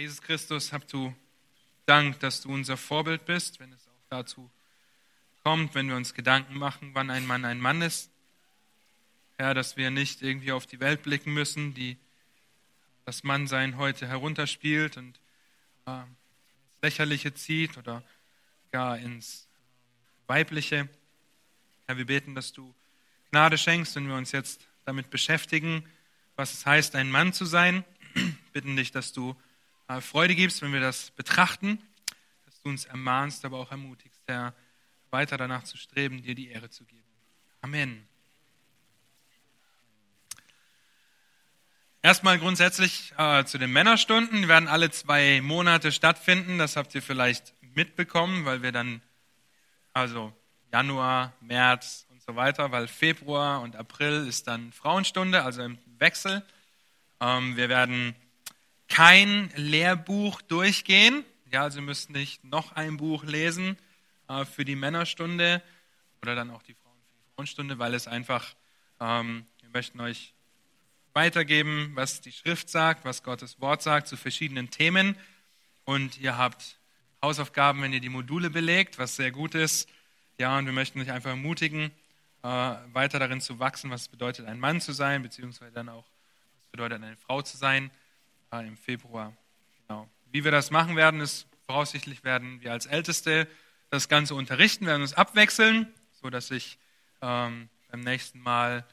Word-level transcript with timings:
Jesus 0.00 0.22
Christus, 0.22 0.72
hab 0.72 0.88
du 0.88 1.14
Dank, 1.84 2.18
dass 2.20 2.40
du 2.40 2.50
unser 2.50 2.78
Vorbild 2.78 3.26
bist, 3.26 3.60
wenn 3.60 3.70
es 3.70 3.86
auch 3.86 4.08
dazu 4.08 4.50
kommt, 5.44 5.74
wenn 5.74 5.90
wir 5.90 5.96
uns 5.96 6.14
Gedanken 6.14 6.56
machen, 6.56 6.92
wann 6.94 7.10
ein 7.10 7.26
Mann 7.26 7.44
ein 7.44 7.60
Mann 7.60 7.82
ist. 7.82 8.10
Herr, 9.36 9.52
dass 9.52 9.76
wir 9.76 9.90
nicht 9.90 10.22
irgendwie 10.22 10.52
auf 10.52 10.64
die 10.64 10.80
Welt 10.80 11.02
blicken 11.02 11.34
müssen, 11.34 11.74
die 11.74 11.98
das 13.04 13.24
Mannsein 13.24 13.76
heute 13.76 14.08
herunterspielt 14.08 14.96
und 14.96 15.20
äh, 15.84 16.00
Lächerliche 16.80 17.34
zieht 17.34 17.76
oder 17.76 18.02
gar 18.72 18.96
ins 18.96 19.48
Weibliche. 20.28 20.88
Herr, 21.86 21.98
wir 21.98 22.06
beten, 22.06 22.34
dass 22.34 22.54
du 22.54 22.74
Gnade 23.32 23.58
schenkst, 23.58 23.96
wenn 23.96 24.08
wir 24.08 24.16
uns 24.16 24.32
jetzt 24.32 24.66
damit 24.86 25.10
beschäftigen, 25.10 25.84
was 26.36 26.54
es 26.54 26.64
heißt, 26.64 26.94
ein 26.96 27.10
Mann 27.10 27.34
zu 27.34 27.44
sein. 27.44 27.84
Bitten 28.54 28.76
dich, 28.76 28.92
dass 28.92 29.12
du 29.12 29.36
Freude 29.98 30.36
gibst, 30.36 30.62
wenn 30.62 30.72
wir 30.72 30.80
das 30.80 31.10
betrachten, 31.10 31.78
dass 32.44 32.60
du 32.62 32.68
uns 32.68 32.84
ermahnst, 32.84 33.44
aber 33.44 33.58
auch 33.58 33.72
ermutigst, 33.72 34.22
Herr, 34.28 34.54
weiter 35.10 35.36
danach 35.36 35.64
zu 35.64 35.76
streben, 35.76 36.22
dir 36.22 36.36
die 36.36 36.48
Ehre 36.48 36.70
zu 36.70 36.84
geben. 36.84 37.02
Amen. 37.60 38.06
Erstmal 42.02 42.38
grundsätzlich 42.38 43.12
äh, 43.18 43.44
zu 43.44 43.58
den 43.58 43.72
Männerstunden. 43.72 44.42
Die 44.42 44.48
werden 44.48 44.68
alle 44.68 44.90
zwei 44.90 45.40
Monate 45.42 45.92
stattfinden. 45.92 46.58
Das 46.58 46.76
habt 46.76 46.94
ihr 46.94 47.02
vielleicht 47.02 47.52
mitbekommen, 47.74 48.44
weil 48.44 48.62
wir 48.62 48.72
dann, 48.72 49.02
also 49.92 50.32
Januar, 50.72 51.34
März 51.40 52.06
und 52.10 52.22
so 52.22 52.36
weiter, 52.36 52.72
weil 52.72 52.86
Februar 52.88 53.60
und 53.60 53.76
April 53.76 54.26
ist 54.28 54.46
dann 54.46 54.72
Frauenstunde, 54.72 55.42
also 55.42 55.62
im 55.62 55.78
Wechsel. 55.98 56.42
Ähm, 57.20 57.56
wir 57.56 57.68
werden 57.68 58.14
kein 58.90 59.50
Lehrbuch 59.54 60.42
durchgehen. 60.42 61.24
Ja, 61.50 61.66
ihr 61.66 61.80
müsst 61.80 62.10
nicht 62.10 62.44
noch 62.44 62.72
ein 62.72 62.98
Buch 62.98 63.24
lesen 63.24 63.78
äh, 64.28 64.44
für 64.44 64.64
die 64.64 64.76
Männerstunde 64.76 65.62
oder 66.20 66.34
dann 66.34 66.50
auch 66.50 66.62
die 66.62 66.76
Frauenstunde, 67.34 67.78
weil 67.78 67.94
es 67.94 68.06
einfach, 68.06 68.54
ähm, 69.00 69.46
wir 69.62 69.70
möchten 69.70 70.00
euch 70.00 70.34
weitergeben, 71.14 71.92
was 71.94 72.20
die 72.20 72.32
Schrift 72.32 72.68
sagt, 72.68 73.04
was 73.04 73.22
Gottes 73.22 73.60
Wort 73.60 73.82
sagt 73.82 74.08
zu 74.08 74.16
verschiedenen 74.16 74.70
Themen. 74.70 75.16
Und 75.84 76.20
ihr 76.20 76.36
habt 76.36 76.78
Hausaufgaben, 77.22 77.82
wenn 77.82 77.92
ihr 77.92 78.00
die 78.00 78.08
Module 78.08 78.50
belegt, 78.50 78.98
was 78.98 79.16
sehr 79.16 79.30
gut 79.30 79.54
ist. 79.54 79.88
Ja, 80.38 80.58
und 80.58 80.66
wir 80.66 80.72
möchten 80.72 81.00
euch 81.00 81.10
einfach 81.10 81.30
ermutigen, 81.30 81.90
äh, 82.42 82.48
weiter 82.48 83.18
darin 83.18 83.40
zu 83.40 83.58
wachsen, 83.58 83.90
was 83.90 84.02
es 84.02 84.08
bedeutet, 84.08 84.46
ein 84.46 84.58
Mann 84.58 84.80
zu 84.80 84.92
sein, 84.92 85.22
beziehungsweise 85.22 85.72
dann 85.72 85.88
auch, 85.88 86.04
was 86.04 86.64
es 86.64 86.70
bedeutet, 86.70 87.02
eine 87.02 87.16
Frau 87.16 87.42
zu 87.42 87.56
sein 87.56 87.90
äh, 88.52 88.66
im 88.66 88.76
Februar. 88.76 89.32
Genau. 89.86 90.08
Wie 90.30 90.44
wir 90.44 90.50
das 90.50 90.70
machen 90.70 90.96
werden, 90.96 91.20
ist 91.20 91.46
voraussichtlich 91.66 92.24
werden 92.24 92.60
wir 92.62 92.72
als 92.72 92.86
Älteste 92.86 93.46
das 93.90 94.08
Ganze 94.08 94.34
unterrichten, 94.34 94.86
werden 94.86 95.02
uns 95.02 95.14
abwechseln, 95.14 95.92
sodass 96.20 96.50
ich 96.50 96.78
ähm, 97.22 97.68
beim 97.90 98.00
nächsten 98.00 98.40
Mal 98.40 98.84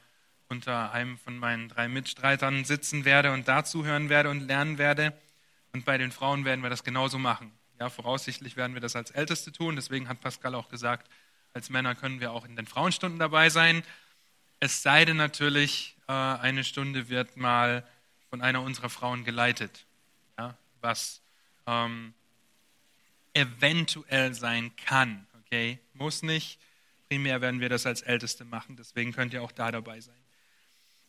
unter 0.48 0.92
einem 0.92 1.18
von 1.18 1.36
meinen 1.38 1.68
drei 1.68 1.88
Mitstreitern 1.88 2.64
sitzen 2.64 3.04
werde 3.04 3.32
und 3.32 3.48
dazuhören 3.48 4.08
werde 4.08 4.30
und 4.30 4.40
lernen 4.40 4.78
werde. 4.78 5.12
Und 5.72 5.84
bei 5.84 5.98
den 5.98 6.10
Frauen 6.10 6.44
werden 6.44 6.62
wir 6.62 6.70
das 6.70 6.84
genauso 6.84 7.18
machen. 7.18 7.52
Ja, 7.78 7.90
voraussichtlich 7.90 8.56
werden 8.56 8.74
wir 8.74 8.80
das 8.80 8.96
als 8.96 9.10
Älteste 9.10 9.52
tun. 9.52 9.76
Deswegen 9.76 10.08
hat 10.08 10.20
Pascal 10.20 10.54
auch 10.54 10.68
gesagt, 10.68 11.08
als 11.52 11.70
Männer 11.70 11.94
können 11.94 12.20
wir 12.20 12.32
auch 12.32 12.44
in 12.44 12.56
den 12.56 12.66
Frauenstunden 12.66 13.18
dabei 13.18 13.50
sein. 13.50 13.82
Es 14.60 14.82
sei 14.82 15.04
denn 15.04 15.16
natürlich, 15.16 15.96
äh, 16.08 16.12
eine 16.12 16.64
Stunde 16.64 17.08
wird 17.08 17.36
mal 17.36 17.86
von 18.30 18.40
einer 18.40 18.62
unserer 18.62 18.90
Frauen 18.90 19.24
geleitet, 19.24 19.86
ja, 20.38 20.56
was 20.80 21.22
ähm, 21.66 22.14
eventuell 23.34 24.34
sein 24.34 24.74
kann. 24.76 25.26
Okay, 25.44 25.78
muss 25.94 26.22
nicht. 26.22 26.58
Primär 27.08 27.40
werden 27.40 27.60
wir 27.60 27.68
das 27.68 27.86
als 27.86 28.02
Älteste 28.02 28.44
machen. 28.44 28.76
Deswegen 28.76 29.12
könnt 29.12 29.32
ihr 29.32 29.42
auch 29.42 29.52
da 29.52 29.70
dabei 29.72 30.00
sein. 30.00 30.14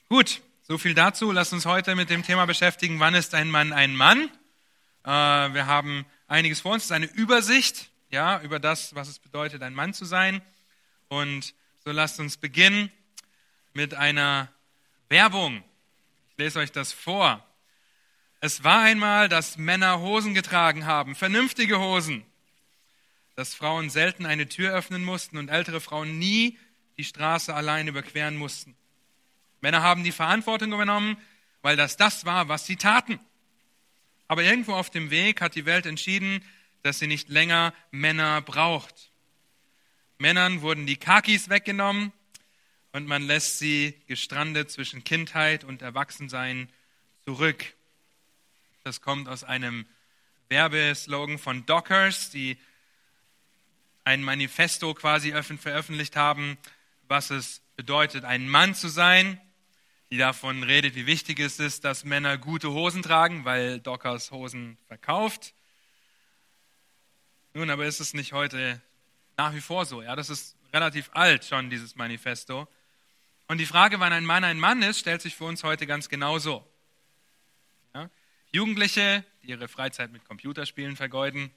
Gut, 0.07 0.41
so 0.63 0.77
viel 0.77 0.93
dazu. 0.93 1.31
Lass 1.31 1.51
uns 1.51 1.65
heute 1.65 1.95
mit 1.95 2.09
dem 2.09 2.23
Thema 2.23 2.45
beschäftigen, 2.45 2.99
wann 2.99 3.15
ist 3.15 3.35
ein 3.35 3.49
Mann 3.49 3.73
ein 3.73 3.95
Mann? 3.95 4.29
Äh, 5.03 5.09
wir 5.09 5.65
haben 5.65 6.05
einiges 6.27 6.61
vor 6.61 6.73
uns, 6.73 6.83
es 6.83 6.89
ist 6.89 6.95
eine 6.95 7.07
Übersicht 7.07 7.89
ja, 8.11 8.41
über 8.41 8.59
das, 8.59 8.95
was 8.95 9.07
es 9.07 9.19
bedeutet, 9.19 9.61
ein 9.61 9.73
Mann 9.73 9.93
zu 9.93 10.05
sein. 10.05 10.41
Und 11.07 11.53
so 11.83 11.91
lasst 11.91 12.19
uns 12.19 12.37
beginnen 12.37 12.91
mit 13.73 13.93
einer 13.93 14.49
Werbung. 15.09 15.63
Lese 16.39 16.59
euch 16.59 16.71
das 16.71 16.93
vor. 16.93 17.45
Es 18.39 18.63
war 18.63 18.79
einmal, 18.83 19.27
dass 19.27 19.57
Männer 19.57 19.99
Hosen 19.99 20.33
getragen 20.33 20.85
haben, 20.85 21.13
vernünftige 21.13 21.79
Hosen, 21.79 22.23
dass 23.35 23.53
Frauen 23.53 23.89
selten 23.89 24.25
eine 24.25 24.47
Tür 24.47 24.73
öffnen 24.73 25.03
mussten 25.03 25.37
und 25.37 25.49
ältere 25.49 25.81
Frauen 25.81 26.17
nie 26.17 26.57
die 26.97 27.03
Straße 27.03 27.53
allein 27.53 27.89
überqueren 27.89 28.37
mussten. 28.37 28.77
Männer 29.59 29.81
haben 29.81 30.05
die 30.05 30.13
Verantwortung 30.13 30.71
übernommen, 30.71 31.17
weil 31.61 31.75
das 31.75 31.97
das 31.97 32.23
war, 32.23 32.47
was 32.47 32.65
sie 32.65 32.77
taten. 32.77 33.19
Aber 34.29 34.41
irgendwo 34.41 34.75
auf 34.75 34.89
dem 34.89 35.09
Weg 35.09 35.41
hat 35.41 35.55
die 35.55 35.65
Welt 35.65 35.85
entschieden, 35.85 36.41
dass 36.83 36.99
sie 36.99 37.07
nicht 37.07 37.27
länger 37.27 37.73
Männer 37.91 38.39
braucht. 38.39 39.11
Männern 40.19 40.61
wurden 40.61 40.85
die 40.85 40.95
Kakis 40.95 41.49
weggenommen 41.49 42.13
und 42.93 43.07
man 43.07 43.23
lässt 43.23 43.59
sie 43.59 43.93
gestrandet 44.07 44.71
zwischen 44.71 45.03
Kindheit 45.03 45.63
und 45.63 45.81
Erwachsensein 45.81 46.69
zurück. 47.25 47.73
Das 48.83 49.01
kommt 49.01 49.27
aus 49.27 49.43
einem 49.43 49.85
Werbeslogan 50.49 51.37
von 51.37 51.65
Dockers, 51.65 52.29
die 52.29 52.57
ein 54.03 54.23
Manifesto 54.23 54.93
quasi 54.93 55.31
veröffentlicht 55.31 56.15
haben, 56.15 56.57
was 57.07 57.29
es 57.29 57.61
bedeutet, 57.75 58.25
ein 58.25 58.47
Mann 58.49 58.73
zu 58.73 58.87
sein 58.87 59.39
die 60.11 60.17
davon 60.17 60.63
redet, 60.63 60.95
wie 60.95 61.05
wichtig 61.05 61.39
es 61.39 61.59
ist, 61.59 61.85
dass 61.85 62.03
Männer 62.03 62.37
gute 62.37 62.71
Hosen 62.71 63.03
tragen, 63.03 63.45
weil 63.45 63.79
Dockers 63.79 64.31
Hosen 64.31 64.77
verkauft. 64.87 65.53
Nun, 67.53 67.69
aber 67.69 67.85
ist 67.85 67.99
es 67.99 68.13
nicht 68.13 68.33
heute 68.33 68.81
nach 69.37 69.53
wie 69.53 69.61
vor 69.61 69.85
so? 69.85 70.01
Ja, 70.01 70.15
das 70.15 70.29
ist 70.29 70.55
relativ 70.73 71.09
alt 71.13 71.45
schon, 71.45 71.69
dieses 71.69 71.95
Manifesto. 71.95 72.67
Und 73.49 73.57
die 73.57 73.65
Frage, 73.65 73.99
wann 73.99 74.13
ein 74.13 74.23
Mann 74.23 74.45
ein 74.45 74.59
Mann 74.59 74.81
ist, 74.81 74.99
stellt 74.99 75.21
sich 75.21 75.35
für 75.35 75.43
uns 75.43 75.65
heute 75.65 75.85
ganz 75.85 76.07
genauso. 76.07 76.65
Ja? 77.93 78.09
Jugendliche, 78.53 79.25
die 79.43 79.49
ihre 79.49 79.67
Freizeit 79.67 80.13
mit 80.13 80.23
Computerspielen 80.23 80.95
vergeuden, 80.95 81.51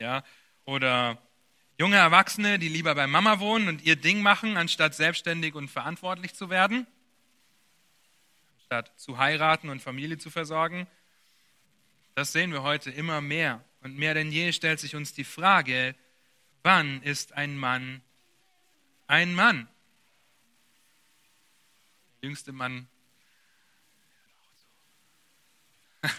ja, 0.00 0.24
oder 0.64 1.22
junge 1.78 1.96
Erwachsene, 1.96 2.58
die 2.58 2.68
lieber 2.68 2.96
bei 2.96 3.06
Mama 3.06 3.38
wohnen 3.38 3.68
und 3.68 3.82
ihr 3.82 3.94
Ding 3.94 4.20
machen, 4.20 4.56
anstatt 4.56 4.96
selbstständig 4.96 5.54
und 5.54 5.68
verantwortlich 5.68 6.34
zu 6.34 6.50
werden 6.50 6.88
statt 8.66 8.92
zu 8.96 9.16
heiraten 9.18 9.68
und 9.68 9.80
Familie 9.80 10.18
zu 10.18 10.28
versorgen. 10.28 10.88
Das 12.16 12.32
sehen 12.32 12.52
wir 12.52 12.62
heute 12.62 12.90
immer 12.90 13.20
mehr. 13.20 13.64
Und 13.80 13.96
mehr 13.96 14.12
denn 14.14 14.32
je 14.32 14.52
stellt 14.52 14.80
sich 14.80 14.96
uns 14.96 15.14
die 15.14 15.24
Frage, 15.24 15.94
wann 16.64 17.00
ist 17.02 17.32
ein 17.32 17.56
Mann 17.56 18.02
ein 19.06 19.34
Mann? 19.34 19.68
Jüngste 22.26 22.52
Mann. 22.52 22.88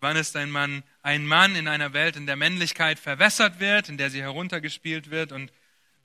wann 0.00 0.16
ist 0.16 0.34
ein 0.36 0.50
Mann 0.50 0.82
ein 1.02 1.26
Mann 1.26 1.54
in 1.54 1.68
einer 1.68 1.92
Welt, 1.92 2.16
in 2.16 2.26
der 2.26 2.36
Männlichkeit 2.36 2.98
verwässert 2.98 3.60
wird, 3.60 3.88
in 3.88 3.98
der 3.98 4.10
sie 4.10 4.22
heruntergespielt 4.22 5.10
wird 5.10 5.32
und 5.32 5.52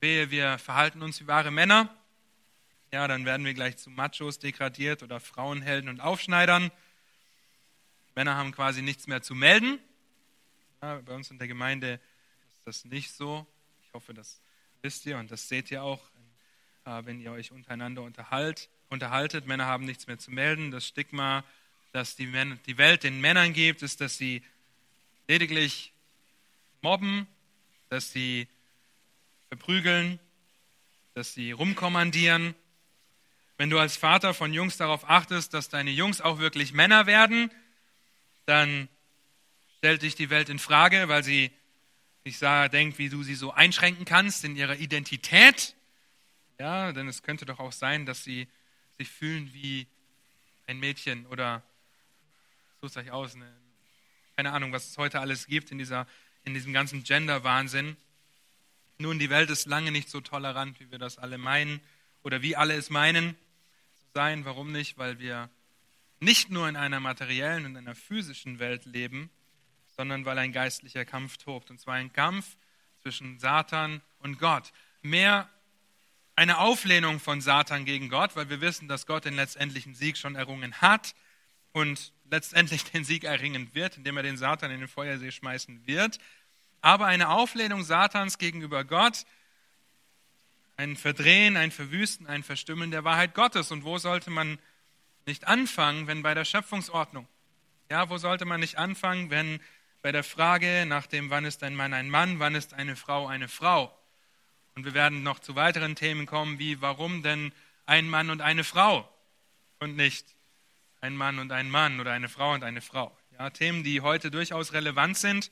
wehe, 0.00 0.30
wir 0.30 0.58
verhalten 0.58 1.02
uns 1.02 1.20
wie 1.20 1.26
wahre 1.26 1.50
Männer? 1.50 1.88
ja, 2.92 3.08
dann 3.08 3.24
werden 3.24 3.46
wir 3.46 3.54
gleich 3.54 3.78
zu 3.78 3.88
Machos 3.88 4.38
degradiert 4.38 5.02
oder 5.02 5.18
Frauenhelden 5.18 5.88
und 5.88 6.00
Aufschneidern. 6.00 6.70
Männer 8.14 8.36
haben 8.36 8.52
quasi 8.52 8.82
nichts 8.82 9.06
mehr 9.06 9.22
zu 9.22 9.34
melden. 9.34 9.78
Ja, 10.82 11.00
bei 11.00 11.14
uns 11.14 11.30
in 11.30 11.38
der 11.38 11.48
Gemeinde 11.48 11.98
ist 12.52 12.66
das 12.66 12.84
nicht 12.84 13.10
so. 13.12 13.46
Ich 13.86 13.94
hoffe, 13.94 14.12
das 14.12 14.42
wisst 14.82 15.06
ihr 15.06 15.16
und 15.16 15.30
das 15.30 15.48
seht 15.48 15.70
ihr 15.70 15.82
auch, 15.82 16.02
äh, 16.84 17.02
wenn 17.06 17.18
ihr 17.18 17.32
euch 17.32 17.50
untereinander 17.50 18.02
unterhalt, 18.02 18.68
unterhaltet. 18.92 19.46
Männer 19.46 19.66
haben 19.66 19.84
nichts 19.84 20.06
mehr 20.06 20.18
zu 20.18 20.30
melden. 20.30 20.70
Das 20.70 20.86
Stigma, 20.86 21.44
das 21.92 22.16
die, 22.16 22.26
Männer, 22.26 22.56
die 22.66 22.78
Welt 22.78 23.02
den 23.02 23.20
Männern 23.20 23.52
gibt, 23.52 23.82
ist, 23.82 24.00
dass 24.00 24.16
sie 24.16 24.42
lediglich 25.28 25.92
mobben, 26.80 27.26
dass 27.88 28.12
sie 28.12 28.48
verprügeln, 29.48 30.18
dass 31.14 31.34
sie 31.34 31.52
rumkommandieren 31.52 32.54
wenn 33.62 33.70
du 33.70 33.78
als 33.78 33.96
Vater 33.96 34.34
von 34.34 34.52
Jungs 34.52 34.76
darauf 34.76 35.08
achtest, 35.08 35.54
dass 35.54 35.68
deine 35.68 35.92
Jungs 35.92 36.20
auch 36.20 36.40
wirklich 36.40 36.72
Männer 36.72 37.06
werden, 37.06 37.48
dann 38.44 38.88
stellt 39.78 40.02
dich 40.02 40.16
die 40.16 40.30
Welt 40.30 40.48
in 40.48 40.58
Frage, 40.58 41.08
weil 41.08 41.22
sie 41.22 41.52
nicht 42.24 42.42
denkt, 42.42 42.98
wie 42.98 43.08
du 43.08 43.22
sie 43.22 43.36
so 43.36 43.52
einschränken 43.52 44.04
kannst 44.04 44.44
in 44.44 44.56
ihrer 44.56 44.78
Identität. 44.78 45.76
Ja, 46.58 46.92
denn 46.92 47.06
es 47.06 47.22
könnte 47.22 47.46
doch 47.46 47.60
auch 47.60 47.70
sein, 47.70 48.04
dass 48.04 48.24
sie 48.24 48.48
sich 49.02 49.10
fühlen 49.10 49.52
wie 49.52 49.86
ein 50.66 50.78
Mädchen 50.78 51.26
oder 51.26 51.62
so 52.80 52.88
sah 52.88 53.00
ich 53.00 53.10
aus, 53.10 53.34
eine, 53.34 53.52
keine 54.36 54.52
Ahnung, 54.52 54.72
was 54.72 54.88
es 54.88 54.98
heute 54.98 55.20
alles 55.20 55.46
gibt 55.46 55.72
in, 55.72 55.78
dieser, 55.78 56.06
in 56.44 56.54
diesem 56.54 56.72
ganzen 56.72 57.02
Gender-Wahnsinn. 57.02 57.96
Nun, 58.98 59.18
die 59.18 59.30
Welt 59.30 59.50
ist 59.50 59.66
lange 59.66 59.90
nicht 59.90 60.08
so 60.08 60.20
tolerant, 60.20 60.78
wie 60.78 60.90
wir 60.90 60.98
das 60.98 61.18
alle 61.18 61.36
meinen 61.36 61.80
oder 62.22 62.42
wie 62.42 62.54
alle 62.54 62.74
es 62.74 62.90
meinen 62.90 63.36
zu 63.98 64.06
sein. 64.14 64.44
Warum 64.44 64.70
nicht? 64.70 64.98
Weil 64.98 65.18
wir 65.18 65.50
nicht 66.20 66.50
nur 66.50 66.68
in 66.68 66.76
einer 66.76 67.00
materiellen 67.00 67.66
und 67.66 67.76
einer 67.76 67.96
physischen 67.96 68.60
Welt 68.60 68.84
leben, 68.84 69.30
sondern 69.96 70.24
weil 70.24 70.38
ein 70.38 70.52
geistlicher 70.52 71.04
Kampf 71.04 71.38
tobt. 71.38 71.70
Und 71.70 71.80
zwar 71.80 71.94
ein 71.94 72.12
Kampf 72.12 72.56
zwischen 73.02 73.40
Satan 73.40 74.00
und 74.20 74.38
Gott. 74.38 74.72
Mehr 75.02 75.50
eine 76.34 76.58
Auflehnung 76.58 77.20
von 77.20 77.40
Satan 77.40 77.84
gegen 77.84 78.08
Gott, 78.08 78.36
weil 78.36 78.48
wir 78.48 78.60
wissen, 78.60 78.88
dass 78.88 79.06
Gott 79.06 79.24
den 79.24 79.34
letztendlichen 79.34 79.94
Sieg 79.94 80.16
schon 80.16 80.34
errungen 80.34 80.80
hat 80.80 81.14
und 81.72 82.12
letztendlich 82.30 82.84
den 82.92 83.04
Sieg 83.04 83.24
erringen 83.24 83.74
wird, 83.74 83.96
indem 83.96 84.16
er 84.16 84.22
den 84.22 84.36
Satan 84.36 84.70
in 84.70 84.80
den 84.80 84.88
Feuersee 84.88 85.30
schmeißen 85.30 85.86
wird. 85.86 86.18
Aber 86.80 87.06
eine 87.06 87.28
Auflehnung 87.28 87.84
Satans 87.84 88.38
gegenüber 88.38 88.84
Gott, 88.84 89.24
ein 90.76 90.96
Verdrehen, 90.96 91.56
ein 91.56 91.70
Verwüsten, 91.70 92.26
ein 92.26 92.42
Verstümmeln 92.42 92.90
der 92.90 93.04
Wahrheit 93.04 93.34
Gottes. 93.34 93.70
Und 93.70 93.84
wo 93.84 93.98
sollte 93.98 94.30
man 94.30 94.58
nicht 95.26 95.46
anfangen, 95.46 96.06
wenn 96.06 96.22
bei 96.22 96.34
der 96.34 96.44
Schöpfungsordnung? 96.44 97.28
Ja, 97.90 98.08
wo 98.08 98.18
sollte 98.18 98.46
man 98.46 98.58
nicht 98.58 98.78
anfangen, 98.78 99.30
wenn 99.30 99.60
bei 100.00 100.10
der 100.10 100.24
Frage 100.24 100.84
nach 100.86 101.06
dem, 101.06 101.30
wann 101.30 101.44
ist 101.44 101.62
ein 101.62 101.76
Mann 101.76 101.94
ein 101.94 102.10
Mann, 102.10 102.40
wann 102.40 102.54
ist 102.54 102.74
eine 102.74 102.96
Frau 102.96 103.28
eine 103.28 103.48
Frau? 103.48 103.96
Und 104.74 104.84
wir 104.84 104.94
werden 104.94 105.22
noch 105.22 105.38
zu 105.38 105.54
weiteren 105.54 105.96
Themen 105.96 106.26
kommen, 106.26 106.58
wie 106.58 106.80
warum 106.80 107.22
denn 107.22 107.52
ein 107.86 108.08
Mann 108.08 108.30
und 108.30 108.40
eine 108.40 108.64
Frau 108.64 109.08
und 109.80 109.96
nicht 109.96 110.26
ein 111.00 111.16
Mann 111.16 111.38
und 111.38 111.52
ein 111.52 111.68
Mann 111.68 112.00
oder 112.00 112.12
eine 112.12 112.28
Frau 112.28 112.54
und 112.54 112.64
eine 112.64 112.80
Frau. 112.80 113.16
Ja, 113.38 113.50
Themen, 113.50 113.82
die 113.82 114.00
heute 114.00 114.30
durchaus 114.30 114.72
relevant 114.72 115.18
sind, 115.18 115.50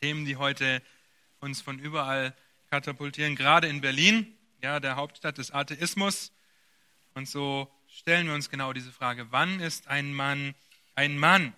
Themen, 0.00 0.24
die 0.24 0.36
heute 0.36 0.82
uns 1.40 1.60
von 1.60 1.78
überall 1.78 2.34
katapultieren, 2.70 3.36
gerade 3.36 3.68
in 3.68 3.80
Berlin, 3.80 4.34
ja, 4.62 4.80
der 4.80 4.96
Hauptstadt 4.96 5.38
des 5.38 5.50
Atheismus. 5.50 6.32
Und 7.14 7.28
so 7.28 7.70
stellen 7.88 8.26
wir 8.26 8.34
uns 8.34 8.50
genau 8.50 8.72
diese 8.72 8.92
Frage, 8.92 9.30
wann 9.30 9.60
ist 9.60 9.88
ein 9.88 10.12
Mann 10.12 10.54
ein 10.94 11.18
Mann? 11.18 11.54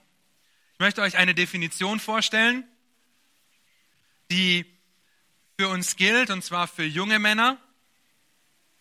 Ich 0.74 0.78
möchte 0.78 1.02
euch 1.02 1.16
eine 1.16 1.34
Definition 1.34 2.00
vorstellen, 2.00 2.64
die 4.30 4.64
für 5.62 5.68
uns 5.68 5.94
gilt, 5.94 6.30
und 6.30 6.42
zwar 6.42 6.66
für 6.66 6.82
junge 6.82 7.20
Männer, 7.20 7.56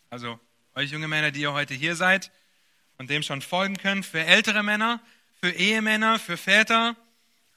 also 0.09 0.39
euch 0.73 0.89
junge 0.89 1.07
Männer, 1.07 1.29
die 1.29 1.41
ihr 1.41 1.53
heute 1.53 1.75
hier 1.75 1.95
seid 1.95 2.31
und 2.97 3.11
dem 3.11 3.21
schon 3.21 3.43
folgen 3.43 3.77
könnt, 3.77 4.03
für 4.03 4.25
ältere 4.25 4.63
Männer, 4.63 4.99
für 5.39 5.51
Ehemänner, 5.51 6.17
für 6.17 6.37
Väter, 6.37 6.95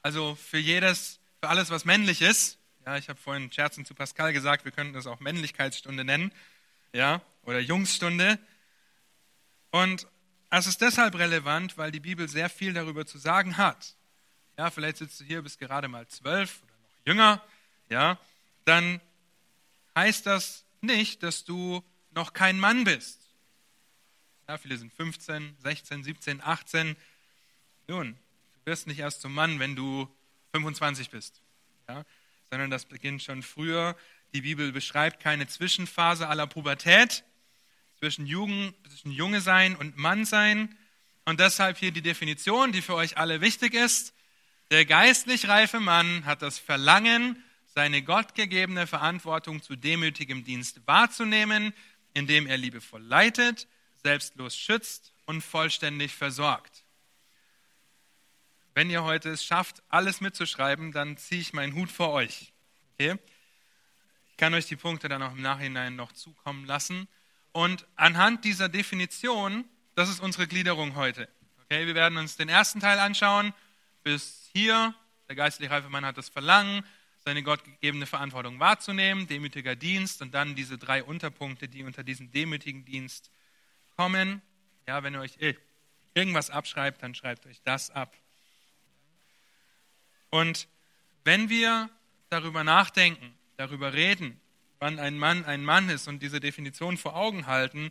also 0.03 0.35
für 0.35 0.59
jedes, 0.59 1.19
für 1.41 1.49
alles, 1.49 1.71
was 1.71 1.85
männlich 1.85 2.21
ist. 2.21 2.59
Ja, 2.85 2.97
ich 2.97 3.09
habe 3.09 3.19
vorhin 3.19 3.51
scherzend 3.51 3.87
zu 3.87 3.95
Pascal 3.95 4.31
gesagt, 4.31 4.63
wir 4.63 4.71
könnten 4.71 4.93
das 4.93 5.07
auch 5.07 5.19
Männlichkeitsstunde 5.19 6.03
nennen, 6.03 6.31
ja, 6.93 7.19
oder 7.45 7.59
Jungsstunde. 7.59 8.37
Und 9.71 10.05
es 10.51 10.67
ist 10.67 10.81
deshalb 10.81 11.15
relevant, 11.15 11.79
weil 11.79 11.89
die 11.89 11.99
Bibel 11.99 12.29
sehr 12.29 12.51
viel 12.51 12.73
darüber 12.73 13.07
zu 13.07 13.17
sagen 13.17 13.57
hat. 13.57 13.95
Ja, 14.55 14.69
vielleicht 14.69 14.97
sitzt 14.97 15.19
du 15.19 15.23
hier, 15.23 15.41
bist 15.41 15.57
gerade 15.57 15.87
mal 15.87 16.07
zwölf 16.09 16.61
oder 16.61 16.73
noch 16.73 17.07
jünger, 17.07 17.41
ja, 17.89 18.19
dann 18.65 19.01
heißt 19.95 20.25
das 20.25 20.65
nicht, 20.81 21.23
dass 21.23 21.45
du 21.45 21.83
noch 22.11 22.33
kein 22.33 22.59
Mann 22.59 22.83
bist. 22.83 23.21
Ja, 24.47 24.57
viele 24.57 24.77
sind 24.77 24.93
15, 24.93 25.57
16, 25.63 26.03
17, 26.03 26.41
18. 26.41 26.95
Nun, 27.87 28.13
du 28.13 28.71
wirst 28.71 28.87
nicht 28.87 28.99
erst 28.99 29.21
zum 29.21 29.33
Mann, 29.33 29.59
wenn 29.59 29.75
du 29.75 30.07
25 30.53 31.09
bist, 31.09 31.41
ja, 31.89 32.05
sondern 32.49 32.69
das 32.69 32.85
beginnt 32.85 33.23
schon 33.23 33.41
früher. 33.41 33.97
Die 34.33 34.41
Bibel 34.41 34.71
beschreibt 34.71 35.19
keine 35.19 35.47
Zwischenphase 35.47 36.27
aller 36.27 36.47
Pubertät 36.47 37.23
zwischen, 37.99 38.25
Jugend, 38.25 38.75
zwischen 38.87 39.11
Junge 39.11 39.41
sein 39.41 39.75
und 39.75 39.97
Mann 39.97 40.25
sein. 40.25 40.77
Und 41.25 41.39
deshalb 41.39 41.77
hier 41.77 41.91
die 41.91 42.01
Definition, 42.01 42.71
die 42.71 42.81
für 42.81 42.95
euch 42.95 43.17
alle 43.17 43.41
wichtig 43.41 43.73
ist. 43.73 44.13
Der 44.71 44.85
geistlich 44.85 45.47
reife 45.47 45.79
Mann 45.79 46.25
hat 46.25 46.41
das 46.41 46.59
Verlangen, 46.59 47.43
seine 47.75 48.01
gottgegebene 48.01 48.87
Verantwortung 48.87 49.61
zu 49.61 49.75
demütigem 49.75 50.45
Dienst 50.45 50.87
wahrzunehmen, 50.87 51.73
indem 52.13 52.47
er 52.47 52.57
liebevoll 52.57 53.03
leitet, 53.03 53.67
selbstlos 54.01 54.57
schützt 54.57 55.13
und 55.25 55.41
vollständig 55.41 56.15
versorgt. 56.15 56.85
Wenn 58.73 58.89
ihr 58.89 59.03
heute 59.03 59.29
es 59.29 59.43
schafft, 59.43 59.83
alles 59.89 60.21
mitzuschreiben, 60.21 60.93
dann 60.93 61.17
ziehe 61.17 61.41
ich 61.41 61.53
meinen 61.53 61.75
Hut 61.75 61.91
vor 61.91 62.11
euch. 62.11 62.53
Okay? 62.93 63.17
Ich 64.31 64.37
kann 64.37 64.53
euch 64.53 64.67
die 64.67 64.75
Punkte 64.75 65.09
dann 65.09 65.21
auch 65.21 65.33
im 65.33 65.41
Nachhinein 65.41 65.95
noch 65.95 66.11
zukommen 66.13 66.65
lassen. 66.65 67.07
Und 67.51 67.85
anhand 67.95 68.43
dieser 68.45 68.69
Definition, 68.69 69.65
das 69.95 70.09
ist 70.09 70.19
unsere 70.19 70.47
Gliederung 70.47 70.95
heute. 70.95 71.29
Okay, 71.63 71.87
wir 71.87 71.95
werden 71.95 72.17
uns 72.17 72.35
den 72.35 72.49
ersten 72.49 72.79
Teil 72.79 72.99
anschauen. 72.99 73.53
Bis 74.03 74.49
hier, 74.53 74.93
der 75.29 75.35
geistliche 75.35 75.71
reife 75.71 75.89
Mann 75.89 76.05
hat 76.05 76.17
das 76.17 76.29
Verlangen, 76.29 76.83
seine 77.25 77.41
gottgegebene 77.41 78.05
Verantwortung 78.05 78.59
wahrzunehmen, 78.59 79.27
demütiger 79.27 79.75
Dienst 79.75 80.21
und 80.21 80.35
dann 80.35 80.53
diese 80.53 80.77
drei 80.77 81.03
Unterpunkte, 81.03 81.67
die 81.67 81.83
unter 81.83 82.03
diesen 82.03 82.31
demütigen 82.31 82.85
Dienst 82.85 83.31
kommen. 83.97 84.43
Ja, 84.87 85.01
wenn 85.01 85.15
ihr 85.15 85.21
euch 85.21 85.37
irgendwas 86.13 86.51
abschreibt, 86.51 87.01
dann 87.01 87.15
schreibt 87.15 87.47
euch 87.47 87.61
das 87.63 87.89
ab. 87.89 88.15
Und 90.29 90.67
wenn 91.23 91.49
wir 91.49 91.89
darüber 92.29 92.63
nachdenken, 92.63 93.35
darüber 93.57 93.93
reden, 93.93 94.39
wann 94.77 94.99
ein 94.99 95.17
Mann 95.17 95.45
ein 95.45 95.63
Mann 95.63 95.89
ist 95.89 96.07
und 96.07 96.21
diese 96.21 96.39
Definition 96.39 96.95
vor 96.95 97.15
Augen 97.15 97.47
halten, 97.47 97.89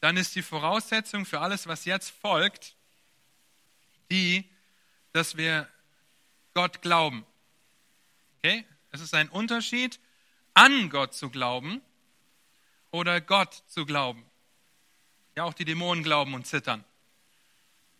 dann 0.00 0.18
ist 0.18 0.34
die 0.36 0.42
Voraussetzung 0.42 1.24
für 1.24 1.40
alles, 1.40 1.66
was 1.66 1.86
jetzt 1.86 2.10
folgt, 2.10 2.76
die, 4.10 4.44
dass 5.12 5.38
wir 5.38 5.66
Gott 6.52 6.82
glauben. 6.82 7.24
Okay? 8.38 8.64
Es 8.90 9.00
ist 9.00 9.14
ein 9.14 9.28
Unterschied, 9.28 10.00
an 10.54 10.90
Gott 10.90 11.14
zu 11.14 11.30
glauben 11.30 11.82
oder 12.90 13.20
Gott 13.20 13.62
zu 13.66 13.84
glauben. 13.84 14.24
Ja, 15.36 15.44
auch 15.44 15.54
die 15.54 15.64
Dämonen 15.66 16.02
glauben 16.02 16.34
und 16.34 16.46
zittern. 16.46 16.84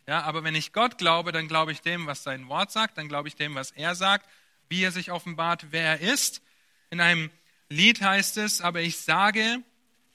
Ja, 0.06 0.22
aber 0.22 0.44
wenn 0.44 0.54
ich 0.54 0.72
Gott 0.72 0.98
glaube, 0.98 1.32
dann 1.32 1.48
glaube 1.48 1.72
ich 1.72 1.82
dem, 1.82 2.06
was 2.06 2.22
sein 2.22 2.48
Wort 2.48 2.70
sagt, 2.70 2.96
dann 2.96 3.08
glaube 3.08 3.28
ich 3.28 3.34
dem, 3.34 3.54
was 3.54 3.72
er 3.72 3.94
sagt, 3.94 4.28
wie 4.68 4.82
er 4.82 4.92
sich 4.92 5.10
offenbart, 5.10 5.66
wer 5.70 5.82
er 5.82 6.00
ist. 6.00 6.42
In 6.90 7.00
einem 7.00 7.30
Lied 7.68 8.00
heißt 8.00 8.36
es, 8.36 8.60
aber 8.60 8.80
ich 8.80 8.98
sage, 8.98 9.62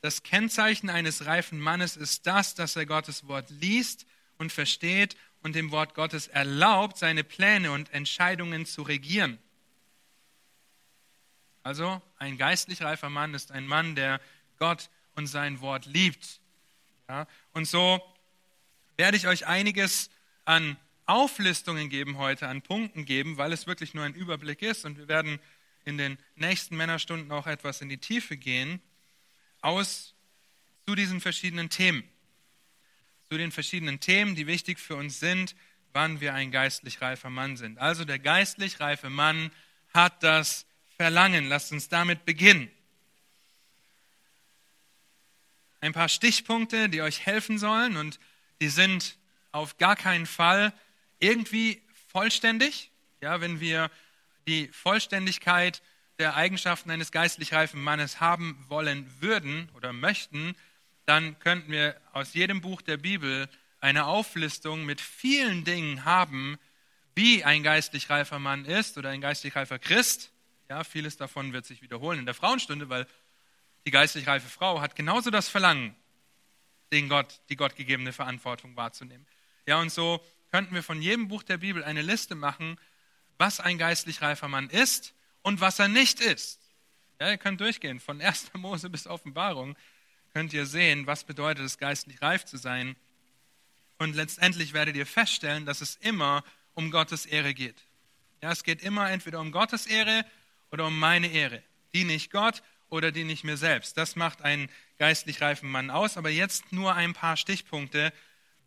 das 0.01 0.24
Kennzeichen 0.24 0.89
eines 0.89 1.25
reifen 1.25 1.60
Mannes 1.60 1.98
ist 1.98 2.25
das, 2.25 2.55
dass 2.55 2.75
er 2.75 2.86
Gottes 2.86 3.27
Wort 3.27 3.50
liest 3.50 4.07
und 4.38 4.51
versteht 4.51 5.15
und 5.43 5.55
dem 5.55 5.72
Wort 5.72 5.93
Gottes 5.93 6.27
erlaubt, 6.27 6.98
seine 6.98 7.24
Pläne 7.24 7.72
und 7.72 7.93
Entscheidungen 7.93 8.65
zu 8.65 8.81
regieren. 8.81 9.38
Also 11.63 12.01
ein 12.18 12.38
geistlich 12.38 12.82
reifer 12.82 13.10
Mann 13.10 13.34
ist 13.34 13.51
ein 13.51 13.68
Mann, 13.68 13.96
der 13.96 14.20
Gott 14.58 14.89
und 15.15 15.27
sein 15.27 15.62
Wort 15.62 15.86
liebt. 15.86 16.39
Ja, 17.08 17.27
und 17.53 17.65
so 17.65 18.01
werde 18.98 19.18
ich 19.18 19.27
euch 19.27 19.48
einiges 19.48 20.10
an 20.46 20.77
Auflistungen 21.06 21.89
geben 21.89 22.18
heute, 22.18 22.48
an 22.48 22.62
Punkten 22.62 23.06
geben, 23.06 23.38
weil 23.38 23.51
es 23.51 23.68
wirklich 23.68 23.94
nur 23.94 24.06
ein 24.06 24.13
Überblick 24.13 24.62
ist. 24.62 24.86
Und 24.86 24.98
wir 24.98 25.08
werden 25.08 25.39
in 25.84 25.98
den 25.98 26.18
nächsten 26.36 26.77
Männerstunden 26.77 27.32
auch 27.32 27.48
etwas 27.48 27.82
in 27.82 27.89
die 27.89 27.98
Tiefe 27.98 28.38
gehen, 28.38 28.82
aus 29.62 30.13
zu 30.86 30.96
diesen 30.96 31.22
verschiedenen 31.22 31.70
Themen. 31.70 32.03
Zu 33.30 33.38
den 33.38 33.51
verschiedenen 33.51 34.00
Themen, 34.00 34.36
die 34.36 34.48
wichtig 34.48 34.80
für 34.80 34.96
uns 34.96 35.20
sind, 35.20 35.56
wann 35.94 36.22
wir 36.22 36.34
ein 36.34 36.51
geistlich 36.51 37.01
reifer 37.01 37.30
Mann 37.30 37.58
sind. 37.58 37.77
Also 37.77 38.06
der 38.06 38.20
geistlich 38.20 38.80
reife 38.80 39.10
Mann 39.10 39.51
hat 39.94 40.24
das 40.24 40.65
Verlangen. 41.01 41.50
Lasst 41.50 41.72
uns 41.72 41.89
damit 41.89 42.25
beginnen. 42.25 42.70
Ein 45.79 45.93
paar 45.93 46.10
Stichpunkte, 46.10 46.89
die 46.89 47.01
euch 47.01 47.25
helfen 47.25 47.58
sollen 47.58 47.98
und 47.98 48.20
die 48.62 48.70
sind 48.70 49.17
auf 49.51 49.79
gar 49.79 49.96
keinen 49.96 50.27
Fall 50.27 50.72
irgendwie 51.17 51.81
vollständig. 52.10 52.91
Ja, 53.20 53.41
wenn 53.41 53.60
wir 53.60 53.89
die 54.48 54.67
Vollständigkeit 54.67 55.81
der 56.20 56.36
Eigenschaften 56.36 56.91
eines 56.91 57.12
geistlich 57.12 57.51
reifen 57.51 57.81
Mannes 57.81 58.20
haben 58.20 58.63
wollen 58.67 59.10
würden 59.22 59.70
oder 59.74 59.93
möchten, 59.93 60.53
dann 61.08 61.39
könnten 61.39 61.72
wir 61.72 62.00
aus 62.13 62.36
jedem 62.36 62.62
Buch 62.62 62.84
der 62.84 62.98
Bibel 62.98 63.50
eine 63.79 64.05
Auflistung 64.05 64.86
mit 64.86 65.01
vielen 65.01 65.63
Dingen 65.63 66.05
haben, 66.05 66.60
wie 67.15 67.43
ein 67.43 67.63
geistlich 67.63 68.12
reifer 68.12 68.38
Mann 68.38 68.65
ist 68.65 69.00
oder 69.00 69.10
ein 69.10 69.22
geistlich 69.22 69.55
reifer 69.55 69.79
Christ. 69.79 70.31
Ja, 70.72 70.86
vieles 70.86 71.18
davon 71.18 71.51
wird 71.51 71.66
sich 71.66 71.82
wiederholen 71.82 72.20
in 72.20 72.25
der 72.25 72.34
Frauenstunde, 72.34 72.88
weil 72.88 73.06
die 73.86 73.92
geistlich 73.92 74.25
reife 74.25 74.48
Frau 74.48 74.80
hat 74.80 74.96
genauso 74.96 75.30
das 75.30 75.50
Verlangen, 75.50 75.94
den 76.94 77.10
Gott, 77.10 77.42
die 77.50 77.58
gottgegebene 77.58 78.13
Verantwortung 78.13 78.78
wahrzunehmen. 78.78 79.28
Ja, 79.66 79.82
und 79.82 79.92
so 79.92 80.24
könnten 80.50 80.74
wir 80.74 80.82
von 80.82 81.01
jedem 81.01 81.28
Buch 81.28 81.44
der 81.44 81.58
Bibel 81.58 81.84
eine 81.84 82.01
Liste 82.01 82.36
machen 82.36 82.78
was 83.42 83.60
ein 83.60 83.80
geistlich 83.80 84.22
reifer 84.22 84.48
Mann 84.48 84.70
ist 84.70 85.16
und 85.42 85.62
was 85.62 85.80
er 85.80 85.88
nicht 85.88 86.22
ist. 86.22 86.62
Ja, 87.20 87.32
ihr 87.32 87.38
könnt 87.40 87.60
durchgehen, 87.60 88.00
von 88.00 88.22
1. 88.22 88.51
Mose 88.54 88.88
bis 88.88 89.08
Offenbarung 89.08 89.75
könnt 90.32 90.54
ihr 90.54 90.68
sehen, 90.68 91.08
was 91.08 91.24
bedeutet 91.24 91.66
es, 91.66 91.80
geistlich 91.80 92.22
reif 92.22 92.46
zu 92.46 92.58
sein. 92.58 92.96
Und 93.98 94.16
letztendlich 94.16 94.74
werdet 94.74 94.96
ihr 94.96 95.08
feststellen, 95.08 95.66
dass 95.66 95.82
es 95.82 95.96
immer 95.96 96.44
um 96.75 96.92
Gottes 96.92 97.25
Ehre 97.25 97.56
geht. 97.56 97.82
Ja, 98.44 98.51
es 98.51 98.63
geht 98.63 98.84
immer 98.84 99.10
entweder 99.10 99.40
um 99.40 99.51
Gottes 99.51 99.88
Ehre 99.88 100.24
oder 100.72 100.88
um 100.88 100.98
meine 100.98 101.28
Ehre. 101.28 101.62
Diene 101.94 102.13
ich 102.13 102.30
Gott 102.30 102.63
oder 102.90 103.12
diene 103.12 103.32
ich 103.32 103.44
mir 103.44 103.58
selbst? 103.58 103.98
Das 103.98 104.16
macht 104.16 104.42
einen 104.42 104.70
geistlich 104.98 105.42
reifen 105.42 105.70
Mann 105.70 105.90
aus. 105.90 106.18
Aber 106.18 106.30
jetzt 106.30 106.72
nur 106.72 106.96
ein 106.96 107.13
paar 107.13 107.38
Stichpunkte. 107.38 108.13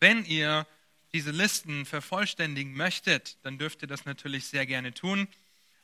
Wenn 0.00 0.24
ihr 0.24 0.66
diese 1.12 1.30
Listen 1.30 1.86
vervollständigen 1.86 2.74
möchtet, 2.74 3.38
dann 3.42 3.58
dürft 3.58 3.82
ihr 3.82 3.88
das 3.88 4.04
natürlich 4.04 4.46
sehr 4.46 4.66
gerne 4.66 4.92
tun. 4.92 5.28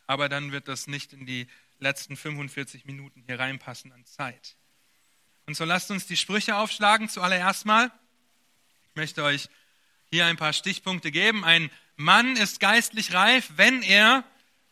Aber 0.06 0.28
dann 0.28 0.52
wird 0.52 0.68
das 0.68 0.86
nicht 0.86 1.12
in 1.12 1.24
die 1.24 1.46
letzten 1.78 2.16
45 2.16 2.84
Minuten 2.84 3.22
hier 3.26 3.38
reinpassen 3.38 3.92
an 3.92 4.04
Zeit. 4.04 4.56
Und 5.46 5.54
so 5.54 5.64
lasst 5.64 5.90
uns 5.90 6.06
die 6.06 6.16
Sprüche 6.16 6.56
aufschlagen 6.56 7.08
zuallererst 7.08 7.64
mal. 7.64 7.90
Ich 8.90 8.96
möchte 8.96 9.22
euch 9.24 9.48
hier 10.10 10.26
ein 10.26 10.36
paar 10.36 10.52
Stichpunkte 10.52 11.10
geben. 11.10 11.44
Ein 11.44 11.70
Mann 11.96 12.36
ist 12.36 12.60
geistlich 12.60 13.14
reif, 13.14 13.50
wenn 13.56 13.82
er 13.82 14.24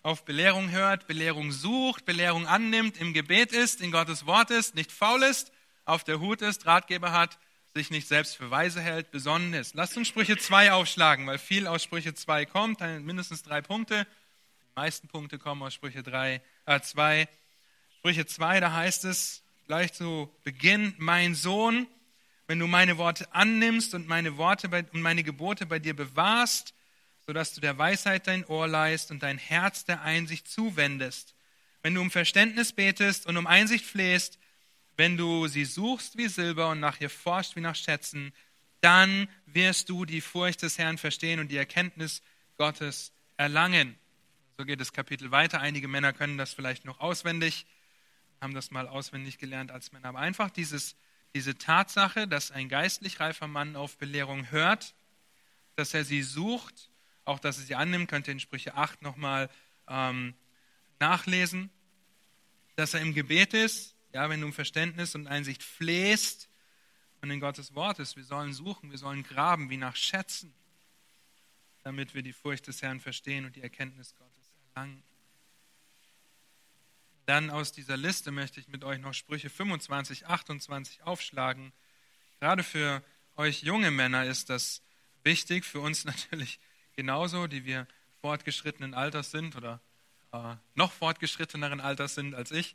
auf 0.03 0.25
Belehrung 0.25 0.71
hört, 0.71 1.07
Belehrung 1.07 1.53
sucht, 1.53 2.05
Belehrung 2.05 2.47
annimmt, 2.47 2.99
im 2.99 3.13
Gebet 3.13 3.53
ist, 3.53 3.81
in 3.81 3.91
Gottes 3.91 4.27
Wort 4.27 4.51
ist, 4.51 4.75
nicht 4.75 4.93
faul 4.93 5.23
ist, 5.23 5.53
auf 5.85 6.05
der 6.05 6.21
Hut 6.21 6.43
ist, 6.43 6.67
Ratgeber 6.67 7.13
hat, 7.13 7.39
sich 7.75 7.91
nicht 7.91 8.09
selbst 8.09 8.37
für 8.37 8.51
weise 8.51 8.81
hält, 8.81 9.11
besonnen 9.11 9.55
ist. 9.55 9.75
Lasst 9.75 9.97
uns 9.97 10.09
Sprüche 10.09 10.37
2 10.37 10.73
aufschlagen, 10.73 11.27
weil 11.27 11.39
viel 11.39 11.67
aus 11.67 11.83
Sprüche 11.83 12.15
2 12.15 12.47
kommt, 12.47 12.81
mindestens 12.81 13.43
drei 13.43 13.61
Punkte. 13.61 14.07
Die 14.61 14.81
meisten 14.81 15.09
Punkte 15.09 15.39
kommen 15.39 15.63
aus 15.63 15.75
Sprüche 15.75 16.03
3, 16.03 16.41
äh 16.67 16.81
2. 16.81 17.29
Sprüche 17.99 18.27
2, 18.27 18.61
da 18.61 18.73
heißt 18.73 19.05
es 19.05 19.43
gleich 19.67 19.93
zu 19.93 20.31
Beginn, 20.45 20.95
mein 20.99 21.35
Sohn, 21.35 21.87
wenn 22.47 22.59
du 22.59 22.67
meine 22.67 22.97
Worte 22.97 23.33
annimmst 23.35 23.95
und 23.95 24.09
meine 24.09 24.39
Worte 24.39 24.69
bei, 24.69 24.85
und 24.93 25.03
meine 25.03 25.23
Gebote 25.23 25.67
bei 25.67 25.79
dir 25.79 25.95
bewahrst, 25.95 26.75
sodass 27.29 27.53
du 27.53 27.61
der 27.61 27.77
Weisheit 27.77 28.27
dein 28.27 28.47
Ohr 28.47 28.67
leist 28.67 29.11
und 29.11 29.23
dein 29.23 29.37
Herz 29.37 29.85
der 29.85 30.01
Einsicht 30.01 30.49
zuwendest. 30.49 31.35
Wenn 31.83 31.93
du 31.93 32.01
um 32.01 32.11
Verständnis 32.11 32.73
betest 32.73 33.27
und 33.27 33.37
um 33.37 33.47
Einsicht 33.47 33.85
flehst, 33.85 34.39
wenn 34.97 35.19
du 35.19 35.47
sie 35.47 35.67
suchst 35.67 36.17
wie 36.17 36.29
Silber 36.29 36.71
und 36.71 36.81
nach 36.81 37.03
ihr 37.03 37.11
forscht 37.11 37.55
wie 37.55 37.61
nach 37.61 37.77
Schätzen, 37.77 38.33
dann 38.81 39.29
wirst 39.45 39.91
du 39.91 40.07
die 40.07 40.23
Furcht 40.23 40.63
des 40.63 40.79
Herrn 40.79 40.97
verstehen 40.97 41.39
und 41.39 41.49
die 41.49 41.59
Erkenntnis 41.59 42.23
Gottes 42.57 43.13
erlangen. 43.37 43.99
So 44.57 44.65
geht 44.65 44.81
das 44.81 44.95
Kapitel 44.95 45.31
weiter. 45.31 45.61
Einige 45.61 45.87
Männer 45.87 46.15
können 46.15 46.39
das 46.39 46.55
vielleicht 46.55 46.87
noch 46.87 46.99
auswendig, 46.99 47.67
haben 48.41 48.55
das 48.55 48.71
mal 48.71 48.89
auswendig 48.89 49.37
gelernt 49.37 49.71
als 49.71 49.93
Männer. 49.93 50.09
Aber 50.09 50.21
einfach 50.21 50.49
dieses, 50.49 50.97
diese 51.35 51.59
Tatsache, 51.59 52.27
dass 52.27 52.53
ein 52.53 52.71
geistlich 52.71 53.21
reifer 53.21 53.49
Mann 53.49 53.77
auf 53.77 53.99
Belehrung 53.99 54.51
hört, 54.51 54.95
dass 55.77 55.93
er 55.93 56.07
sie 56.07 56.23
sucht 56.23 56.89
auch 57.29 57.39
dass 57.39 57.59
er 57.59 57.65
sie 57.65 57.75
annimmt, 57.75 58.09
könnt 58.09 58.27
ihr 58.27 58.33
in 58.33 58.41
Sprüche 58.41 58.75
8 58.75 59.03
nochmal 59.03 59.51
ähm, 59.87 60.35
nachlesen, 60.99 61.71
dass 62.77 62.95
er 62.95 63.01
im 63.01 63.15
Gebet 63.15 63.55
ist, 63.55 63.95
ja, 64.13 64.29
wenn 64.31 64.41
du 64.41 64.47
um 64.47 64.53
Verständnis 64.53 65.15
und 65.15 65.27
Einsicht 65.27 65.63
flehst 65.63 66.49
und 67.21 67.31
in 67.31 67.41
Gottes 67.41 67.75
Wort 67.75 67.99
ist. 67.99 68.17
Wir 68.17 68.25
sollen 68.25 68.53
suchen, 68.53 68.91
wir 68.91 68.99
sollen 68.99 69.23
graben 69.23 69.69
wie 69.69 69.77
nach 69.77 69.95
Schätzen, 69.95 70.55
damit 71.83 72.15
wir 72.15 72.23
die 72.23 72.33
Furcht 72.33 72.67
des 72.67 72.83
Herrn 72.83 73.01
verstehen 73.01 73.45
und 73.45 73.57
die 73.57 73.63
Erkenntnis 73.63 74.15
Gottes 74.15 74.53
erlangen. 74.75 75.03
Dann 77.27 77.51
aus 77.51 77.73
dieser 77.73 77.99
Liste 77.99 78.31
möchte 78.31 78.59
ich 78.59 78.69
mit 78.69 78.85
euch 78.85 79.01
noch 79.01 79.13
Sprüche 79.13 79.51
25, 79.51 80.27
28 80.27 81.03
aufschlagen. 81.03 81.75
Gerade 82.41 82.63
für 82.63 83.05
euch 83.37 83.63
junge 83.63 83.91
Männer 83.91 84.25
ist 84.25 84.49
das 84.49 84.83
wichtig, 85.25 85.67
für 85.67 85.81
uns 85.81 86.05
natürlich 86.07 86.59
genauso, 86.99 87.47
die 87.47 87.65
wir 87.65 87.87
fortgeschrittenen 88.23 88.93
Alters 88.93 89.31
sind 89.31 89.55
oder 89.55 89.79
äh, 90.33 90.57
noch 90.75 90.91
fortgeschritteneren 90.91 91.81
Alters 91.81 92.17
sind 92.17 92.35
als 92.35 92.51
ich. 92.51 92.75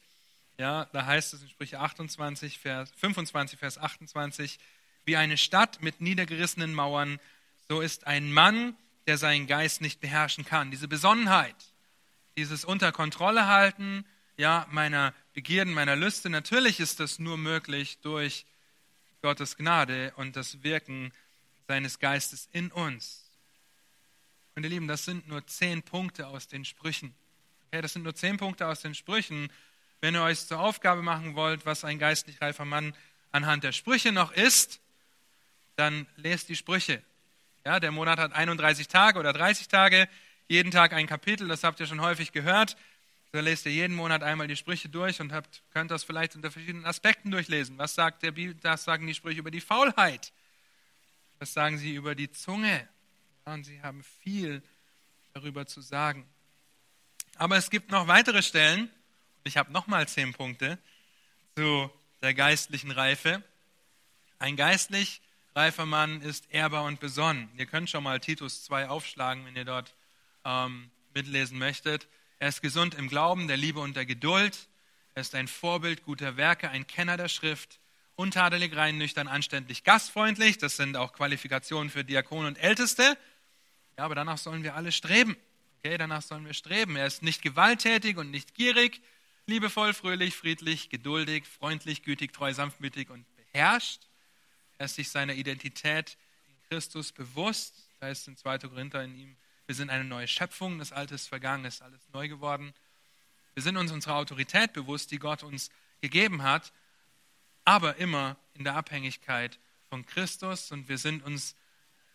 Ja, 0.58 0.86
da 0.94 1.06
heißt 1.06 1.34
es 1.34 1.42
in 1.42 1.50
Sprüche 1.50 1.82
28, 1.82 2.58
Vers, 2.58 2.90
25, 2.96 3.60
Vers 3.60 3.78
28, 3.78 4.60
wie 5.04 5.18
eine 5.18 5.38
Stadt 5.38 5.82
mit 5.82 6.00
niedergerissenen 6.00 6.74
Mauern, 6.74 7.20
so 7.68 7.82
ist 7.82 8.08
ein 8.08 8.32
Mann, 8.32 8.78
der 9.08 9.18
seinen 9.18 9.46
Geist 9.46 9.82
nicht 9.82 10.00
beherrschen 10.00 10.46
kann. 10.46 10.72
Diese 10.72 10.88
Besonnenheit, 10.88 11.58
dieses 12.38 12.64
unter 12.64 12.94
Kontrolle 12.94 13.48
halten, 13.48 14.06
ja, 14.38 14.66
meiner 14.72 15.14
Begierden, 15.34 15.74
meiner 15.74 15.98
Lüste, 15.98 16.30
natürlich 16.30 16.80
ist 16.80 17.02
das 17.02 17.20
nur 17.20 17.38
möglich 17.38 17.98
durch 18.02 18.46
Gottes 19.22 19.58
Gnade 19.58 20.14
und 20.16 20.38
das 20.38 20.64
Wirken 20.64 21.12
seines 21.68 22.00
Geistes 22.00 22.48
in 22.54 22.72
uns. 22.72 23.23
Und 24.56 24.64
ihr 24.64 24.70
Lieben, 24.70 24.88
das 24.88 25.06
sind 25.06 25.28
nur 25.28 25.46
zehn 25.48 25.82
Punkte 25.82 26.28
aus 26.28 26.48
den 26.48 26.64
Sprüchen. 26.66 27.16
Okay, 27.68 27.82
das 27.82 27.94
sind 27.94 28.04
nur 28.04 28.14
zehn 28.14 28.38
Punkte 28.38 28.68
aus 28.68 28.82
den 28.82 28.94
Sprüchen. 28.94 29.50
Wenn 30.00 30.16
ihr 30.16 30.22
euch 30.22 30.46
zur 30.46 30.60
Aufgabe 30.60 31.02
machen 31.02 31.36
wollt, 31.36 31.66
was 31.66 31.84
ein 31.84 31.98
geistlich 31.98 32.42
reifer 32.42 32.66
Mann 32.66 32.94
anhand 33.32 33.64
der 33.64 33.72
Sprüche 33.72 34.12
noch 34.12 34.32
ist, 34.32 34.80
dann 35.76 36.06
lest 36.18 36.50
die 36.50 36.56
Sprüche. 36.56 37.02
Ja, 37.66 37.80
der 37.80 37.92
Monat 37.92 38.20
hat 38.20 38.34
31 38.34 38.88
Tage 38.88 39.18
oder 39.18 39.34
30 39.34 39.70
Tage, 39.70 40.08
jeden 40.48 40.72
Tag 40.72 40.94
ein 40.94 41.08
Kapitel, 41.08 41.48
das 41.48 41.64
habt 41.64 41.80
ihr 41.80 41.88
schon 41.88 42.02
häufig 42.02 42.32
gehört. 42.32 42.76
Da 43.32 43.40
lest 43.40 43.66
ihr 43.66 43.72
jeden 43.72 43.96
Monat 43.96 44.22
einmal 44.22 44.48
die 44.48 44.56
Sprüche 44.56 44.90
durch 44.90 45.20
und 45.20 45.34
habt, 45.34 45.64
könnt 45.72 45.90
das 45.90 46.04
vielleicht 46.04 46.36
unter 46.36 46.52
verschiedenen 46.52 46.86
Aspekten 46.86 47.32
durchlesen. 47.32 47.80
Was 47.80 47.96
sagt 47.96 48.22
der 48.22 48.32
Bibel, 48.32 48.54
das 48.54 48.84
sagen 48.84 49.08
die 49.08 49.16
Sprüche 49.16 49.40
über 49.40 49.50
die 49.50 49.62
Faulheit? 49.62 50.32
Was 51.40 51.54
sagen 51.54 51.80
sie 51.80 51.96
über 51.96 52.14
die 52.14 52.30
Zunge? 52.30 52.88
Und 53.46 53.64
sie 53.66 53.82
haben 53.82 54.04
viel 54.22 54.64
darüber 55.34 55.66
zu 55.66 55.82
sagen. 55.82 56.26
Aber 57.36 57.58
es 57.58 57.70
gibt 57.70 57.92
noch 57.92 58.08
weitere 58.08 58.42
Stellen, 58.42 58.90
ich 59.44 59.58
habe 59.58 59.72
nochmal 59.72 60.08
zehn 60.08 60.34
Punkte 60.34 60.78
zu 61.56 61.92
der 62.22 62.34
geistlichen 62.34 62.92
Reife. 62.92 63.44
Ein 64.40 64.56
geistlich 64.56 65.22
reifer 65.56 65.86
Mann 65.86 66.22
ist 66.22 66.46
ehrbar 66.52 66.86
und 66.86 67.00
besonnen. 67.00 67.50
Ihr 67.58 67.66
könnt 67.66 67.90
schon 67.90 68.04
mal 68.04 68.20
Titus 68.20 68.64
2 68.64 68.88
aufschlagen, 68.90 69.46
wenn 69.46 69.56
ihr 69.56 69.66
dort 69.66 69.94
ähm, 70.46 70.90
mitlesen 71.14 71.58
möchtet. 71.58 72.08
Er 72.40 72.50
ist 72.50 72.62
gesund 72.62 72.96
im 72.96 73.10
Glauben, 73.10 73.48
der 73.48 73.58
Liebe 73.58 73.80
und 73.80 73.96
der 73.96 74.06
Geduld. 74.06 74.68
Er 75.16 75.22
ist 75.22 75.36
ein 75.36 75.48
Vorbild 75.48 76.04
guter 76.04 76.38
Werke, 76.38 76.70
ein 76.70 76.88
Kenner 76.88 77.18
der 77.18 77.30
Schrift, 77.30 77.80
untadelig, 78.16 78.76
rein, 78.76 78.98
nüchtern, 78.98 79.28
anständig, 79.28 79.84
gastfreundlich. 79.84 80.58
Das 80.58 80.78
sind 80.78 80.98
auch 80.98 81.14
Qualifikationen 81.14 81.90
für 81.90 82.04
Diakone 82.04 82.48
und 82.48 82.58
Älteste. 82.58 83.18
Ja, 83.98 84.06
aber 84.06 84.16
danach 84.16 84.38
sollen 84.38 84.64
wir 84.64 84.76
alle 84.76 84.92
streben. 84.92 85.38
Okay, 85.80 85.98
danach 85.98 86.22
sollen 86.22 86.46
wir 86.46 86.54
streben. 86.54 86.96
Er 86.96 87.08
ist 87.08 87.24
nicht 87.24 87.42
gewalttätig 87.42 88.18
und 88.18 88.32
nicht 88.32 88.56
gierig, 88.56 89.02
liebevoll, 89.46 89.94
fröhlich, 89.94 90.36
friedlich, 90.36 90.90
geduldig, 90.90 91.46
freundlich, 91.46 92.04
gütig, 92.04 92.34
treu, 92.34 92.54
sanftmütig 92.54 93.10
und 93.10 93.26
beherrscht. 93.36 94.02
Er 94.78 94.86
ist 94.86 94.96
sich 94.96 95.10
seiner 95.10 95.34
Identität 95.34 96.18
in 96.48 96.70
Christus 96.70 97.12
bewusst. 97.12 97.90
Da 98.00 98.10
ist 98.10 98.28
in 98.28 98.38
2. 98.38 98.60
Korinther 98.60 99.04
in 99.04 99.16
ihm, 99.16 99.36
wir 99.66 99.76
sind 99.76 99.90
eine 99.90 100.04
neue 100.04 100.28
Schöpfung, 100.28 100.80
das 100.80 100.92
Alte 100.92 101.16
ist 101.16 101.28
vergangen, 101.28 101.66
ist 101.66 101.82
alles 101.82 102.02
neu 102.14 102.28
geworden. 102.28 102.74
Wir 103.54 103.64
sind 103.64 103.78
uns 103.78 103.92
unserer 103.92 104.16
Autorität 104.16 104.74
bewusst, 104.74 105.12
die 105.12 105.20
Gott 105.20 105.44
uns 105.44 105.70
gegeben 106.02 106.44
hat, 106.44 106.74
aber 107.64 107.98
immer 107.98 108.36
in 108.56 108.64
der 108.64 108.76
Abhängigkeit 108.76 109.60
von 109.90 110.06
Christus 110.06 110.72
und 110.72 110.90
wir 110.90 110.98
sind 110.98 111.24
uns 111.24 111.56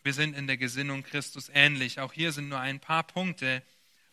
wir 0.03 0.13
sind 0.13 0.37
in 0.37 0.47
der 0.47 0.57
Gesinnung 0.57 1.03
Christus 1.03 1.51
ähnlich. 1.53 2.01
Auch 2.01 2.13
hier 2.13 2.33
sind 2.33 2.49
nur 2.49 2.61
ein 2.61 2.81
paar 2.81 3.03
Punkte. 3.03 3.63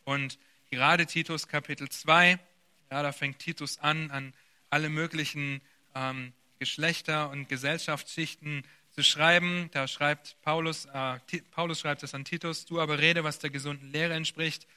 Und 0.04 0.38
gerade 0.70 1.06
Titus 1.06 1.48
Kapitel 1.48 1.90
2, 1.90 2.40
ja, 2.92 3.04
da 3.04 3.12
fängt 3.12 3.40
Titus 3.40 3.80
an, 3.80 4.12
an 4.12 4.34
alle 4.70 4.90
möglichen 4.90 5.62
ähm, 5.94 6.34
Geschlechter 6.60 7.30
und 7.30 7.50
Gesellschaftsschichten 7.50 8.64
zu 8.92 9.04
schreiben. 9.04 9.70
Da 9.72 9.88
schreibt 9.88 10.38
Paulus, 10.42 10.86
äh, 10.86 11.20
Paulus 11.52 11.80
schreibt 11.80 12.04
es 12.04 12.14
an 12.14 12.26
Titus, 12.26 12.66
du 12.66 12.80
aber 12.80 13.00
rede, 13.00 13.24
was 13.24 13.40
der 13.40 13.50
gesunden 13.50 13.92
Lehre 13.92 14.14
entspricht, 14.14 14.68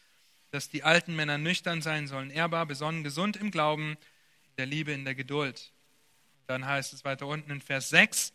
dass 0.51 0.69
die 0.69 0.83
alten 0.83 1.15
Männer 1.15 1.39
nüchtern 1.39 1.83
sein 1.83 2.07
sollen, 2.07 2.31
ehrbar, 2.31 2.67
besonnen, 2.67 3.05
gesund 3.05 3.37
im 3.37 3.51
Glauben, 3.51 3.97
der 4.57 4.67
Liebe, 4.67 4.93
in 4.93 5.05
der 5.05 5.15
Geduld. 5.15 5.73
Dann 6.47 6.67
heißt 6.67 6.93
es 6.93 7.05
weiter 7.05 7.27
unten 7.27 7.51
in 7.51 7.61
Vers 7.61 7.91
6, 7.91 8.33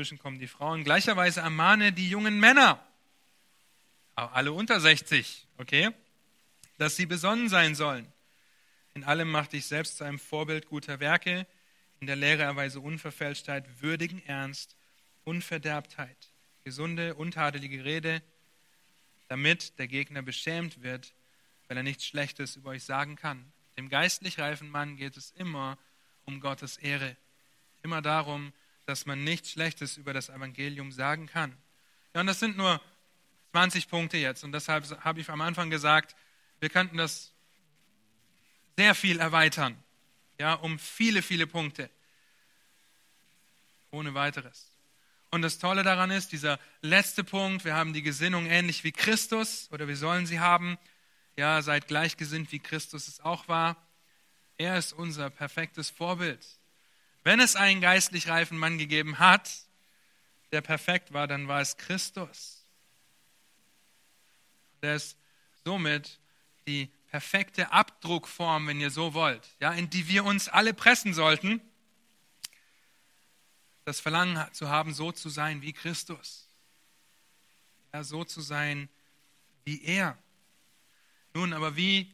Dazwischen 0.00 0.18
kommen 0.18 0.38
die 0.38 0.46
Frauen. 0.46 0.82
Gleicherweise 0.82 1.40
ermahne 1.40 1.92
die 1.92 2.08
jungen 2.08 2.40
Männer, 2.40 2.82
alle 4.14 4.50
unter 4.50 4.80
60, 4.80 5.46
okay, 5.58 5.90
dass 6.78 6.96
sie 6.96 7.04
besonnen 7.04 7.50
sein 7.50 7.74
sollen. 7.74 8.10
In 8.94 9.04
allem 9.04 9.30
mach 9.30 9.46
dich 9.46 9.66
selbst 9.66 9.98
zu 9.98 10.04
einem 10.04 10.18
Vorbild 10.18 10.64
guter 10.64 11.00
Werke, 11.00 11.46
in 12.00 12.06
der 12.06 12.16
Lehre 12.16 12.44
erweise 12.44 12.80
Unverfälschtheit, 12.80 13.82
würdigen 13.82 14.24
Ernst, 14.24 14.74
Unverderbtheit, 15.24 16.30
gesunde, 16.64 17.14
untadelige 17.14 17.84
Rede, 17.84 18.22
damit 19.28 19.78
der 19.78 19.86
Gegner 19.86 20.22
beschämt 20.22 20.82
wird, 20.82 21.12
weil 21.68 21.76
er 21.76 21.82
nichts 21.82 22.06
Schlechtes 22.06 22.56
über 22.56 22.70
euch 22.70 22.84
sagen 22.84 23.16
kann. 23.16 23.52
Dem 23.76 23.90
geistlich 23.90 24.38
reifen 24.38 24.70
Mann 24.70 24.96
geht 24.96 25.18
es 25.18 25.32
immer 25.32 25.76
um 26.24 26.40
Gottes 26.40 26.78
Ehre. 26.78 27.18
Immer 27.82 28.00
darum, 28.00 28.54
dass 28.90 29.06
man 29.06 29.22
nichts 29.22 29.52
Schlechtes 29.52 29.96
über 29.96 30.12
das 30.12 30.28
Evangelium 30.28 30.90
sagen 30.90 31.26
kann. 31.26 31.56
Ja, 32.12 32.20
und 32.20 32.26
das 32.26 32.40
sind 32.40 32.56
nur 32.56 32.80
20 33.52 33.88
Punkte 33.88 34.16
jetzt. 34.16 34.42
Und 34.42 34.50
deshalb 34.50 34.84
habe 35.04 35.20
ich 35.20 35.30
am 35.30 35.40
Anfang 35.40 35.70
gesagt, 35.70 36.16
wir 36.58 36.70
könnten 36.70 36.96
das 36.96 37.32
sehr 38.76 38.96
viel 38.96 39.20
erweitern. 39.20 39.80
Ja, 40.40 40.54
um 40.54 40.78
viele, 40.78 41.22
viele 41.22 41.46
Punkte. 41.46 41.88
Ohne 43.92 44.14
weiteres. 44.14 44.72
Und 45.30 45.42
das 45.42 45.60
Tolle 45.60 45.84
daran 45.84 46.10
ist, 46.10 46.32
dieser 46.32 46.58
letzte 46.82 47.22
Punkt, 47.22 47.64
wir 47.64 47.74
haben 47.74 47.92
die 47.92 48.02
Gesinnung 48.02 48.46
ähnlich 48.46 48.82
wie 48.82 48.90
Christus 48.90 49.68
oder 49.70 49.86
wir 49.86 49.96
sollen 49.96 50.26
sie 50.26 50.40
haben. 50.40 50.78
Ja, 51.36 51.62
seid 51.62 51.86
gleichgesinnt, 51.86 52.50
wie 52.50 52.58
Christus 52.58 53.06
es 53.06 53.20
auch 53.20 53.46
war. 53.46 53.76
Er 54.58 54.76
ist 54.76 54.92
unser 54.92 55.30
perfektes 55.30 55.90
Vorbild. 55.90 56.44
Wenn 57.30 57.38
es 57.38 57.54
einen 57.54 57.80
geistlich 57.80 58.26
reifen 58.26 58.58
Mann 58.58 58.76
gegeben 58.76 59.20
hat, 59.20 59.48
der 60.50 60.62
perfekt 60.62 61.12
war, 61.12 61.28
dann 61.28 61.46
war 61.46 61.60
es 61.60 61.76
Christus. 61.76 62.66
Der 64.82 64.96
ist 64.96 65.16
somit 65.64 66.18
die 66.66 66.90
perfekte 67.06 67.70
Abdruckform, 67.70 68.66
wenn 68.66 68.80
ihr 68.80 68.90
so 68.90 69.14
wollt, 69.14 69.48
ja, 69.60 69.72
in 69.72 69.88
die 69.88 70.08
wir 70.08 70.24
uns 70.24 70.48
alle 70.48 70.74
pressen 70.74 71.14
sollten, 71.14 71.60
das 73.84 74.00
Verlangen 74.00 74.44
zu 74.52 74.68
haben, 74.68 74.92
so 74.92 75.12
zu 75.12 75.28
sein 75.28 75.62
wie 75.62 75.72
Christus. 75.72 76.48
Ja, 77.92 78.02
so 78.02 78.24
zu 78.24 78.40
sein 78.40 78.88
wie 79.64 79.84
er. 79.84 80.18
Nun, 81.32 81.52
aber 81.52 81.76
wie 81.76 82.12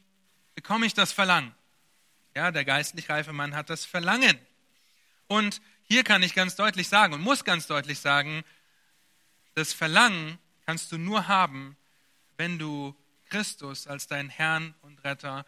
bekomme 0.54 0.84
ich 0.84 0.92
das 0.92 1.12
Verlangen? 1.12 1.54
Ja, 2.34 2.50
der 2.50 2.66
geistlich 2.66 3.08
reife 3.08 3.32
Mann 3.32 3.54
hat 3.54 3.70
das 3.70 3.86
Verlangen. 3.86 4.38
Und 5.28 5.60
hier 5.84 6.04
kann 6.04 6.22
ich 6.22 6.34
ganz 6.34 6.56
deutlich 6.56 6.88
sagen 6.88 7.14
und 7.14 7.20
muss 7.20 7.44
ganz 7.44 7.66
deutlich 7.66 7.98
sagen, 7.98 8.44
das 9.54 9.72
Verlangen 9.72 10.38
kannst 10.66 10.92
du 10.92 10.98
nur 10.98 11.28
haben, 11.28 11.76
wenn 12.36 12.58
du 12.58 12.94
Christus 13.28 13.86
als 13.86 14.06
deinen 14.06 14.28
Herrn 14.28 14.74
und 14.82 15.02
Retter 15.04 15.46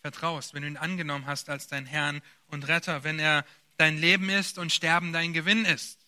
vertraust, 0.00 0.54
wenn 0.54 0.62
du 0.62 0.68
ihn 0.68 0.76
angenommen 0.76 1.26
hast 1.26 1.48
als 1.48 1.66
deinen 1.66 1.86
Herrn 1.86 2.20
und 2.48 2.68
Retter, 2.68 3.04
wenn 3.04 3.18
er 3.18 3.44
dein 3.76 3.98
Leben 3.98 4.28
ist 4.28 4.58
und 4.58 4.72
Sterben 4.72 5.12
dein 5.12 5.32
Gewinn 5.32 5.64
ist. 5.64 5.98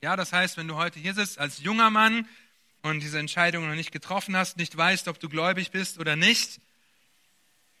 Ja, 0.00 0.16
das 0.16 0.32
heißt, 0.32 0.56
wenn 0.56 0.68
du 0.68 0.76
heute 0.76 0.98
hier 0.98 1.14
sitzt 1.14 1.38
als 1.38 1.60
junger 1.60 1.90
Mann 1.90 2.26
und 2.82 3.00
diese 3.00 3.18
Entscheidung 3.18 3.68
noch 3.68 3.74
nicht 3.74 3.92
getroffen 3.92 4.36
hast, 4.36 4.56
nicht 4.56 4.76
weißt, 4.76 5.06
ob 5.08 5.20
du 5.20 5.28
gläubig 5.28 5.70
bist 5.70 5.98
oder 5.98 6.16
nicht, 6.16 6.60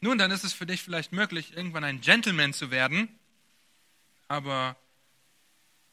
nun, 0.00 0.18
dann 0.18 0.30
ist 0.30 0.44
es 0.44 0.52
für 0.52 0.66
dich 0.66 0.82
vielleicht 0.82 1.12
möglich, 1.12 1.56
irgendwann 1.56 1.84
ein 1.84 2.00
Gentleman 2.00 2.52
zu 2.52 2.70
werden, 2.70 3.08
aber 4.32 4.76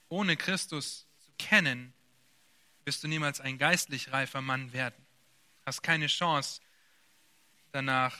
ohne 0.07 0.37
Christus 0.37 1.05
zu 1.25 1.31
kennen, 1.37 1.93
wirst 2.85 3.03
du 3.03 3.09
niemals 3.09 3.41
ein 3.41 3.57
geistlich 3.57 4.13
reifer 4.13 4.39
Mann 4.39 4.71
werden. 4.71 5.05
Hast 5.65 5.83
keine 5.83 6.07
Chance 6.07 6.61
danach 7.73 8.17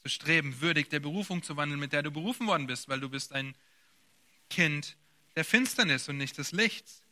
zu 0.00 0.08
streben, 0.08 0.60
würdig 0.60 0.90
der 0.90 0.98
Berufung 0.98 1.44
zu 1.44 1.56
wandeln, 1.56 1.78
mit 1.78 1.92
der 1.92 2.02
du 2.02 2.10
berufen 2.10 2.48
worden 2.48 2.66
bist, 2.66 2.88
weil 2.88 2.98
du 2.98 3.08
bist 3.08 3.32
ein 3.32 3.54
Kind 4.50 4.96
der 5.36 5.44
Finsternis 5.44 6.08
und 6.08 6.16
nicht 6.16 6.36
des 6.36 6.50
Lichts. 6.50 7.04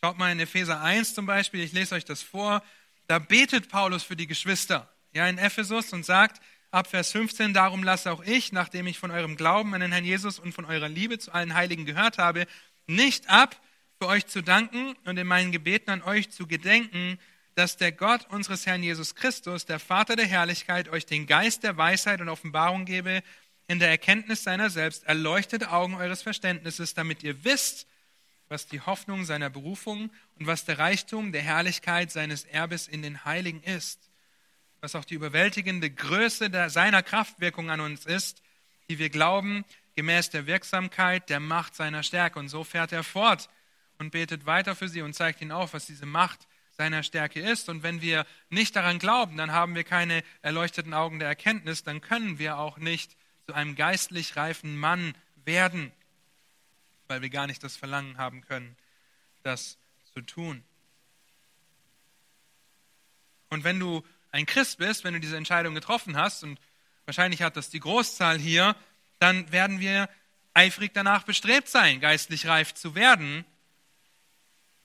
Schaut 0.00 0.16
mal 0.16 0.32
in 0.32 0.40
Epheser 0.40 0.80
1 0.80 1.12
zum 1.12 1.26
Beispiel, 1.26 1.60
ich 1.60 1.72
lese 1.72 1.94
euch 1.94 2.06
das 2.06 2.22
vor. 2.22 2.64
Da 3.06 3.18
betet 3.18 3.68
Paulus 3.68 4.02
für 4.02 4.16
die 4.16 4.26
Geschwister, 4.26 4.90
ja, 5.12 5.28
in 5.28 5.36
Ephesus 5.36 5.92
und 5.92 6.06
sagt, 6.06 6.40
ab 6.70 6.86
Vers 6.86 7.12
15, 7.12 7.52
darum 7.52 7.82
lasse 7.82 8.12
auch 8.12 8.22
ich, 8.22 8.52
nachdem 8.52 8.86
ich 8.86 8.98
von 8.98 9.10
eurem 9.10 9.36
Glauben 9.36 9.74
an 9.74 9.80
den 9.80 9.92
Herrn 9.92 10.04
Jesus 10.04 10.38
und 10.38 10.52
von 10.52 10.64
eurer 10.64 10.88
Liebe 10.88 11.18
zu 11.18 11.32
allen 11.32 11.54
Heiligen 11.54 11.84
gehört 11.84 12.18
habe, 12.18 12.46
nicht 12.86 13.28
ab, 13.28 13.60
für 13.98 14.06
euch 14.06 14.26
zu 14.26 14.42
danken 14.42 14.94
und 15.04 15.18
in 15.18 15.26
meinen 15.26 15.52
Gebeten 15.52 15.90
an 15.90 16.02
euch 16.02 16.30
zu 16.30 16.46
gedenken, 16.46 17.18
dass 17.54 17.76
der 17.76 17.92
Gott 17.92 18.26
unseres 18.30 18.64
Herrn 18.64 18.82
Jesus 18.82 19.14
Christus, 19.14 19.66
der 19.66 19.78
Vater 19.78 20.16
der 20.16 20.26
Herrlichkeit, 20.26 20.88
euch 20.88 21.04
den 21.04 21.26
Geist 21.26 21.64
der 21.64 21.76
Weisheit 21.76 22.22
und 22.22 22.30
Offenbarung 22.30 22.86
gebe, 22.86 23.22
in 23.68 23.78
der 23.78 23.90
Erkenntnis 23.90 24.42
seiner 24.42 24.70
selbst, 24.70 25.04
erleuchtete 25.04 25.70
Augen 25.70 25.94
eures 25.94 26.22
Verständnisses, 26.22 26.94
damit 26.94 27.22
ihr 27.22 27.44
wisst, 27.44 27.86
was 28.48 28.66
die 28.66 28.80
Hoffnung 28.80 29.24
seiner 29.24 29.50
Berufung 29.50 30.10
und 30.38 30.46
was 30.46 30.64
der 30.64 30.78
Reichtum 30.78 31.30
der 31.30 31.42
Herrlichkeit 31.42 32.10
seines 32.10 32.44
Erbes 32.44 32.88
in 32.88 33.02
den 33.02 33.24
Heiligen 33.24 33.62
ist, 33.62 34.09
was 34.80 34.94
auch 34.94 35.04
die 35.04 35.14
überwältigende 35.14 35.90
Größe 35.90 36.50
der, 36.50 36.70
seiner 36.70 37.02
Kraftwirkung 37.02 37.70
an 37.70 37.80
uns 37.80 38.06
ist, 38.06 38.42
die 38.88 38.98
wir 38.98 39.10
glauben, 39.10 39.64
gemäß 39.94 40.30
der 40.30 40.46
Wirksamkeit 40.46 41.28
der 41.28 41.40
Macht 41.40 41.74
seiner 41.74 42.02
Stärke. 42.02 42.38
Und 42.38 42.48
so 42.48 42.64
fährt 42.64 42.92
er 42.92 43.04
fort 43.04 43.48
und 43.98 44.10
betet 44.10 44.46
weiter 44.46 44.74
für 44.74 44.88
sie 44.88 45.02
und 45.02 45.14
zeigt 45.14 45.42
ihnen 45.42 45.52
auf, 45.52 45.74
was 45.74 45.86
diese 45.86 46.06
Macht 46.06 46.46
seiner 46.72 47.02
Stärke 47.02 47.40
ist. 47.40 47.68
Und 47.68 47.82
wenn 47.82 48.00
wir 48.00 48.26
nicht 48.48 48.74
daran 48.74 48.98
glauben, 48.98 49.36
dann 49.36 49.52
haben 49.52 49.74
wir 49.74 49.84
keine 49.84 50.22
erleuchteten 50.40 50.94
Augen 50.94 51.18
der 51.18 51.28
Erkenntnis, 51.28 51.84
dann 51.84 52.00
können 52.00 52.38
wir 52.38 52.56
auch 52.58 52.78
nicht 52.78 53.16
zu 53.46 53.52
einem 53.52 53.74
geistlich 53.74 54.36
reifen 54.36 54.78
Mann 54.78 55.14
werden, 55.44 55.92
weil 57.08 57.20
wir 57.20 57.28
gar 57.28 57.46
nicht 57.46 57.62
das 57.62 57.76
Verlangen 57.76 58.16
haben 58.16 58.40
können, 58.40 58.76
das 59.42 59.76
zu 60.14 60.22
tun. 60.22 60.64
Und 63.50 63.64
wenn 63.64 63.78
du 63.78 64.02
ein 64.32 64.46
Christ 64.46 64.78
bist, 64.78 65.04
wenn 65.04 65.14
du 65.14 65.20
diese 65.20 65.36
Entscheidung 65.36 65.74
getroffen 65.74 66.16
hast, 66.16 66.42
und 66.42 66.60
wahrscheinlich 67.04 67.42
hat 67.42 67.56
das 67.56 67.70
die 67.70 67.80
Großzahl 67.80 68.38
hier, 68.38 68.76
dann 69.18 69.50
werden 69.52 69.80
wir 69.80 70.08
eifrig 70.54 70.92
danach 70.94 71.24
bestrebt 71.24 71.68
sein, 71.68 72.00
geistlich 72.00 72.46
reif 72.46 72.74
zu 72.74 72.94
werden. 72.94 73.44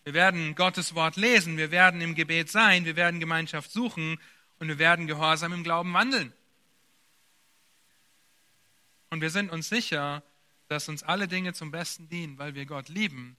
Wir 0.03 0.13
werden 0.13 0.55
Gottes 0.55 0.93
Wort 0.95 1.15
lesen, 1.15 1.57
wir 1.57 1.71
werden 1.71 2.01
im 2.01 2.15
Gebet 2.15 2.49
sein, 2.49 2.85
wir 2.85 2.95
werden 2.95 3.19
Gemeinschaft 3.19 3.71
suchen 3.71 4.19
und 4.59 4.67
wir 4.67 4.77
werden 4.77 5.07
gehorsam 5.07 5.53
im 5.53 5.63
Glauben 5.63 5.93
wandeln. 5.93 6.33
Und 9.09 9.21
wir 9.21 9.29
sind 9.29 9.51
uns 9.51 9.69
sicher, 9.69 10.23
dass 10.67 10.89
uns 10.89 11.03
alle 11.03 11.27
Dinge 11.27 11.53
zum 11.53 11.71
Besten 11.71 12.09
dienen, 12.09 12.37
weil 12.37 12.55
wir 12.55 12.65
Gott 12.65 12.89
lieben, 12.89 13.37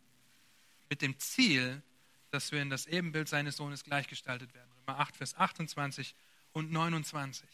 mit 0.88 1.02
dem 1.02 1.18
Ziel, 1.18 1.82
dass 2.30 2.52
wir 2.52 2.62
in 2.62 2.70
das 2.70 2.86
Ebenbild 2.86 3.28
seines 3.28 3.56
Sohnes 3.56 3.84
gleichgestaltet 3.84 4.54
werden. 4.54 4.75
Römer 4.86 5.00
8, 5.00 5.16
Vers 5.16 5.36
28 5.36 6.14
und 6.52 6.70
29. 6.70 7.48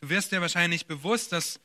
Du 0.00 0.08
wirst 0.08 0.30
dir 0.30 0.40
wahrscheinlich 0.40 0.86
bewusst, 0.86 1.32
dass 1.32 1.58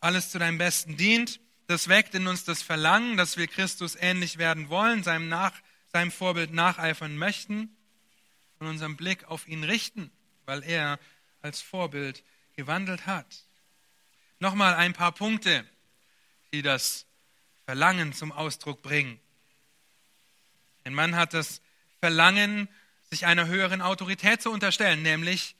alles 0.00 0.30
zu 0.30 0.38
deinem 0.38 0.58
Besten 0.58 0.96
dient. 0.98 1.40
Das 1.66 1.88
weckt 1.88 2.14
in 2.14 2.26
uns 2.26 2.44
das 2.44 2.60
Verlangen, 2.60 3.16
dass 3.16 3.38
wir 3.38 3.46
Christus 3.46 3.96
ähnlich 3.96 4.36
werden 4.36 4.68
wollen, 4.68 5.02
seinem, 5.02 5.28
Nach, 5.28 5.54
seinem 5.92 6.10
Vorbild 6.10 6.52
nacheifern 6.52 7.16
möchten 7.16 7.74
und 8.58 8.66
unseren 8.66 8.96
Blick 8.96 9.24
auf 9.24 9.48
ihn 9.48 9.64
richten, 9.64 10.10
weil 10.44 10.62
er 10.62 10.98
als 11.40 11.62
Vorbild 11.62 12.22
gewandelt 12.54 13.06
hat. 13.06 13.46
Nochmal 14.40 14.74
ein 14.74 14.92
paar 14.92 15.12
Punkte, 15.12 15.66
die 16.52 16.60
das 16.60 17.06
Verlangen 17.64 18.12
zum 18.12 18.30
Ausdruck 18.30 18.82
bringen. 18.82 19.18
Ein 20.84 20.92
Mann 20.92 21.16
hat 21.16 21.32
das 21.32 21.62
Verlangen, 22.04 22.68
sich 23.08 23.24
einer 23.24 23.46
höheren 23.46 23.80
Autorität 23.80 24.42
zu 24.42 24.50
unterstellen, 24.50 25.00
nämlich 25.00 25.56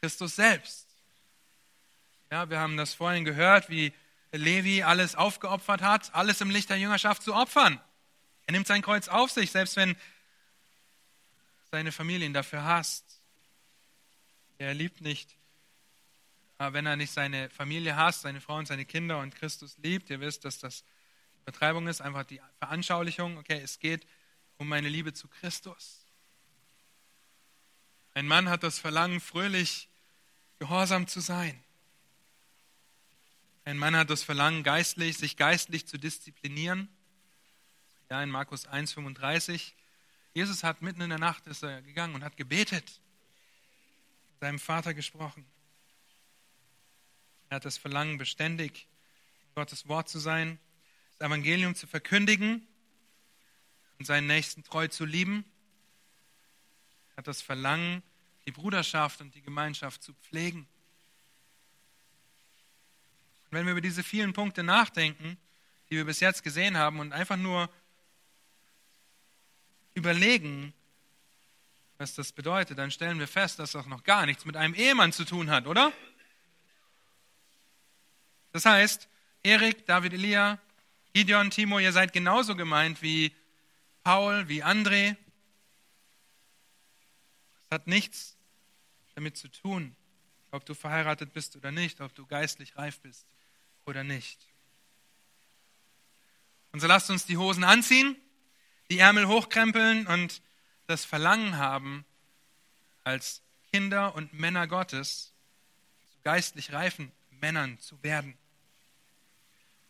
Christus 0.00 0.34
selbst. 0.34 0.88
Ja, 2.32 2.50
wir 2.50 2.58
haben 2.58 2.76
das 2.76 2.94
vorhin 2.94 3.24
gehört, 3.24 3.70
wie 3.70 3.92
Levi 4.32 4.82
alles 4.82 5.14
aufgeopfert 5.14 5.80
hat, 5.80 6.12
alles 6.16 6.40
im 6.40 6.50
Licht 6.50 6.68
der 6.68 6.78
Jüngerschaft 6.78 7.22
zu 7.22 7.32
opfern. 7.32 7.80
Er 8.46 8.52
nimmt 8.54 8.66
sein 8.66 8.82
Kreuz 8.82 9.06
auf 9.06 9.30
sich, 9.30 9.52
selbst 9.52 9.76
wenn 9.76 9.94
seine 11.70 11.92
Familie 11.92 12.26
ihn 12.26 12.34
dafür 12.34 12.64
hasst. 12.64 13.04
Er 14.58 14.74
liebt 14.74 15.00
nicht 15.00 15.36
wenn 16.58 16.86
er 16.86 16.96
nicht 16.96 17.12
seine 17.12 17.50
Familie 17.50 17.94
hasst, 17.94 18.22
seine 18.22 18.40
Frau 18.40 18.56
und 18.56 18.66
seine 18.66 18.84
Kinder 18.84 19.20
und 19.20 19.32
Christus 19.36 19.78
liebt. 19.78 20.10
Ihr 20.10 20.18
wisst, 20.18 20.44
dass 20.44 20.58
das 20.58 20.82
Übertreibung 21.42 21.86
ist, 21.86 22.00
einfach 22.00 22.24
die 22.24 22.40
Veranschaulichung. 22.58 23.38
Okay, 23.38 23.60
es 23.62 23.78
geht 23.78 24.08
um 24.58 24.68
meine 24.68 24.88
Liebe 24.88 25.12
zu 25.14 25.28
Christus. 25.28 26.04
Ein 28.14 28.26
Mann 28.26 28.48
hat 28.48 28.62
das 28.62 28.78
Verlangen, 28.78 29.20
fröhlich 29.20 29.88
gehorsam 30.58 31.06
zu 31.06 31.20
sein. 31.20 31.62
Ein 33.64 33.78
Mann 33.78 33.96
hat 33.96 34.10
das 34.10 34.22
Verlangen, 34.22 34.62
geistlich, 34.62 35.18
sich 35.18 35.36
geistlich 35.36 35.86
zu 35.86 35.98
disziplinieren. 35.98 36.88
Ja, 38.10 38.22
in 38.22 38.30
Markus 38.30 38.66
1,35. 38.68 39.72
Jesus 40.34 40.64
hat 40.64 40.82
mitten 40.82 41.00
in 41.00 41.10
der 41.10 41.18
Nacht 41.18 41.46
ist 41.46 41.62
er 41.62 41.82
gegangen 41.82 42.14
und 42.14 42.24
hat 42.24 42.36
gebetet, 42.36 43.00
seinem 44.40 44.58
Vater 44.58 44.94
gesprochen. 44.94 45.44
Er 47.50 47.56
hat 47.56 47.64
das 47.64 47.78
Verlangen, 47.78 48.18
beständig 48.18 48.86
Gottes 49.54 49.88
Wort 49.88 50.08
zu 50.08 50.18
sein, 50.18 50.60
das 51.18 51.26
Evangelium 51.26 51.74
zu 51.74 51.86
verkündigen. 51.86 52.67
Und 53.98 54.04
seinen 54.04 54.26
Nächsten 54.26 54.62
treu 54.62 54.88
zu 54.88 55.04
lieben. 55.04 55.44
Er 57.10 57.18
hat 57.18 57.26
das 57.26 57.42
Verlangen, 57.42 58.02
die 58.46 58.52
Bruderschaft 58.52 59.20
und 59.20 59.34
die 59.34 59.42
Gemeinschaft 59.42 60.02
zu 60.02 60.14
pflegen. 60.14 60.66
Und 63.44 63.52
wenn 63.52 63.66
wir 63.66 63.72
über 63.72 63.80
diese 63.80 64.02
vielen 64.02 64.32
Punkte 64.32 64.62
nachdenken, 64.62 65.36
die 65.90 65.96
wir 65.96 66.04
bis 66.04 66.20
jetzt 66.20 66.42
gesehen 66.42 66.76
haben 66.76 67.00
und 67.00 67.12
einfach 67.12 67.36
nur 67.36 67.68
überlegen, 69.94 70.72
was 71.98 72.14
das 72.14 72.30
bedeutet, 72.30 72.78
dann 72.78 72.90
stellen 72.90 73.18
wir 73.18 73.26
fest, 73.26 73.58
dass 73.58 73.72
das 73.72 73.86
noch 73.86 74.04
gar 74.04 74.24
nichts 74.24 74.44
mit 74.44 74.56
einem 74.56 74.74
Ehemann 74.74 75.12
zu 75.12 75.24
tun 75.24 75.50
hat, 75.50 75.66
oder? 75.66 75.92
Das 78.52 78.64
heißt, 78.64 79.08
Erik, 79.42 79.84
David, 79.86 80.12
Elia, 80.12 80.58
Gideon, 81.12 81.50
Timo, 81.50 81.78
ihr 81.78 81.92
seid 81.92 82.12
genauso 82.12 82.54
gemeint 82.54 83.02
wie 83.02 83.32
Paul, 84.02 84.48
wie 84.48 84.64
André. 84.64 85.16
Es 87.64 87.70
hat 87.70 87.86
nichts 87.86 88.36
damit 89.14 89.36
zu 89.36 89.48
tun, 89.48 89.96
ob 90.50 90.64
du 90.64 90.74
verheiratet 90.74 91.32
bist 91.32 91.56
oder 91.56 91.70
nicht, 91.70 92.00
ob 92.00 92.14
du 92.14 92.26
geistlich 92.26 92.76
reif 92.76 93.00
bist 93.00 93.26
oder 93.84 94.04
nicht. 94.04 94.38
Und 96.72 96.80
so 96.80 96.86
lasst 96.86 97.10
uns 97.10 97.26
die 97.26 97.36
Hosen 97.36 97.64
anziehen, 97.64 98.16
die 98.90 98.98
Ärmel 98.98 99.26
hochkrempeln 99.26 100.06
und 100.06 100.42
das 100.86 101.04
Verlangen 101.04 101.58
haben, 101.58 102.04
als 103.04 103.42
Kinder 103.72 104.14
und 104.14 104.32
Männer 104.32 104.66
Gottes 104.66 105.26
zu 105.26 105.38
geistlich 106.28 106.74
reifen 106.74 107.10
Männern 107.30 107.78
zu 107.78 108.02
werden. 108.02 108.36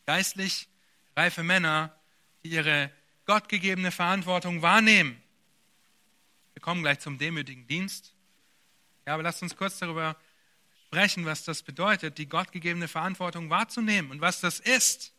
Geistlich 0.07 0.69
reife 1.17 1.43
Männer, 1.43 1.99
die 2.45 2.51
ihre 2.51 2.93
gottgegebene 3.29 3.91
Verantwortung 3.91 4.63
wahrnehmen. 4.63 5.23
Wir 6.55 6.63
kommen 6.63 6.81
gleich 6.81 6.99
zum 6.99 7.19
demütigen 7.19 7.67
Dienst. 7.67 8.15
Ja, 9.07 9.13
aber 9.13 9.23
lasst 9.23 9.43
uns 9.43 9.55
kurz 9.55 9.79
darüber 9.79 10.17
sprechen, 10.87 11.27
was 11.27 11.45
das 11.45 11.63
bedeutet, 11.63 12.17
die 12.17 12.27
gottgegebene 12.27 12.89
Verantwortung 12.89 13.51
wahrzunehmen 13.51 14.11
und 14.11 14.23
was 14.23 14.41
das 14.41 14.61
ist. 14.61 15.13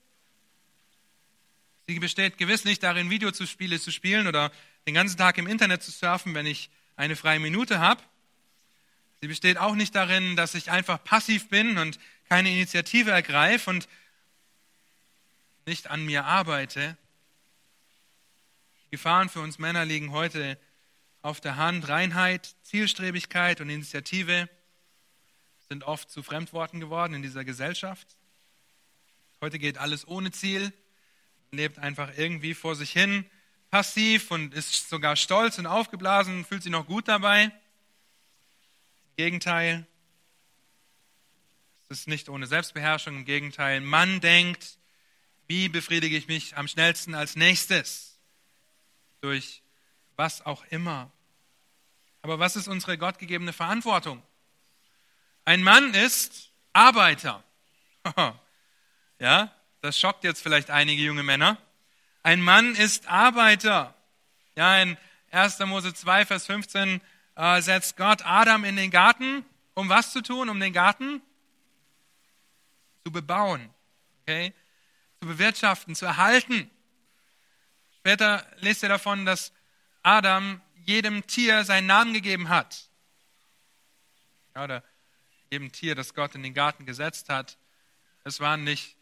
Sie 1.88 2.00
besteht 2.00 2.40
gewiss 2.40 2.66
nicht 2.66 2.82
darin, 2.82 3.12
Videospiele 3.12 3.80
zu 3.80 3.92
spielen 3.92 4.26
oder 4.26 4.52
den 4.88 4.96
ganzen 4.96 5.18
Tag 5.18 5.38
im 5.38 5.46
Internet 5.46 5.84
zu 5.84 5.92
surfen, 5.92 6.34
wenn 6.34 6.48
ich 6.48 6.72
eine 6.96 7.16
freie 7.16 7.40
Minute 7.40 7.78
habe. 7.78 8.02
Sie 9.22 9.28
besteht 9.28 9.60
auch 9.60 9.76
nicht 9.76 9.94
darin, 9.94 10.36
dass 10.36 10.56
ich 10.56 10.72
einfach 10.72 11.04
passiv 11.04 11.48
bin 11.50 11.78
und 11.78 12.00
keine 12.28 12.50
Initiative 12.50 13.12
ergreife 13.12 13.70
und 13.70 13.88
nicht 15.68 15.92
an 15.92 16.04
mir 16.06 16.26
arbeite. 16.26 16.98
Gefahren 18.92 19.30
für 19.30 19.42
uns 19.42 19.60
Männer 19.60 19.86
liegen 19.86 20.12
heute 20.12 20.58
auf 21.22 21.40
der 21.40 21.58
Hand. 21.58 21.88
Reinheit, 21.88 22.56
Zielstrebigkeit 22.64 23.62
und 23.62 23.70
Initiative 23.70 24.50
sind 25.68 25.84
oft 25.84 26.10
zu 26.10 26.24
Fremdworten 26.24 26.80
geworden 26.80 27.14
in 27.14 27.22
dieser 27.22 27.44
Gesellschaft. 27.44 28.08
Heute 29.42 29.60
geht 29.60 29.78
alles 29.78 30.08
ohne 30.08 30.32
Ziel, 30.32 30.74
man 31.52 31.60
lebt 31.60 31.78
einfach 31.78 32.18
irgendwie 32.18 32.56
vor 32.56 32.76
sich 32.76 32.92
hin, 32.92 33.26
passiv 33.70 34.32
und 34.32 34.56
ist 34.56 34.90
sogar 34.90 35.16
stolz 35.16 35.60
und 35.60 35.68
aufgeblasen, 35.68 36.44
fühlt 36.44 36.64
sich 36.64 36.72
noch 36.72 36.88
gut 36.88 37.08
dabei. 37.08 37.44
Im 37.44 37.52
Gegenteil, 39.18 39.86
es 41.84 42.00
ist 42.00 42.08
nicht 42.08 42.28
ohne 42.28 42.48
Selbstbeherrschung, 42.48 43.18
im 43.18 43.26
Gegenteil, 43.26 43.82
man 43.82 44.20
denkt, 44.20 44.80
wie 45.48 45.70
befriedige 45.70 46.18
ich 46.18 46.28
mich 46.28 46.58
am 46.58 46.68
schnellsten 46.68 47.14
als 47.14 47.36
nächstes? 47.36 48.09
Durch 49.22 49.62
was 50.16 50.46
auch 50.46 50.64
immer. 50.70 51.12
Aber 52.22 52.40
was 52.40 52.56
ist 52.56 52.68
unsere 52.68 52.98
gottgegebene 52.98 53.54
Verantwortung? 53.54 54.22
Ein 55.46 55.64
Mann 55.64 55.94
ist 55.94 56.52
Arbeiter. 56.74 57.44
ja, 59.20 59.52
das 59.82 60.00
schockt 60.00 60.24
jetzt 60.24 60.42
vielleicht 60.42 60.70
einige 60.70 61.02
junge 61.02 61.24
Männer. 61.24 61.58
Ein 62.24 62.42
Mann 62.42 62.76
ist 62.76 63.08
Arbeiter. 63.08 63.96
Ja, 64.56 64.82
in 64.82 64.98
1. 65.32 65.60
Mose 65.60 65.94
2, 65.94 66.26
Vers 66.26 66.46
15 66.46 67.02
äh, 67.36 67.62
setzt 67.62 67.96
Gott 67.98 68.26
Adam 68.26 68.66
in 68.66 68.76
den 68.76 68.92
Garten. 68.92 69.46
Um 69.74 69.88
was 69.88 70.12
zu 70.12 70.22
tun? 70.22 70.50
Um 70.50 70.60
den 70.60 70.74
Garten 70.74 71.22
zu 73.06 73.12
bebauen, 73.12 73.70
okay? 74.22 74.54
zu 75.20 75.28
bewirtschaften, 75.28 75.96
zu 75.96 76.06
erhalten. 76.06 76.70
Später 78.10 78.44
lest 78.62 78.82
ihr 78.82 78.90
davon, 78.90 79.24
dass 79.24 79.54
Adam 80.02 80.60
jedem 80.84 81.28
Tier 81.28 81.64
seinen 81.64 81.86
Namen 81.86 82.12
gegeben 82.12 82.50
hat. 82.50 82.90
Oder 84.56 84.84
jedem 85.52 85.72
Tier, 85.72 85.94
das 85.94 86.16
Gott 86.16 86.34
in 86.34 86.42
den 86.42 86.56
Garten 86.56 86.88
gesetzt 86.88 87.30
hat. 87.30 87.60
Es 88.24 88.40
waren 88.40 88.64
nicht 88.64 88.96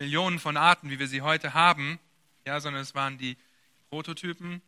Millionen 0.00 0.40
von 0.40 0.56
Arten, 0.56 0.90
wie 0.90 0.98
wir 0.98 1.06
sie 1.06 1.22
heute 1.22 1.54
haben, 1.54 2.00
ja, 2.44 2.58
sondern 2.58 2.82
es 2.82 2.96
waren 2.96 3.18
die 3.18 3.36
Prototypen 3.88 4.62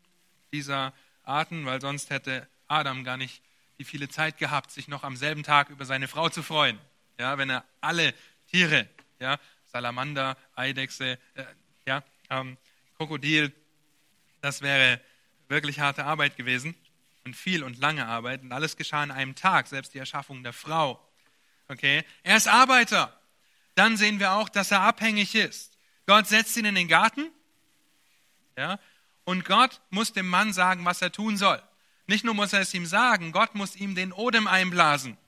dieser 0.53 0.93
Arten, 1.25 1.67
weil 1.67 1.81
sonst 1.81 2.11
hätte 2.11 2.47
Adam 2.69 3.03
gar 3.03 3.17
nicht 3.17 3.43
die 3.79 3.85
viele 3.85 4.09
Zeit 4.09 4.39
gehabt, 4.39 4.71
sich 4.71 4.87
noch 4.87 5.03
am 5.03 5.17
selben 5.17 5.43
Tag 5.43 5.71
über 5.71 5.87
seine 5.87 6.07
Frau 6.07 6.29
zu 6.29 6.45
freuen. 6.45 6.79
Ja, 7.19 7.37
wenn 7.37 7.51
er 7.51 7.65
alle 7.81 8.15
Tiere, 8.47 8.89
ja, 9.19 9.41
Salamander, 9.65 10.37
Eidechse, 10.55 11.19
äh, 11.35 11.45
ja, 11.85 12.05
ähm, 12.31 12.57
Krokodil, 12.99 13.53
das 14.41 14.63
wäre 14.63 15.01
wirklich 15.49 15.81
harte 15.81 16.05
Arbeit 16.05 16.37
gewesen 16.37 16.75
und 17.25 17.37
viel 17.37 17.63
und 17.63 17.79
lange 17.79 18.07
Arbeit 18.07 18.43
und 18.43 18.53
alles 18.53 18.77
geschah 18.77 19.05
in 19.05 19.11
einem 19.11 19.35
Tag, 19.35 19.67
selbst 19.67 19.95
die 19.95 19.99
Erschaffung 19.99 20.43
der 20.43 20.53
Frau. 20.53 21.01
Okay, 21.69 22.05
er 22.23 22.37
ist 22.37 22.49
Arbeiter. 22.49 23.19
Dann 23.75 23.97
sehen 23.97 24.21
wir 24.21 24.33
auch, 24.33 24.49
dass 24.49 24.71
er 24.71 24.83
abhängig 24.83 25.35
ist. 25.35 25.77
Gott 26.07 26.27
setzt 26.27 26.57
ihn 26.57 26.65
in 26.65 26.77
den 26.77 26.89
Garten, 26.89 27.31
ja, 28.57 28.79
und 29.25 29.45
Gott 29.45 29.81
muss 29.91 30.13
dem 30.13 30.29
Mann 30.29 30.53
sagen, 30.53 30.85
was 30.85 31.03
er 31.03 31.13
tun 31.13 31.37
soll. 31.37 31.61
Nicht 32.07 32.25
nur 32.25 32.35
muss 32.35 32.53
er 32.53 32.61
es 32.61 32.73
ihm 32.73 32.87
sagen, 32.87 33.33
Gott 33.33 33.55
muss 33.55 33.75
ihm 33.77 33.95
den 33.95 34.13
Odem 34.13 34.47
einblasen. 34.47 35.19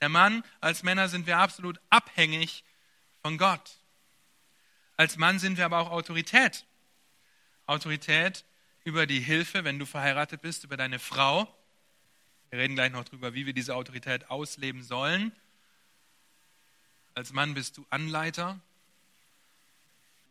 Der 0.00 0.10
Mann, 0.10 0.44
als 0.60 0.82
Männer 0.82 1.08
sind 1.08 1.26
wir 1.26 1.38
absolut 1.38 1.80
abhängig 1.88 2.64
von 3.22 3.38
Gott. 3.38 3.78
Als 4.96 5.16
Mann 5.16 5.38
sind 5.38 5.56
wir 5.56 5.64
aber 5.64 5.78
auch 5.78 5.90
Autorität. 5.90 6.66
Autorität 7.70 8.44
über 8.84 9.06
die 9.06 9.20
Hilfe, 9.20 9.64
wenn 9.64 9.78
du 9.78 9.86
verheiratet 9.86 10.42
bist, 10.42 10.64
über 10.64 10.76
deine 10.76 10.98
Frau. 10.98 11.46
Wir 12.50 12.58
reden 12.58 12.74
gleich 12.74 12.90
noch 12.90 13.04
darüber, 13.04 13.32
wie 13.32 13.46
wir 13.46 13.52
diese 13.52 13.76
Autorität 13.76 14.28
ausleben 14.28 14.82
sollen. 14.82 15.32
Als 17.14 17.32
Mann 17.32 17.54
bist 17.54 17.76
du 17.76 17.86
Anleiter. 17.90 18.58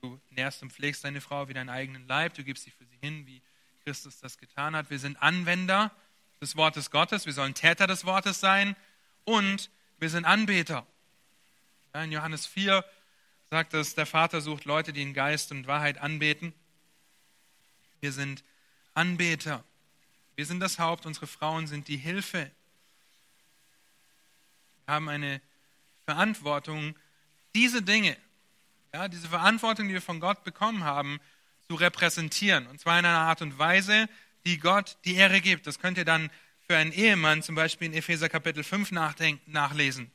Du 0.01 0.19
nährst 0.31 0.61
und 0.61 0.73
pflegst 0.73 1.03
deine 1.03 1.21
Frau 1.21 1.47
wie 1.47 1.53
deinen 1.53 1.69
eigenen 1.69 2.07
Leib. 2.07 2.33
Du 2.33 2.43
gibst 2.43 2.65
sie 2.65 2.71
für 2.71 2.85
sie 2.85 2.97
hin, 2.99 3.25
wie 3.25 3.41
Christus 3.85 4.19
das 4.19 4.37
getan 4.37 4.75
hat. 4.75 4.89
Wir 4.89 4.99
sind 4.99 5.21
Anwender 5.21 5.91
des 6.41 6.57
Wortes 6.57 6.91
Gottes. 6.91 7.25
Wir 7.25 7.33
sollen 7.33 7.53
Täter 7.53 7.87
des 7.87 8.05
Wortes 8.05 8.39
sein. 8.39 8.75
Und 9.23 9.69
wir 9.97 10.09
sind 10.09 10.25
Anbeter. 10.25 10.85
in 11.93 12.11
Johannes 12.11 12.45
4 12.47 12.83
sagt 13.49 13.73
es, 13.73 13.95
der 13.95 14.05
Vater 14.05 14.41
sucht 14.41 14.65
Leute, 14.65 14.93
die 14.93 15.01
in 15.01 15.13
Geist 15.13 15.51
und 15.51 15.67
Wahrheit 15.67 15.97
anbeten. 15.99 16.53
Wir 18.01 18.11
sind 18.11 18.43
Anbeter. 18.93 19.63
Wir 20.35 20.45
sind 20.45 20.59
das 20.59 20.79
Haupt, 20.79 21.05
unsere 21.05 21.27
Frauen 21.27 21.67
sind 21.67 21.87
die 21.87 21.97
Hilfe. 21.97 22.49
Wir 24.85 24.93
haben 24.93 25.09
eine 25.09 25.41
Verantwortung, 26.05 26.95
diese 27.53 27.81
Dinge, 27.81 28.17
ja, 28.93 29.07
diese 29.07 29.27
Verantwortung, 29.27 29.87
die 29.87 29.93
wir 29.93 30.01
von 30.01 30.19
Gott 30.19 30.43
bekommen 30.43 30.83
haben, 30.83 31.19
zu 31.67 31.75
repräsentieren. 31.75 32.65
Und 32.67 32.79
zwar 32.79 32.97
in 32.97 33.05
einer 33.05 33.19
Art 33.19 33.41
und 33.41 33.59
Weise, 33.59 34.09
die 34.45 34.57
Gott 34.57 34.97
die 35.05 35.15
Ehre 35.15 35.41
gibt. 35.41 35.67
Das 35.67 35.79
könnt 35.79 35.97
ihr 35.97 36.05
dann 36.05 36.31
für 36.65 36.77
einen 36.77 36.91
Ehemann 36.91 37.43
zum 37.43 37.55
Beispiel 37.55 37.87
in 37.87 37.93
Epheser 37.93 38.29
Kapitel 38.29 38.63
5 38.63 38.91
nachlesen. 38.91 40.11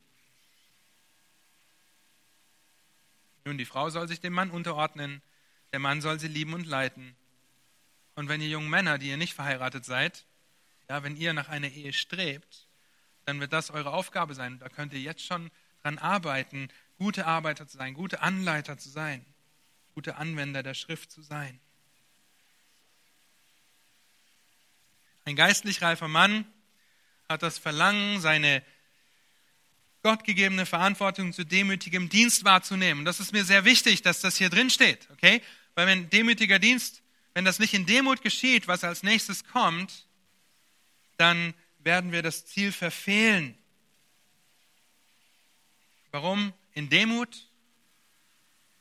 Nun, 3.45 3.57
die 3.57 3.65
Frau 3.65 3.89
soll 3.89 4.07
sich 4.07 4.19
dem 4.19 4.33
Mann 4.33 4.51
unterordnen, 4.51 5.21
der 5.71 5.79
Mann 5.79 6.01
soll 6.01 6.19
sie 6.19 6.27
lieben 6.27 6.53
und 6.53 6.65
leiten. 6.65 7.15
Und 8.15 8.29
wenn 8.29 8.41
ihr 8.41 8.47
jungen 8.47 8.69
Männer, 8.69 8.97
die 8.97 9.09
ihr 9.09 9.17
nicht 9.17 9.33
verheiratet 9.33 9.85
seid, 9.85 10.25
ja, 10.89 11.03
wenn 11.03 11.15
ihr 11.15 11.33
nach 11.33 11.49
einer 11.49 11.67
Ehe 11.67 11.93
strebt, 11.93 12.67
dann 13.25 13.39
wird 13.39 13.53
das 13.53 13.71
eure 13.71 13.91
Aufgabe 13.91 14.35
sein. 14.35 14.59
Da 14.59 14.69
könnt 14.69 14.93
ihr 14.93 14.99
jetzt 14.99 15.25
schon 15.25 15.51
dran 15.81 15.97
arbeiten, 15.97 16.69
gute 16.97 17.25
Arbeiter 17.25 17.67
zu 17.67 17.77
sein, 17.77 17.93
gute 17.93 18.21
Anleiter 18.21 18.77
zu 18.77 18.89
sein, 18.89 19.25
gute 19.93 20.15
Anwender 20.15 20.63
der 20.63 20.73
Schrift 20.73 21.11
zu 21.11 21.21
sein. 21.21 21.59
Ein 25.25 25.35
geistlich 25.35 25.81
reifer 25.81 26.07
Mann 26.07 26.45
hat 27.27 27.41
das 27.41 27.57
Verlangen, 27.57 28.21
seine 28.21 28.63
gottgegebene 30.03 30.67
Verantwortung 30.67 31.33
zu 31.33 31.43
demütigem 31.43 32.09
Dienst 32.09 32.45
wahrzunehmen. 32.45 33.05
Das 33.05 33.19
ist 33.19 33.33
mir 33.33 33.43
sehr 33.43 33.65
wichtig, 33.65 34.03
dass 34.03 34.21
das 34.21 34.37
hier 34.37 34.51
drin 34.51 34.69
steht, 34.69 35.09
okay? 35.11 35.41
Weil 35.73 35.87
wenn 35.87 36.11
demütiger 36.11 36.59
Dienst 36.59 37.01
wenn 37.35 37.43
das 37.43 37.59
nicht 37.59 37.73
in 37.73 37.85
Demut 37.85 38.21
geschieht, 38.21 38.67
was 38.69 38.85
als 38.85 39.03
nächstes 39.03 39.43
kommt, 39.43 40.07
dann 41.17 41.53
werden 41.79 42.13
wir 42.13 42.23
das 42.23 42.45
Ziel 42.45 42.71
verfehlen. 42.71 43.57
Warum? 46.11 46.53
In 46.73 46.89
Demut, 46.89 47.49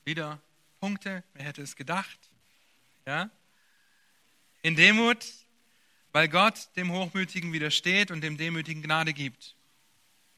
wieder 0.05 0.40
Punkte, 0.79 1.25
wer 1.35 1.45
hätte 1.45 1.62
es 1.62 1.75
gedacht? 1.75 2.19
Ja? 3.07 3.29
In 4.62 4.77
Demut, 4.77 5.27
weil 6.12 6.29
Gott 6.29 6.69
dem 6.77 6.93
Hochmütigen 6.93 7.53
widersteht 7.53 8.12
und 8.12 8.21
dem 8.21 8.37
Demütigen 8.37 8.83
Gnade 8.85 9.14
gibt. 9.14 9.57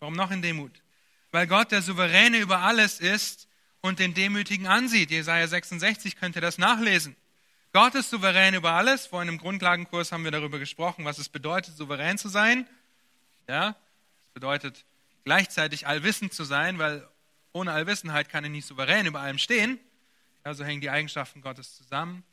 Warum 0.00 0.14
noch 0.14 0.30
in 0.30 0.40
Demut? 0.40 0.72
Weil 1.32 1.46
Gott 1.46 1.70
der 1.70 1.82
Souveräne 1.82 2.38
über 2.38 2.60
alles 2.60 2.98
ist 2.98 3.46
und 3.82 3.98
den 3.98 4.14
Demütigen 4.14 4.66
ansieht. 4.66 5.10
Jesaja 5.10 5.46
66 5.46 6.16
könnt 6.16 6.34
ihr 6.34 6.42
das 6.42 6.56
nachlesen. 6.56 7.14
Gott 7.76 7.94
ist 7.94 8.08
souverän 8.08 8.54
über 8.54 8.72
alles. 8.72 9.04
Vorhin 9.04 9.28
im 9.28 9.36
Grundlagenkurs 9.36 10.10
haben 10.10 10.24
wir 10.24 10.30
darüber 10.30 10.58
gesprochen, 10.58 11.04
was 11.04 11.18
es 11.18 11.28
bedeutet, 11.28 11.76
souverän 11.76 12.16
zu 12.16 12.30
sein. 12.30 12.66
Ja, 13.48 13.76
es 14.28 14.32
bedeutet 14.32 14.86
gleichzeitig 15.24 15.86
allwissend 15.86 16.32
zu 16.32 16.44
sein, 16.44 16.78
weil 16.78 17.06
ohne 17.52 17.72
Allwissenheit 17.72 18.30
kann 18.30 18.44
er 18.44 18.48
nicht 18.48 18.66
souverän 18.66 19.04
über 19.04 19.20
allem 19.20 19.36
stehen. 19.36 19.78
Ja, 20.46 20.54
so 20.54 20.64
hängen 20.64 20.80
die 20.80 20.88
Eigenschaften 20.88 21.42
Gottes 21.42 21.76
zusammen. 21.76 22.24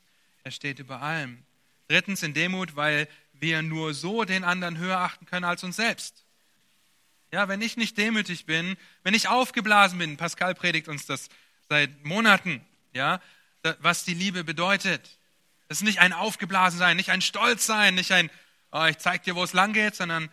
Er 0.45 0.51
steht 0.51 0.79
über 0.79 1.01
allem. 1.01 1.43
Drittens 1.89 2.23
in 2.23 2.33
Demut, 2.33 2.77
weil 2.77 3.09
wir 3.33 3.61
nur 3.63 3.93
so 3.93 4.23
den 4.23 4.45
anderen 4.45 4.77
höher 4.77 4.99
achten 4.99 5.25
können 5.25 5.43
als 5.43 5.61
uns 5.65 5.75
selbst. 5.75 6.23
Ja, 7.33 7.49
wenn 7.49 7.61
ich 7.61 7.75
nicht 7.75 7.97
demütig 7.97 8.45
bin, 8.45 8.77
wenn 9.03 9.13
ich 9.13 9.27
aufgeblasen 9.27 9.99
bin, 9.99 10.15
Pascal 10.15 10.55
predigt 10.55 10.87
uns 10.87 11.05
das 11.05 11.27
seit 11.67 12.05
Monaten, 12.05 12.65
ja, 12.93 13.19
was 13.79 14.05
die 14.05 14.13
Liebe 14.13 14.45
bedeutet. 14.45 15.19
Es 15.67 15.77
ist 15.77 15.83
nicht 15.83 15.99
ein 15.99 16.13
Aufgeblasensein, 16.13 16.97
nicht 16.97 17.09
ein 17.09 17.21
Stolzsein, 17.21 17.95
nicht 17.95 18.11
ein, 18.11 18.29
oh, 18.71 18.85
ich 18.85 18.97
zeig 18.97 19.23
dir, 19.23 19.35
wo 19.35 19.43
es 19.43 19.53
lang 19.53 19.73
geht, 19.73 19.95
sondern 19.95 20.29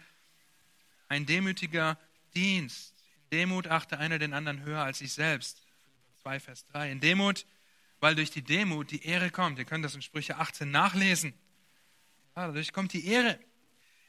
ein 1.09 1.27
demütiger 1.27 1.99
Dienst. 2.35 2.95
In 3.31 3.39
Demut 3.39 3.67
achte 3.67 3.99
einer 3.99 4.19
den 4.19 4.33
anderen 4.35 4.63
höher 4.63 4.83
als 4.83 4.99
sich 4.99 5.13
selbst. 5.13 5.67
2 6.23 6.41
Vers 6.41 6.67
3. 6.69 6.93
In 6.93 7.01
Demut, 7.01 7.47
weil 8.01 8.15
durch 8.15 8.31
die 8.31 8.43
Demut 8.43 8.91
die 8.91 9.05
Ehre 9.05 9.31
kommt. 9.31 9.59
Ihr 9.59 9.65
könnt 9.65 9.85
das 9.85 9.95
in 9.95 10.03
Sprüche 10.03 10.37
18 10.37 10.71
nachlesen. 10.71 11.33
Ja, 12.37 12.47
dadurch 12.47 12.73
kommt 12.73 12.93
die 12.93 13.07
Ehre. 13.07 13.39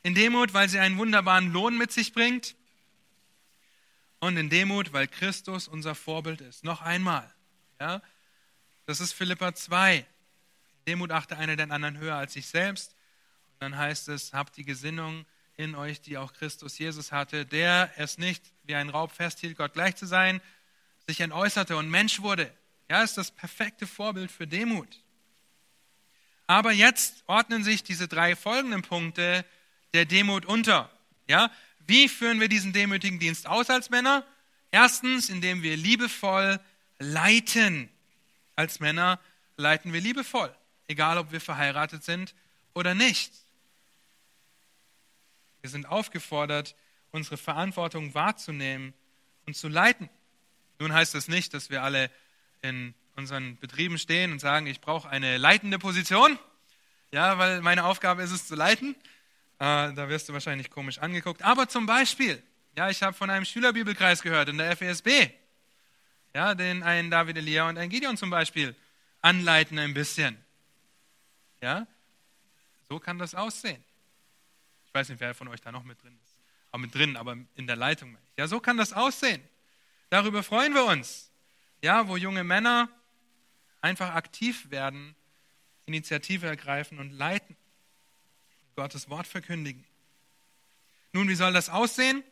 In 0.04 0.16
Demut, 0.16 0.54
weil 0.54 0.70
sie 0.70 0.80
einen 0.80 0.98
wunderbaren 0.98 1.52
Lohn 1.52 1.78
mit 1.78 1.92
sich 1.92 2.14
bringt. 2.14 2.56
Und 4.20 4.38
in 4.38 4.50
Demut, 4.50 4.94
weil 4.94 5.08
Christus 5.08 5.68
unser 5.68 5.96
Vorbild 5.96 6.42
ist. 6.42 6.64
Noch 6.64 6.82
einmal. 6.82 7.34
Ja, 7.80 8.02
das 8.86 9.00
ist 9.00 9.14
Philippa 9.14 9.56
2. 9.56 10.06
Demut 10.88 11.12
achte 11.12 11.38
einer 11.38 11.56
den 11.56 11.72
anderen 11.72 11.98
höher 11.98 12.16
als 12.16 12.34
sich 12.34 12.48
selbst. 12.48 12.96
Und 13.54 13.62
dann 13.62 13.78
heißt 13.78 14.10
es, 14.10 14.34
habt 14.34 14.58
die 14.58 14.66
Gesinnung 14.66 15.26
in 15.58 15.76
euch, 15.76 16.02
die 16.02 16.18
auch 16.18 16.34
Christus 16.34 16.78
Jesus 16.78 17.12
hatte, 17.12 17.46
der 17.46 17.92
es 17.98 18.18
nicht 18.18 18.44
wie 18.64 18.76
ein 18.76 18.90
Raub 18.90 19.12
festhielt, 19.12 19.58
Gott 19.58 19.74
gleich 19.74 19.96
zu 19.96 20.06
sein, 20.06 20.42
sich 21.08 21.20
entäußerte 21.20 21.78
und 21.78 21.90
Mensch 21.90 22.22
wurde. 22.22 22.52
Ja, 22.90 23.04
ist 23.04 23.18
das 23.18 23.32
perfekte 23.32 23.88
Vorbild 23.88 24.32
für 24.32 24.48
Demut. 24.48 25.02
Aber 26.48 26.72
jetzt 26.72 27.24
ordnen 27.28 27.64
sich 27.64 27.84
diese 27.84 28.08
drei 28.08 28.36
folgenden 28.36 28.82
Punkte 28.82 29.46
der 29.94 30.06
Demut 30.06 30.46
unter. 30.46 30.90
Ja, 31.28 31.52
wie 31.88 32.10
führen 32.10 32.40
wir 32.40 32.50
diesen 32.50 32.74
demütigen 32.74 33.20
Dienst 33.20 33.48
aus 33.48 33.70
als 33.70 33.90
Männer? 33.90 34.26
Erstens, 34.72 35.30
indem 35.30 35.62
wir 35.64 35.78
liebevoll 35.78 36.60
leiten. 37.00 37.90
Als 38.56 38.80
Männer 38.80 39.20
leiten 39.58 39.94
wir 39.94 40.02
liebevoll, 40.02 40.54
egal 40.92 41.18
ob 41.18 41.32
wir 41.32 41.42
verheiratet 41.42 42.04
sind 42.04 42.36
oder 42.74 42.94
nicht. 42.94 43.34
Wir 45.62 45.70
sind 45.70 45.86
aufgefordert, 45.88 46.76
unsere 47.12 47.38
Verantwortung 47.38 48.14
wahrzunehmen 48.14 48.94
und 49.46 49.56
zu 49.56 49.68
leiten. 49.68 50.10
Nun 50.80 50.94
heißt 50.94 51.14
das 51.16 51.28
nicht, 51.28 51.54
dass 51.54 51.70
wir 51.70 51.84
alle 51.84 52.10
in 52.62 52.94
unseren 53.16 53.58
Betrieben 53.58 53.98
stehen 53.98 54.32
und 54.32 54.40
sagen, 54.40 54.68
ich 54.68 54.82
brauche 54.82 55.10
eine 55.10 55.38
leitende 55.38 55.80
Position, 55.80 56.38
ja, 57.12 57.38
weil 57.38 57.62
meine 57.62 57.86
Aufgabe 57.86 58.24
ist 58.24 58.32
es 58.32 58.48
zu 58.48 58.56
leiten. 58.56 58.96
Äh, 59.60 59.94
da 59.94 60.10
wirst 60.10 60.30
du 60.30 60.34
wahrscheinlich 60.34 60.70
komisch 60.70 61.00
angeguckt. 61.00 61.44
Aber 61.44 61.68
zum 61.68 61.86
Beispiel, 61.86 62.42
ja, 62.76 62.90
ich 62.90 63.04
habe 63.04 63.16
von 63.16 63.30
einem 63.30 63.46
Schülerbibelkreis 63.46 64.22
gehört 64.22 64.50
in 64.50 64.58
der 64.58 64.76
FESB, 64.76 65.30
ja, 66.34 66.56
den 66.56 66.84
ein 66.84 67.12
David 67.12 67.38
Elia 67.38 67.68
und 67.68 67.78
ein 67.78 67.90
Gideon 67.90 68.18
zum 68.18 68.30
Beispiel 68.30 68.76
anleiten 69.22 69.78
ein 69.78 69.94
bisschen. 69.94 70.38
Ja, 71.62 71.88
so 72.90 73.00
kann 73.00 73.20
das 73.20 73.36
aussehen. 73.36 73.84
Ich 74.86 74.94
weiß 74.94 75.10
nicht, 75.10 75.20
wer 75.20 75.34
von 75.34 75.48
euch 75.48 75.62
da 75.62 75.72
noch 75.72 75.84
mit 75.84 76.02
drin 76.04 76.20
ist. 76.24 76.36
Aber 76.72 76.82
mit 76.82 76.94
drin, 76.94 77.16
aber 77.18 77.38
in 77.56 77.68
der 77.68 77.76
Leitung. 77.76 78.18
Ja, 78.38 78.48
so 78.48 78.60
kann 78.60 78.78
das 78.78 78.94
aussehen. 78.94 79.42
Darüber 80.10 80.44
freuen 80.44 80.74
wir 80.74 80.86
uns. 80.86 81.32
Ja, 81.82 82.08
wo 82.08 82.18
junge 82.18 82.44
Männer 82.44 82.90
einfach 83.82 84.14
aktiv 84.14 84.70
werden, 84.72 85.16
Initiative 85.86 86.48
ergreifen 86.48 87.00
und 87.00 87.12
leiten. 87.12 87.56
Gottes 88.76 89.10
Wort 89.10 89.28
verkündigen. 89.28 89.86
Nun, 91.14 91.28
wie 91.28 91.36
soll 91.36 91.54
das 91.54 91.70
aussehen? 91.70 92.24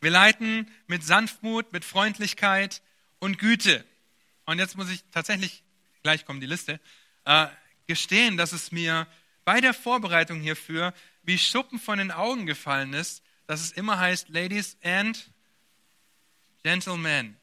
Wir 0.00 0.10
leiten 0.10 0.70
mit 0.86 1.04
Sanftmut, 1.04 1.72
mit 1.72 1.84
Freundlichkeit 1.84 2.82
und 3.18 3.38
Güte. 3.38 3.84
Und 4.44 4.58
jetzt 4.58 4.76
muss 4.76 4.90
ich 4.90 5.04
tatsächlich, 5.10 5.62
gleich 6.02 6.24
kommt 6.24 6.42
die 6.42 6.46
Liste, 6.46 6.80
äh, 7.24 7.48
gestehen, 7.88 8.36
dass 8.36 8.52
es 8.52 8.70
mir 8.70 9.08
bei 9.44 9.60
der 9.60 9.74
Vorbereitung 9.74 10.40
hierfür 10.40 10.94
wie 11.24 11.38
Schuppen 11.38 11.80
von 11.80 11.98
den 11.98 12.12
Augen 12.12 12.46
gefallen 12.46 12.92
ist, 12.94 13.22
dass 13.46 13.60
es 13.60 13.72
immer 13.72 13.98
heißt 13.98 14.28
Ladies 14.28 14.76
and 14.84 15.30
Gentlemen. 16.62 17.36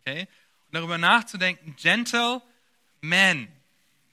Okay? 0.00 0.28
Und 0.66 0.74
darüber 0.74 0.98
nachzudenken, 0.98 1.74
Gentlemen. 1.76 3.48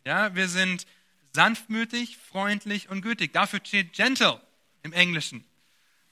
Ja, 0.05 0.33
wir 0.33 0.47
sind 0.47 0.87
sanftmütig, 1.33 2.17
freundlich 2.17 2.89
und 2.89 3.01
gütig. 3.01 3.33
Dafür 3.33 3.59
steht 3.63 3.93
gentle 3.93 4.41
im 4.83 4.93
Englischen. 4.93 5.45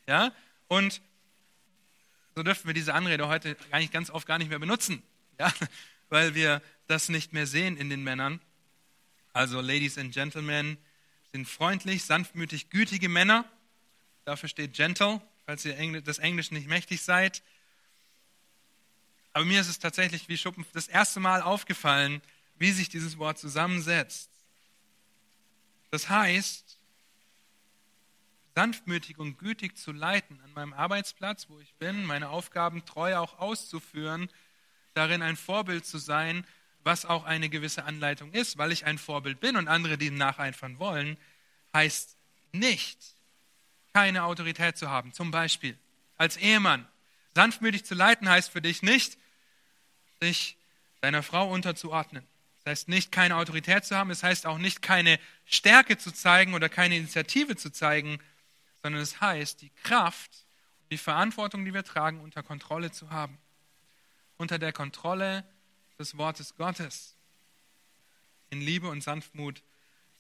Ja? 0.08 0.32
Und 0.68 1.02
so 2.36 2.44
dürfen 2.44 2.68
wir 2.68 2.74
diese 2.74 2.94
Anrede 2.94 3.28
heute 3.28 3.58
eigentlich 3.72 3.92
ganz 3.92 4.10
oft 4.10 4.28
gar 4.28 4.38
nicht 4.38 4.50
mehr 4.50 4.60
benutzen, 4.60 5.02
ja? 5.40 5.52
weil 6.10 6.36
wir 6.36 6.62
das 6.88 7.10
nicht 7.10 7.34
mehr 7.34 7.48
sehen 7.48 7.78
in 7.78 7.90
den 7.90 8.04
Männern. 8.04 8.40
Also 9.38 9.62
Ladies 9.62 10.00
and 10.00 10.12
Gentlemen, 10.12 10.80
sind 11.32 11.47
freundlich, 11.47 12.04
sanftmütig, 12.04 12.71
gütige 12.71 13.08
Männer. 13.08 13.45
Dafür 14.26 14.50
steht 14.50 14.73
gentle, 14.73 15.21
falls 15.45 15.63
ihr 15.63 15.76
des 16.02 16.17
Englischen 16.17 16.56
nicht 16.56 16.65
mächtig 16.65 17.04
seid. 17.04 17.43
Aber 19.34 19.45
mir 19.45 19.62
ist 19.62 19.67
es 19.67 19.78
tatsächlich 19.78 20.28
wie 20.28 20.39
Schuppen 20.39 20.65
das 20.73 20.88
erste 20.88 21.19
Mal 21.19 21.43
aufgefallen, 21.43 22.19
wie 22.58 22.71
sich 22.71 22.89
dieses 22.89 23.19
Wort 23.19 23.38
zusammensetzt. 23.38 24.32
Das 25.91 26.10
heißt, 26.10 26.80
sanftmütig 28.56 29.19
und 29.19 29.38
gütig 29.38 29.78
zu 29.78 29.91
leiten 29.91 30.41
an 30.45 30.54
meinem 30.54 30.73
Arbeitsplatz, 30.73 31.47
wo 31.47 31.60
ich 31.60 31.76
bin, 31.76 32.06
meine 32.06 32.32
Aufgaben 32.32 32.86
treu 32.86 33.15
auch 33.17 33.38
auszuführen, 33.38 34.32
darin 34.95 35.21
ein 35.21 35.38
Vorbild 35.38 35.86
zu 35.86 36.00
sein, 36.00 36.43
was 36.88 37.06
auch 37.06 37.26
eine 37.26 37.50
gewisse 37.50 37.84
Anleitung 37.84 38.32
ist, 38.32 38.58
weil 38.58 38.71
ich 38.71 38.86
ein 38.86 38.97
Vorbild 38.97 39.39
bin 39.39 39.58
und 39.58 39.67
andere 39.67 39.97
dem 39.97 40.15
nacheifern 40.15 40.80
wollen, 40.80 41.17
heißt 41.73 42.15
nicht, 42.54 42.97
keine 43.93 44.23
Autorität 44.23 44.78
zu 44.78 44.89
haben. 44.89 45.13
Zum 45.13 45.30
Beispiel 45.30 45.78
als 46.15 46.38
Ehemann. 46.38 46.88
Sanftmütig 47.36 47.86
zu 47.86 47.93
leiten 47.93 48.30
heißt 48.30 48.50
für 48.50 48.62
dich 48.62 48.82
nicht, 48.82 49.17
sich 50.21 50.58
deiner 51.02 51.21
Frau 51.21 51.52
unterzuordnen. 51.52 52.26
Das 52.63 52.71
heißt 52.71 52.88
nicht, 52.88 53.12
keine 53.12 53.36
Autorität 53.36 53.86
zu 53.86 53.95
haben. 53.95 54.10
Es 54.10 54.21
das 54.21 54.30
heißt 54.30 54.45
auch 54.47 54.58
nicht, 54.58 54.82
keine 54.82 55.19
Stärke 55.45 55.97
zu 55.97 56.12
zeigen 56.12 56.54
oder 56.54 56.69
keine 56.69 56.97
Initiative 56.97 57.56
zu 57.58 57.69
zeigen, 57.69 58.19
sondern 58.82 59.02
es 59.02 59.21
heißt, 59.21 59.62
die 59.62 59.71
Kraft 59.84 60.32
und 60.80 60.91
die 60.91 60.97
Verantwortung, 60.97 61.65
die 61.65 61.73
wir 61.73 61.84
tragen, 61.84 62.21
unter 62.21 62.43
Kontrolle 62.43 62.91
zu 62.91 63.10
haben. 63.10 63.38
Unter 64.38 64.58
der 64.58 64.71
Kontrolle 64.71 65.43
des 65.98 66.18
Wortes 66.18 66.56
Gottes 66.56 67.16
in 68.50 68.62
Liebe 68.62 68.88
und 68.90 69.02
Sanftmut 69.02 69.62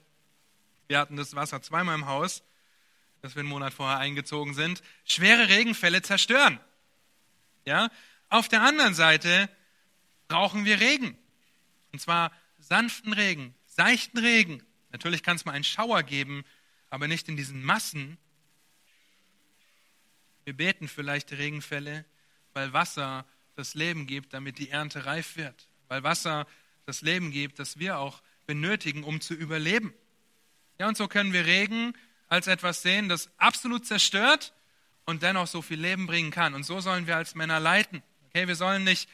Wir 0.88 0.98
hatten 0.98 1.16
das 1.16 1.34
Wasser 1.34 1.62
zweimal 1.62 1.94
im 1.94 2.06
Haus, 2.06 2.42
dass 3.22 3.36
wir 3.36 3.40
einen 3.40 3.48
Monat 3.48 3.72
vorher 3.72 3.98
eingezogen 3.98 4.52
sind. 4.52 4.82
Schwere 5.04 5.48
Regenfälle 5.48 6.02
zerstören. 6.02 6.60
Ja? 7.64 7.88
Auf 8.28 8.48
der 8.48 8.62
anderen 8.62 8.94
Seite 8.94 9.48
brauchen 10.28 10.64
wir 10.64 10.80
Regen. 10.80 11.16
Und 11.92 12.00
zwar 12.00 12.32
sanften 12.58 13.12
Regen, 13.12 13.54
seichten 13.66 14.18
Regen. 14.18 14.62
Natürlich 14.90 15.22
kann 15.22 15.36
es 15.36 15.44
mal 15.44 15.52
einen 15.52 15.64
Schauer 15.64 16.02
geben, 16.02 16.44
aber 16.90 17.08
nicht 17.08 17.28
in 17.28 17.36
diesen 17.36 17.62
Massen. 17.62 18.18
Wir 20.44 20.54
beten 20.54 20.88
für 20.88 21.02
leichte 21.02 21.38
Regenfälle, 21.38 22.04
weil 22.52 22.72
Wasser 22.72 23.24
das 23.56 23.74
Leben 23.74 24.06
gibt, 24.06 24.32
damit 24.32 24.58
die 24.58 24.70
Ernte 24.70 25.06
reif 25.06 25.36
wird. 25.36 25.68
Weil 25.88 26.02
Wasser 26.02 26.46
das 26.86 27.02
Leben 27.02 27.30
gibt, 27.30 27.58
das 27.58 27.78
wir 27.78 27.98
auch 27.98 28.22
benötigen, 28.46 29.04
um 29.04 29.20
zu 29.20 29.34
überleben. 29.34 29.94
Ja, 30.78 30.88
und 30.88 30.96
so 30.96 31.08
können 31.08 31.32
wir 31.32 31.46
Regen 31.46 31.94
als 32.28 32.46
etwas 32.46 32.82
sehen, 32.82 33.08
das 33.08 33.30
absolut 33.38 33.86
zerstört 33.86 34.52
und 35.04 35.22
dennoch 35.22 35.46
so 35.46 35.62
viel 35.62 35.80
Leben 35.80 36.06
bringen 36.06 36.30
kann. 36.30 36.54
Und 36.54 36.64
so 36.64 36.80
sollen 36.80 37.06
wir 37.06 37.16
als 37.16 37.34
Männer 37.34 37.60
leiten. 37.60 38.02
Okay, 38.28 38.48
wir 38.48 38.56
sollen 38.56 38.84
nicht 38.84 39.08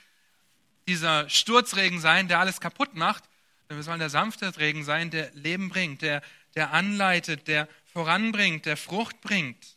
dieser 0.88 1.28
Sturzregen 1.28 2.00
sein, 2.00 2.28
der 2.28 2.40
alles 2.40 2.60
kaputt 2.60 2.94
macht, 2.94 3.24
sondern 3.68 3.78
wir 3.78 3.82
sollen 3.84 3.98
der 4.00 4.10
sanfte 4.10 4.56
Regen 4.58 4.84
sein, 4.84 5.10
der 5.10 5.30
Leben 5.34 5.68
bringt, 5.68 6.02
der, 6.02 6.22
der 6.54 6.72
anleitet, 6.72 7.46
der 7.46 7.68
voranbringt, 7.92 8.66
der 8.66 8.76
Frucht 8.76 9.20
bringt. 9.20 9.76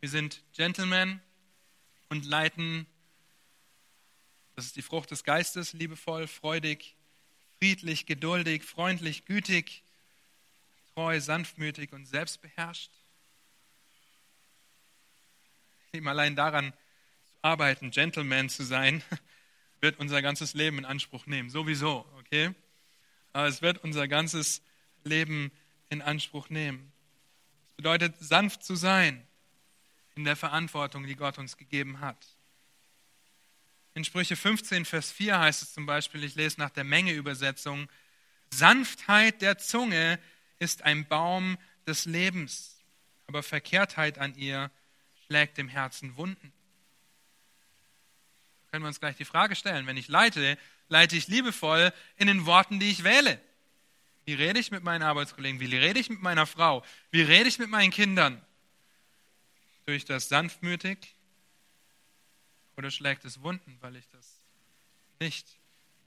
Wir 0.00 0.08
sind 0.08 0.44
Gentlemen 0.52 1.20
und 2.08 2.24
leiten, 2.24 2.86
das 4.54 4.66
ist 4.66 4.76
die 4.76 4.82
Frucht 4.82 5.10
des 5.10 5.24
Geistes, 5.24 5.72
liebevoll, 5.72 6.28
freudig, 6.28 6.94
friedlich, 7.58 8.06
geduldig, 8.06 8.62
freundlich, 8.62 9.24
gütig, 9.24 9.82
treu, 10.94 11.20
sanftmütig 11.20 11.92
und 11.92 12.06
selbstbeherrscht. 12.06 12.92
Eben 15.92 16.06
allein 16.06 16.36
daran 16.36 16.72
zu 16.72 17.38
arbeiten, 17.42 17.90
Gentleman 17.90 18.48
zu 18.48 18.62
sein, 18.62 19.02
wird 19.80 19.98
unser 19.98 20.22
ganzes 20.22 20.54
Leben 20.54 20.78
in 20.78 20.84
Anspruch 20.84 21.26
nehmen. 21.26 21.50
Sowieso, 21.50 22.06
okay? 22.20 22.54
Aber 23.32 23.48
es 23.48 23.62
wird 23.62 23.82
unser 23.82 24.06
ganzes 24.06 24.62
Leben 25.02 25.50
in 25.90 26.02
Anspruch 26.02 26.50
nehmen. 26.50 26.92
Es 27.70 27.76
bedeutet, 27.78 28.14
sanft 28.20 28.62
zu 28.62 28.76
sein 28.76 29.27
in 30.18 30.24
der 30.24 30.34
Verantwortung, 30.34 31.06
die 31.06 31.14
Gott 31.14 31.38
uns 31.38 31.56
gegeben 31.56 32.00
hat. 32.00 32.26
In 33.94 34.04
Sprüche 34.04 34.34
15, 34.34 34.84
Vers 34.84 35.12
4 35.12 35.38
heißt 35.38 35.62
es 35.62 35.72
zum 35.72 35.86
Beispiel, 35.86 36.24
ich 36.24 36.34
lese 36.34 36.58
nach 36.58 36.70
der 36.70 36.82
Menge-Übersetzung, 36.82 37.88
Sanftheit 38.52 39.42
der 39.42 39.58
Zunge 39.58 40.18
ist 40.58 40.82
ein 40.82 41.06
Baum 41.06 41.56
des 41.86 42.04
Lebens, 42.04 42.82
aber 43.28 43.44
Verkehrtheit 43.44 44.18
an 44.18 44.34
ihr 44.34 44.72
schlägt 45.24 45.56
dem 45.56 45.68
Herzen 45.68 46.16
Wunden. 46.16 46.52
Können 48.72 48.82
wir 48.82 48.88
uns 48.88 48.98
gleich 48.98 49.14
die 49.14 49.24
Frage 49.24 49.54
stellen, 49.54 49.86
wenn 49.86 49.96
ich 49.96 50.08
leite, 50.08 50.58
leite 50.88 51.14
ich 51.14 51.28
liebevoll 51.28 51.92
in 52.16 52.26
den 52.26 52.44
Worten, 52.44 52.80
die 52.80 52.90
ich 52.90 53.04
wähle. 53.04 53.40
Wie 54.24 54.34
rede 54.34 54.58
ich 54.58 54.72
mit 54.72 54.82
meinen 54.82 55.02
Arbeitskollegen? 55.02 55.60
Wie 55.60 55.76
rede 55.76 56.00
ich 56.00 56.10
mit 56.10 56.22
meiner 56.22 56.46
Frau? 56.46 56.84
Wie 57.12 57.22
rede 57.22 57.48
ich 57.48 57.60
mit 57.60 57.70
meinen 57.70 57.92
Kindern? 57.92 58.44
Tue 59.88 59.98
das 60.00 60.28
sanftmütig 60.28 60.98
oder 62.76 62.90
schlägt 62.90 63.24
es 63.24 63.40
Wunden, 63.40 63.78
weil 63.80 63.96
ich 63.96 64.06
das 64.10 64.42
nicht 65.18 65.48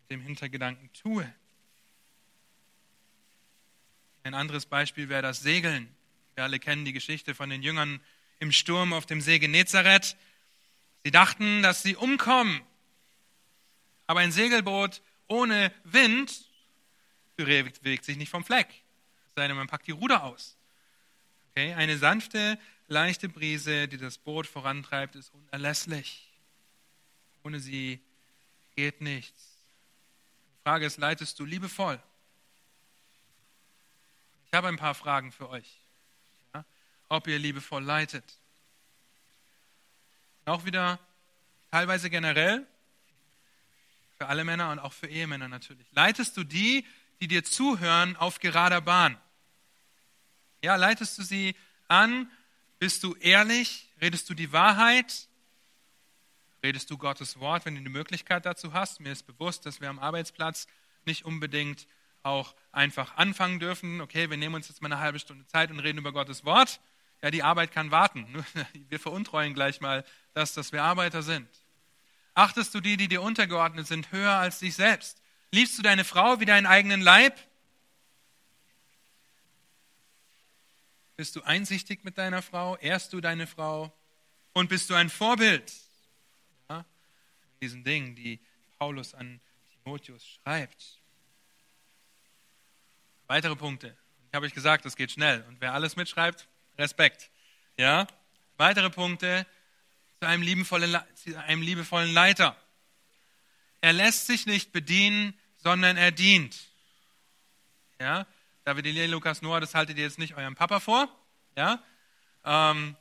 mit 0.02 0.12
dem 0.12 0.22
Hintergedanken 0.22 0.94
tue? 0.94 1.28
Ein 4.22 4.36
anderes 4.36 4.67
Beispiel 4.67 5.10
wäre 5.10 5.24
das 5.24 5.39
Segeln. 5.39 5.89
Wir 6.36 6.44
alle 6.44 6.60
kennen 6.60 6.86
die 6.86 6.94
Geschichte 6.94 7.34
von 7.34 7.50
den 7.50 7.63
Jüngern 7.63 8.00
im 8.38 8.52
Sturm 8.52 8.94
auf 8.94 9.08
dem 9.08 9.20
See 9.20 9.39
Genezareth. 9.39 10.15
Sie 11.04 11.10
dachten, 11.10 11.63
dass 11.63 11.82
sie 11.82 11.96
umkommen. 11.96 12.62
Aber 14.06 14.20
ein 14.20 14.32
Segelboot 14.32 15.02
ohne 15.26 15.74
Wind 15.86 16.46
bewegt 17.36 18.06
sich 18.06 18.17
nicht 18.17 18.30
vom 18.30 18.46
Fleck. 18.46 18.67
Es 19.30 19.34
sei 19.38 19.48
denn, 19.48 19.58
man 19.58 19.65
packt 19.65 19.88
die 19.88 19.91
Ruder 19.91 20.24
aus. 20.24 20.56
Okay? 21.50 21.74
Eine 21.74 21.98
sanfte 21.98 22.60
leichte 22.92 23.30
Brise, 23.30 23.88
die 23.88 23.98
das 23.98 24.18
Boot 24.18 24.46
vorantreibt, 24.46 25.16
ist 25.16 25.34
unerlässlich. 25.34 26.30
Ohne 27.44 27.60
sie 27.60 28.00
geht 28.76 29.02
nichts. 29.02 29.64
Die 30.54 30.64
Frage 30.64 30.86
ist, 30.86 30.98
leitest 30.98 31.40
du 31.40 31.46
liebevoll? 31.46 32.00
Ich 34.46 34.54
habe 34.54 34.68
ein 34.68 34.78
paar 34.78 34.94
Fragen 34.94 35.32
für 35.32 35.50
euch. 35.50 35.80
Ja? 36.54 36.66
Ob 37.08 37.28
ihr 37.28 37.40
liebevoll 37.40 37.84
leitet. 37.84 38.26
Auch 40.46 40.66
wieder 40.66 41.00
teilweise 41.72 42.10
generell, 42.10 42.68
für 44.18 44.28
alle 44.28 44.44
Männer 44.44 44.70
und 44.72 44.80
auch 44.80 44.94
für 44.94 45.08
Ehemänner 45.08 45.48
natürlich. 45.48 45.88
Leitest 45.94 46.36
du 46.36 46.44
die, 46.44 46.86
die 47.22 47.28
dir 47.28 47.44
zuhören, 47.44 48.18
auf 48.18 48.40
gerader 48.40 48.82
Bahn? 48.82 49.18
Ja, 50.62 50.76
leitest 50.76 51.18
du 51.18 51.24
sie 51.24 51.56
an 51.88 52.30
bist 52.82 53.04
du 53.04 53.13
ehrlich? 53.20 53.88
Redest 54.02 54.28
du 54.28 54.34
die 54.34 54.52
Wahrheit? 54.52 55.28
Redest 56.63 56.89
du 56.89 56.98
Gottes 56.98 57.39
Wort, 57.39 57.63
wenn 57.65 57.76
du 57.76 57.82
die 57.82 57.89
Möglichkeit 57.89 58.44
dazu 58.44 58.74
hast? 58.74 59.00
Mir 59.00 59.12
ist 59.12 59.28
bewusst, 59.28 59.67
dass 59.67 59.82
wir 59.82 59.89
am 59.89 60.00
Arbeitsplatz 60.00 60.65
nicht 61.06 61.24
unbedingt 61.24 61.86
auch 62.24 62.56
einfach 62.72 63.17
anfangen 63.17 63.60
dürfen. 63.60 64.02
Okay, 64.02 64.32
wir 64.32 64.38
nehmen 64.38 64.56
uns 64.56 64.67
jetzt 64.67 64.82
mal 64.82 64.91
eine 64.91 65.00
halbe 65.00 65.20
Stunde 65.20 65.46
Zeit 65.46 65.70
und 65.70 65.80
reden 65.80 66.00
über 66.00 66.12
Gottes 66.12 66.44
Wort. 66.44 66.82
Ja, 67.22 67.30
die 67.30 67.44
Arbeit 67.44 67.72
kann 67.72 67.91
warten. 67.91 68.26
Wir 68.89 69.00
veruntreuen 69.00 69.54
gleich 69.54 69.80
mal 69.80 70.04
das, 70.34 70.56
dass 70.56 70.72
wir 70.72 70.82
Arbeiter 70.82 71.22
sind. 71.22 71.48
Achtest 72.34 72.74
du 72.74 72.80
die, 72.80 72.98
die 72.98 73.08
dir 73.08 73.22
untergeordnet 73.22 73.86
sind, 73.86 74.12
höher 74.12 74.34
als 74.34 74.58
dich 74.58 74.74
selbst? 74.74 75.22
Liebst 75.52 75.78
du 75.78 75.84
deine 75.84 76.04
Frau 76.04 76.39
wie 76.39 76.46
deinen 76.46 76.65
eigenen 76.65 77.02
Leib? 77.02 77.38
Bist 81.22 81.36
du 81.36 81.44
einsichtig 81.44 82.04
mit 82.04 82.18
deiner 82.18 82.42
Frau? 82.42 82.78
Ehrst 82.78 83.14
du 83.14 83.22
deine 83.22 83.46
Frau? 83.46 83.94
Und 84.54 84.70
bist 84.70 84.90
du 84.90 84.96
ein 84.96 85.08
Vorbild? 85.08 85.72
Ja, 86.68 86.80
in 86.80 87.60
diesen 87.62 87.84
Dingen, 87.84 88.16
die 88.16 88.40
Paulus 88.80 89.14
an 89.14 89.40
Timotheus 89.72 90.26
schreibt. 90.26 91.00
Weitere 93.28 93.56
Punkte. 93.56 93.96
Ich 94.30 94.34
habe 94.34 94.48
euch 94.48 94.56
gesagt, 94.56 94.84
das 94.84 94.96
geht 94.96 95.12
schnell. 95.12 95.46
Und 95.48 95.62
wer 95.62 95.76
alles 95.76 95.96
mitschreibt, 95.96 96.48
Respekt. 96.80 97.30
Ja? 97.78 98.08
Weitere 98.58 98.90
Punkte 98.90 99.46
zu 100.20 100.28
einem 100.28 100.42
liebevollen, 100.42 100.98
zu 101.14 101.40
einem 101.40 101.62
liebevollen 101.62 102.12
Leiter. 102.16 102.58
Er 103.80 103.94
lässt 103.94 104.26
sich 104.26 104.48
nicht 104.48 104.72
bedienen, 104.72 105.39
sondern 105.58 105.98
er 105.98 106.12
dient. 106.12 106.58
Ja? 108.00 108.26
David 108.64 108.88
Elia, 108.88 109.06
Lukas 109.06 109.43
Noah, 109.43 109.60
das 109.60 109.76
haltet 109.76 110.00
ihr 110.00 110.04
jetzt 110.06 110.18
nicht 110.18 110.36
eurem 110.36 110.56
Papa 110.56 110.80
vor. 110.80 111.16
Ja? 111.56 111.82
Ähm, 112.43 112.95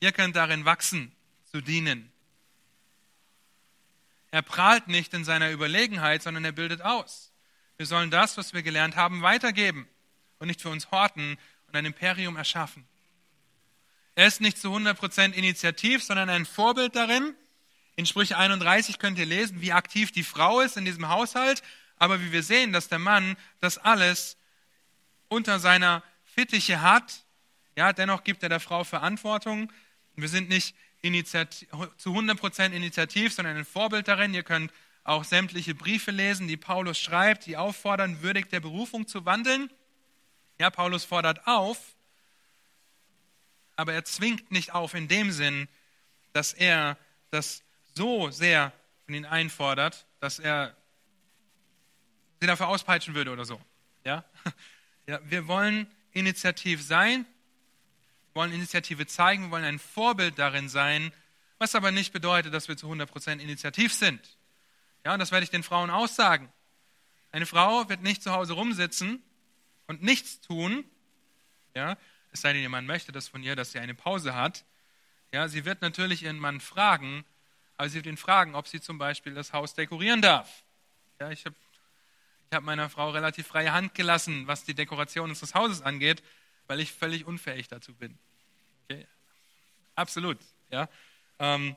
ihr 0.00 0.12
könnt 0.12 0.36
darin 0.36 0.64
wachsen, 0.64 1.12
zu 1.50 1.60
dienen. 1.60 2.12
Er 4.30 4.42
prahlt 4.42 4.88
nicht 4.88 5.14
in 5.14 5.24
seiner 5.24 5.50
Überlegenheit, 5.50 6.22
sondern 6.22 6.44
er 6.44 6.52
bildet 6.52 6.82
aus. 6.82 7.32
Wir 7.76 7.86
sollen 7.86 8.10
das, 8.10 8.36
was 8.36 8.52
wir 8.52 8.62
gelernt 8.62 8.96
haben, 8.96 9.22
weitergeben 9.22 9.88
und 10.38 10.48
nicht 10.48 10.60
für 10.60 10.68
uns 10.68 10.90
horten 10.90 11.38
und 11.66 11.76
ein 11.76 11.84
Imperium 11.84 12.36
erschaffen. 12.36 12.86
Er 14.14 14.26
ist 14.26 14.40
nicht 14.40 14.58
zu 14.58 14.74
100% 14.74 15.32
initiativ, 15.32 16.02
sondern 16.02 16.28
ein 16.28 16.44
Vorbild 16.44 16.96
darin. 16.96 17.34
In 17.94 18.04
Sprüche 18.04 18.36
31 18.36 18.98
könnt 18.98 19.18
ihr 19.18 19.26
lesen, 19.26 19.60
wie 19.60 19.72
aktiv 19.72 20.10
die 20.10 20.24
Frau 20.24 20.60
ist 20.60 20.76
in 20.76 20.84
diesem 20.84 21.08
Haushalt, 21.08 21.62
aber 21.96 22.20
wie 22.20 22.32
wir 22.32 22.42
sehen, 22.42 22.72
dass 22.72 22.88
der 22.88 22.98
Mann 22.98 23.36
das 23.60 23.78
alles 23.78 24.36
unter 25.28 25.58
seiner 25.58 26.02
Fittiche 26.38 26.82
hat, 26.82 27.24
ja, 27.74 27.92
dennoch 27.92 28.22
gibt 28.22 28.44
er 28.44 28.48
der 28.48 28.60
Frau 28.60 28.84
Verantwortung. 28.84 29.72
Wir 30.14 30.28
sind 30.28 30.48
nicht 30.48 30.76
zu 31.02 32.10
100% 32.10 32.70
initiativ, 32.70 33.34
sondern 33.34 33.56
ein 33.56 33.64
Vorbild 33.64 34.06
darin. 34.06 34.32
Ihr 34.34 34.44
könnt 34.44 34.72
auch 35.02 35.24
sämtliche 35.24 35.74
Briefe 35.74 36.12
lesen, 36.12 36.46
die 36.46 36.56
Paulus 36.56 36.96
schreibt, 36.96 37.46
die 37.46 37.56
auffordern, 37.56 38.22
würdig 38.22 38.48
der 38.50 38.60
Berufung 38.60 39.08
zu 39.08 39.24
wandeln. 39.24 39.68
Ja, 40.60 40.70
Paulus 40.70 41.04
fordert 41.04 41.44
auf, 41.48 41.96
aber 43.74 43.94
er 43.94 44.04
zwingt 44.04 44.52
nicht 44.52 44.72
auf 44.72 44.94
in 44.94 45.08
dem 45.08 45.32
Sinn, 45.32 45.66
dass 46.34 46.52
er 46.52 46.96
das 47.32 47.64
so 47.96 48.30
sehr 48.30 48.72
von 49.06 49.14
ihnen 49.14 49.26
einfordert, 49.26 50.06
dass 50.20 50.38
er 50.38 50.76
sie 52.40 52.46
dafür 52.46 52.68
auspeitschen 52.68 53.16
würde 53.16 53.32
oder 53.32 53.44
so. 53.44 53.60
Ja? 54.04 54.24
Ja, 55.08 55.20
wir 55.24 55.48
wollen 55.48 55.86
initiativ 56.12 56.82
sein, 56.82 57.26
wollen 58.34 58.52
Initiative 58.52 59.06
zeigen, 59.06 59.50
wollen 59.50 59.64
ein 59.64 59.78
Vorbild 59.78 60.38
darin 60.38 60.68
sein, 60.68 61.12
was 61.58 61.74
aber 61.74 61.90
nicht 61.90 62.12
bedeutet, 62.12 62.54
dass 62.54 62.68
wir 62.68 62.76
zu 62.76 62.86
100% 62.90 63.38
initiativ 63.38 63.92
sind. 63.92 64.36
Ja, 65.04 65.14
und 65.14 65.18
das 65.18 65.32
werde 65.32 65.44
ich 65.44 65.50
den 65.50 65.62
Frauen 65.62 65.90
aussagen. 65.90 66.52
Eine 67.32 67.46
Frau 67.46 67.88
wird 67.88 68.02
nicht 68.02 68.22
zu 68.22 68.32
Hause 68.32 68.54
rumsitzen 68.54 69.22
und 69.86 70.02
nichts 70.02 70.40
tun, 70.40 70.84
ja, 71.74 71.96
es 72.32 72.40
sei 72.40 72.52
denn, 72.52 72.70
Mann 72.70 72.86
möchte 72.86 73.12
das 73.12 73.28
von 73.28 73.42
ihr, 73.42 73.56
dass 73.56 73.72
sie 73.72 73.78
eine 73.78 73.94
Pause 73.94 74.34
hat. 74.34 74.64
Ja, 75.32 75.48
sie 75.48 75.64
wird 75.64 75.82
natürlich 75.82 76.22
ihren 76.22 76.38
Mann 76.38 76.60
fragen, 76.60 77.24
aber 77.76 77.88
sie 77.88 77.96
wird 77.96 78.06
ihn 78.06 78.16
fragen, 78.16 78.54
ob 78.54 78.66
sie 78.66 78.80
zum 78.80 78.98
Beispiel 78.98 79.34
das 79.34 79.52
Haus 79.52 79.74
dekorieren 79.74 80.22
darf. 80.22 80.64
Ja, 81.20 81.30
ich 81.30 81.44
habe 81.44 81.56
ich 82.50 82.56
hab 82.56 82.64
meiner 82.64 82.88
Frau 82.88 83.10
relativ 83.10 83.46
freie 83.46 83.72
Hand 83.72 83.94
gelassen, 83.94 84.46
was 84.46 84.64
die 84.64 84.74
Dekoration 84.74 85.28
unseres 85.28 85.54
Hauses 85.54 85.82
angeht, 85.82 86.22
weil 86.66 86.80
ich 86.80 86.92
völlig 86.92 87.26
unfähig 87.26 87.68
dazu 87.68 87.94
bin. 87.94 88.18
Okay? 88.84 89.06
Absolut. 89.94 90.38
Ja? 90.70 90.88
Ähm, 91.38 91.76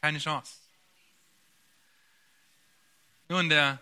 keine 0.00 0.18
Chance. 0.20 0.54
Nun, 3.28 3.48
der 3.48 3.80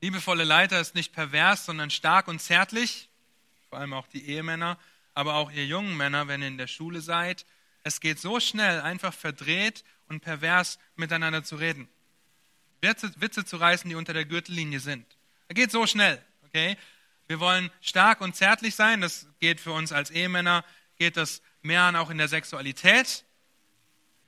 liebevolle 0.00 0.44
Leiter 0.44 0.80
ist 0.80 0.94
nicht 0.94 1.12
pervers, 1.12 1.66
sondern 1.66 1.90
stark 1.90 2.28
und 2.28 2.40
zärtlich, 2.40 3.08
vor 3.68 3.78
allem 3.80 3.92
auch 3.92 4.06
die 4.06 4.28
Ehemänner, 4.28 4.78
aber 5.12 5.34
auch 5.34 5.50
ihr 5.50 5.66
jungen 5.66 5.96
Männer, 5.96 6.28
wenn 6.28 6.40
ihr 6.40 6.48
in 6.48 6.58
der 6.58 6.66
Schule 6.68 7.00
seid. 7.00 7.44
Es 7.82 8.00
geht 8.00 8.20
so 8.20 8.38
schnell, 8.38 8.80
einfach 8.80 9.12
verdreht 9.12 9.84
und 10.08 10.20
pervers 10.20 10.78
miteinander 10.96 11.42
zu 11.42 11.56
reden. 11.56 11.88
Witze, 12.84 13.12
Witze 13.20 13.44
zu 13.44 13.56
reißen, 13.56 13.88
die 13.88 13.96
unter 13.96 14.12
der 14.12 14.24
Gürtellinie 14.24 14.80
sind. 14.80 15.06
Es 15.48 15.54
geht 15.54 15.70
so 15.70 15.86
schnell, 15.86 16.22
okay? 16.46 16.76
Wir 17.26 17.40
wollen 17.40 17.70
stark 17.80 18.20
und 18.20 18.36
zärtlich 18.36 18.74
sein. 18.74 19.00
Das 19.00 19.26
geht 19.40 19.60
für 19.60 19.72
uns 19.72 19.92
als 19.92 20.10
Ehemänner, 20.10 20.64
geht 20.96 21.16
das 21.16 21.42
mehr 21.62 21.82
an 21.82 21.96
auch 21.96 22.10
in 22.10 22.18
der 22.18 22.28
Sexualität. 22.28 23.24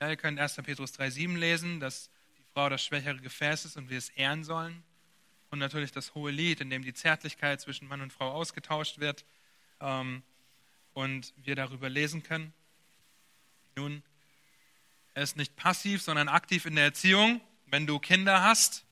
Ja, 0.01 0.09
ihr 0.09 0.17
könnt 0.17 0.39
1. 0.39 0.55
Petrus 0.57 0.93
3,7 0.93 1.37
lesen, 1.37 1.79
dass 1.79 2.09
die 2.37 2.43
Frau 2.53 2.69
das 2.69 2.83
schwächere 2.83 3.17
Gefäß 3.17 3.65
ist 3.65 3.77
und 3.77 3.89
wir 3.89 3.97
es 3.97 4.09
ehren 4.09 4.43
sollen. 4.43 4.83
Und 5.49 5.59
natürlich 5.59 5.91
das 5.91 6.13
hohe 6.13 6.31
Lied, 6.31 6.59
in 6.59 6.69
dem 6.69 6.83
die 6.83 6.93
Zärtlichkeit 6.93 7.61
zwischen 7.61 7.87
Mann 7.87 8.01
und 8.01 8.11
Frau 8.11 8.31
ausgetauscht 8.31 8.99
wird 8.99 9.25
ähm, 9.79 10.23
und 10.93 11.33
wir 11.37 11.55
darüber 11.55 11.89
lesen 11.89 12.23
können. 12.23 12.53
Nun, 13.75 14.03
er 15.13 15.23
ist 15.23 15.37
nicht 15.37 15.55
passiv, 15.55 16.01
sondern 16.01 16.27
aktiv 16.27 16.65
in 16.65 16.75
der 16.75 16.85
Erziehung. 16.85 17.41
Wenn 17.67 17.85
du 17.85 17.99
Kinder 17.99 18.43
hast 18.43 18.85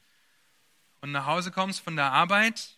und 1.02 1.12
nach 1.12 1.26
Hause 1.26 1.52
kommst 1.52 1.82
von 1.82 1.96
der 1.96 2.12
Arbeit, 2.12 2.78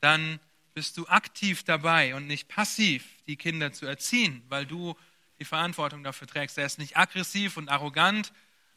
dann 0.00 0.40
bist 0.72 0.96
du 0.96 1.06
aktiv 1.06 1.62
dabei 1.62 2.14
und 2.14 2.26
nicht 2.26 2.48
passiv, 2.48 3.06
die 3.26 3.36
Kinder 3.36 3.72
zu 3.72 3.86
erziehen, 3.86 4.42
weil 4.48 4.66
du 4.66 4.96
die 5.38 5.44
Verantwortung 5.44 6.02
dafür 6.02 6.26
trägst. 6.26 6.58
Er 6.58 6.66
ist 6.66 6.78
nicht 6.78 6.96
aggressiv 6.96 7.56
und 7.56 7.68
arrogant, 7.68 8.32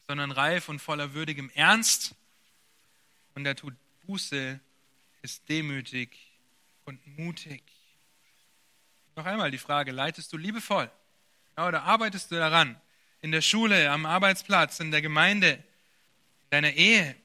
sondern 0.05 0.31
reif 0.31 0.69
und 0.69 0.79
voller 0.79 1.13
würdigem 1.13 1.49
Ernst. 1.55 2.15
Und 3.35 3.45
er 3.45 3.55
tut 3.55 3.73
Buße, 4.05 4.59
ist 5.21 5.47
demütig 5.49 6.09
und 6.85 7.05
mutig. 7.17 7.63
Noch 9.15 9.25
einmal 9.25 9.51
die 9.51 9.57
Frage, 9.57 9.91
leitest 9.91 10.31
du 10.33 10.37
liebevoll? 10.37 10.91
Ja, 11.57 11.67
oder 11.67 11.83
arbeitest 11.83 12.31
du 12.31 12.35
daran? 12.35 12.79
In 13.21 13.31
der 13.31 13.41
Schule, 13.41 13.89
am 13.91 14.05
Arbeitsplatz, 14.05 14.79
in 14.79 14.91
der 14.91 15.01
Gemeinde, 15.01 15.63
in 16.47 16.51
deiner 16.51 16.73
Ehe? 16.73 17.15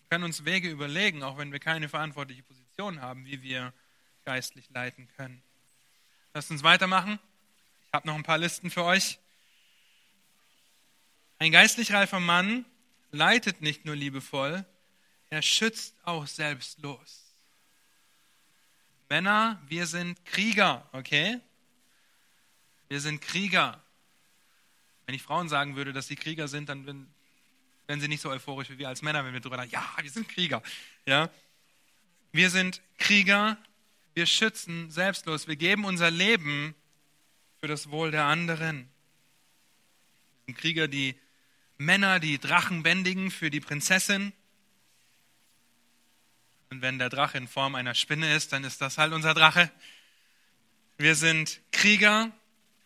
Wir 0.00 0.08
können 0.08 0.24
uns 0.24 0.44
Wege 0.44 0.70
überlegen, 0.70 1.22
auch 1.22 1.36
wenn 1.36 1.52
wir 1.52 1.60
keine 1.60 1.88
verantwortliche 1.88 2.42
Position 2.42 3.02
haben, 3.02 3.26
wie 3.26 3.42
wir 3.42 3.74
geistlich 4.24 4.70
leiten 4.70 5.06
können. 5.16 5.42
Lasst 6.32 6.50
uns 6.50 6.62
weitermachen. 6.62 7.18
Ich 7.86 7.92
habe 7.92 8.06
noch 8.06 8.14
ein 8.14 8.22
paar 8.22 8.38
Listen 8.38 8.70
für 8.70 8.84
euch. 8.84 9.18
Ein 11.38 11.52
geistlich 11.52 11.92
reifer 11.92 12.20
Mann 12.20 12.64
leitet 13.10 13.60
nicht 13.60 13.84
nur 13.84 13.94
liebevoll, 13.94 14.64
er 15.28 15.42
schützt 15.42 15.94
auch 16.04 16.26
selbstlos. 16.26 17.34
Männer, 19.10 19.60
wir 19.68 19.86
sind 19.86 20.24
Krieger, 20.24 20.88
okay? 20.92 21.38
Wir 22.88 23.00
sind 23.00 23.20
Krieger. 23.20 23.83
Wenn 25.06 25.14
ich 25.14 25.22
Frauen 25.22 25.48
sagen 25.48 25.76
würde, 25.76 25.92
dass 25.92 26.06
sie 26.06 26.16
Krieger 26.16 26.48
sind, 26.48 26.68
dann 26.68 26.86
wären 27.86 28.00
sie 28.00 28.08
nicht 28.08 28.20
so 28.20 28.30
euphorisch 28.30 28.70
wie 28.70 28.78
wir 28.78 28.88
als 28.88 29.02
Männer, 29.02 29.24
wenn 29.24 29.32
wir 29.32 29.40
darüber 29.40 29.62
ja, 29.64 29.84
wir 30.00 30.10
sind 30.10 30.28
Krieger. 30.28 30.62
Ja? 31.06 31.30
Wir 32.32 32.50
sind 32.50 32.80
Krieger, 32.98 33.58
wir 34.14 34.26
schützen 34.26 34.90
selbstlos, 34.90 35.46
wir 35.46 35.56
geben 35.56 35.84
unser 35.84 36.10
Leben 36.10 36.74
für 37.60 37.68
das 37.68 37.90
Wohl 37.90 38.10
der 38.10 38.24
anderen. 38.24 38.88
Wir 40.46 40.54
sind 40.54 40.58
Krieger, 40.58 40.88
die 40.88 41.14
Männer, 41.76 42.20
die 42.20 42.38
Drachen 42.38 42.82
bändigen 42.82 43.30
für 43.30 43.50
die 43.50 43.60
Prinzessin. 43.60 44.32
Und 46.70 46.82
wenn 46.82 46.98
der 46.98 47.10
Drache 47.10 47.38
in 47.38 47.48
Form 47.48 47.74
einer 47.74 47.94
Spinne 47.94 48.34
ist, 48.34 48.52
dann 48.52 48.64
ist 48.64 48.80
das 48.80 48.98
halt 48.98 49.12
unser 49.12 49.34
Drache. 49.34 49.70
Wir 50.96 51.14
sind 51.14 51.60
Krieger 51.72 52.30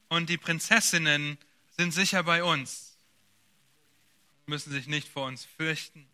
und 0.09 0.29
die 0.29 0.39
Prinzessinnen 0.39 1.39
sind 1.79 1.93
sicher 1.93 2.25
bei 2.25 2.43
uns, 2.43 2.97
müssen 4.47 4.73
sich 4.73 4.89
nicht 4.89 5.09
vor 5.09 5.27
uns 5.27 5.45
fürchten. 5.45 6.09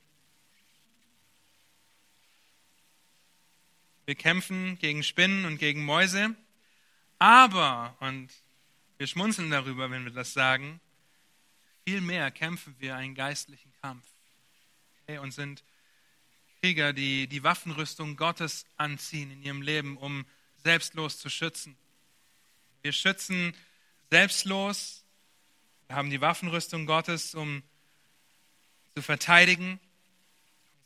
Wir 4.05 4.15
kämpfen 4.15 4.79
gegen 4.79 5.03
Spinnen 5.03 5.47
und 5.47 5.57
gegen 5.57 5.83
Mäuse. 5.83 6.35
Aber, 7.19 7.97
und 8.01 8.29
wir 8.99 9.07
schmunzeln 9.07 9.51
darüber, 9.51 9.91
wenn 9.91 10.05
wir 10.05 10.12
das 10.12 10.35
sagen, 10.35 10.81
vielmehr 11.87 12.31
kämpfen 12.31 12.77
wir 12.79 12.97
einen 12.97 13.15
geistlichen 13.15 13.73
Kampf 13.81 14.05
okay, 15.03 15.17
und 15.17 15.33
sind 15.33 15.65
Krieger, 16.61 16.93
die 16.93 17.27
die 17.27 17.43
Waffenrüstung 17.43 18.17
Gottes 18.17 18.67
anziehen 18.77 19.31
in 19.31 19.43
ihrem 19.43 19.62
Leben, 19.62 19.97
um 19.97 20.27
selbstlos 20.62 21.19
zu 21.19 21.31
schützen. 21.31 21.75
Wir 22.83 22.93
schützen 22.93 23.55
selbstlos, 24.11 25.04
wir 25.95 25.99
haben 25.99 26.11
die 26.11 26.21
Waffenrüstung 26.21 26.87
Gottes, 26.87 27.37
um 27.37 27.63
zu 28.97 29.03
verteidigen, 29.03 29.79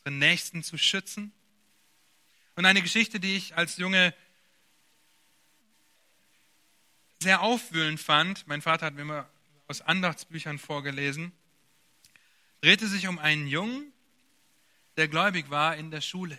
unsere 0.05 0.15
Nächsten 0.19 0.63
zu 0.63 0.77
schützen. 0.77 1.33
Und 2.57 2.67
eine 2.67 2.83
Geschichte, 2.83 3.19
die 3.19 3.35
ich 3.35 3.57
als 3.57 3.79
Junge 3.79 4.13
sehr 7.23 7.41
aufwühlend 7.41 7.99
fand, 7.99 8.47
mein 8.49 8.61
Vater 8.61 8.85
hat 8.85 8.97
mir 8.97 9.01
immer 9.01 9.31
aus 9.67 9.81
Andachtsbüchern 9.81 10.59
vorgelesen, 10.59 11.33
drehte 12.61 12.87
sich 12.87 13.09
um 13.09 13.19
einen 13.19 13.47
Jungen, 13.47 13.91
der 14.99 15.09
gläubig 15.09 15.49
war 15.49 15.75
in 15.75 15.91
der 15.91 16.03
Schule. 16.03 16.37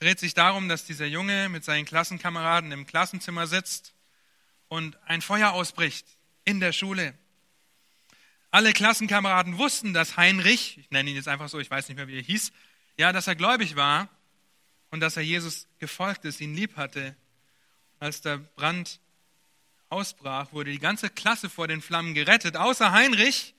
Dreht 0.00 0.20
sich 0.20 0.34
darum, 0.34 0.68
dass 0.68 0.84
dieser 0.84 1.06
Junge 1.06 1.48
mit 1.48 1.64
seinen 1.64 1.86
Klassenkameraden 1.86 2.72
im 2.72 2.84
Klassenzimmer 2.84 3.46
sitzt 3.46 3.94
und 4.74 4.98
ein 5.06 5.22
Feuer 5.22 5.52
ausbricht 5.52 6.04
in 6.44 6.58
der 6.58 6.72
Schule. 6.72 7.14
Alle 8.50 8.72
Klassenkameraden 8.72 9.56
wussten, 9.56 9.94
dass 9.94 10.16
Heinrich, 10.16 10.78
ich 10.78 10.90
nenne 10.90 11.10
ihn 11.10 11.16
jetzt 11.16 11.28
einfach 11.28 11.48
so, 11.48 11.60
ich 11.60 11.70
weiß 11.70 11.88
nicht 11.88 11.96
mehr, 11.96 12.08
wie 12.08 12.16
er 12.16 12.22
hieß, 12.22 12.52
ja, 12.96 13.12
dass 13.12 13.28
er 13.28 13.36
gläubig 13.36 13.76
war 13.76 14.08
und 14.90 14.98
dass 14.98 15.16
er 15.16 15.22
Jesus 15.22 15.68
gefolgt 15.78 16.24
ist, 16.24 16.40
ihn 16.40 16.56
lieb 16.56 16.76
hatte. 16.76 17.14
Als 18.00 18.20
der 18.20 18.38
Brand 18.38 18.98
ausbrach, 19.90 20.52
wurde 20.52 20.72
die 20.72 20.80
ganze 20.80 21.08
Klasse 21.08 21.48
vor 21.48 21.68
den 21.68 21.80
Flammen 21.80 22.12
gerettet, 22.12 22.56
außer 22.56 22.90
Heinrich, 22.90 23.54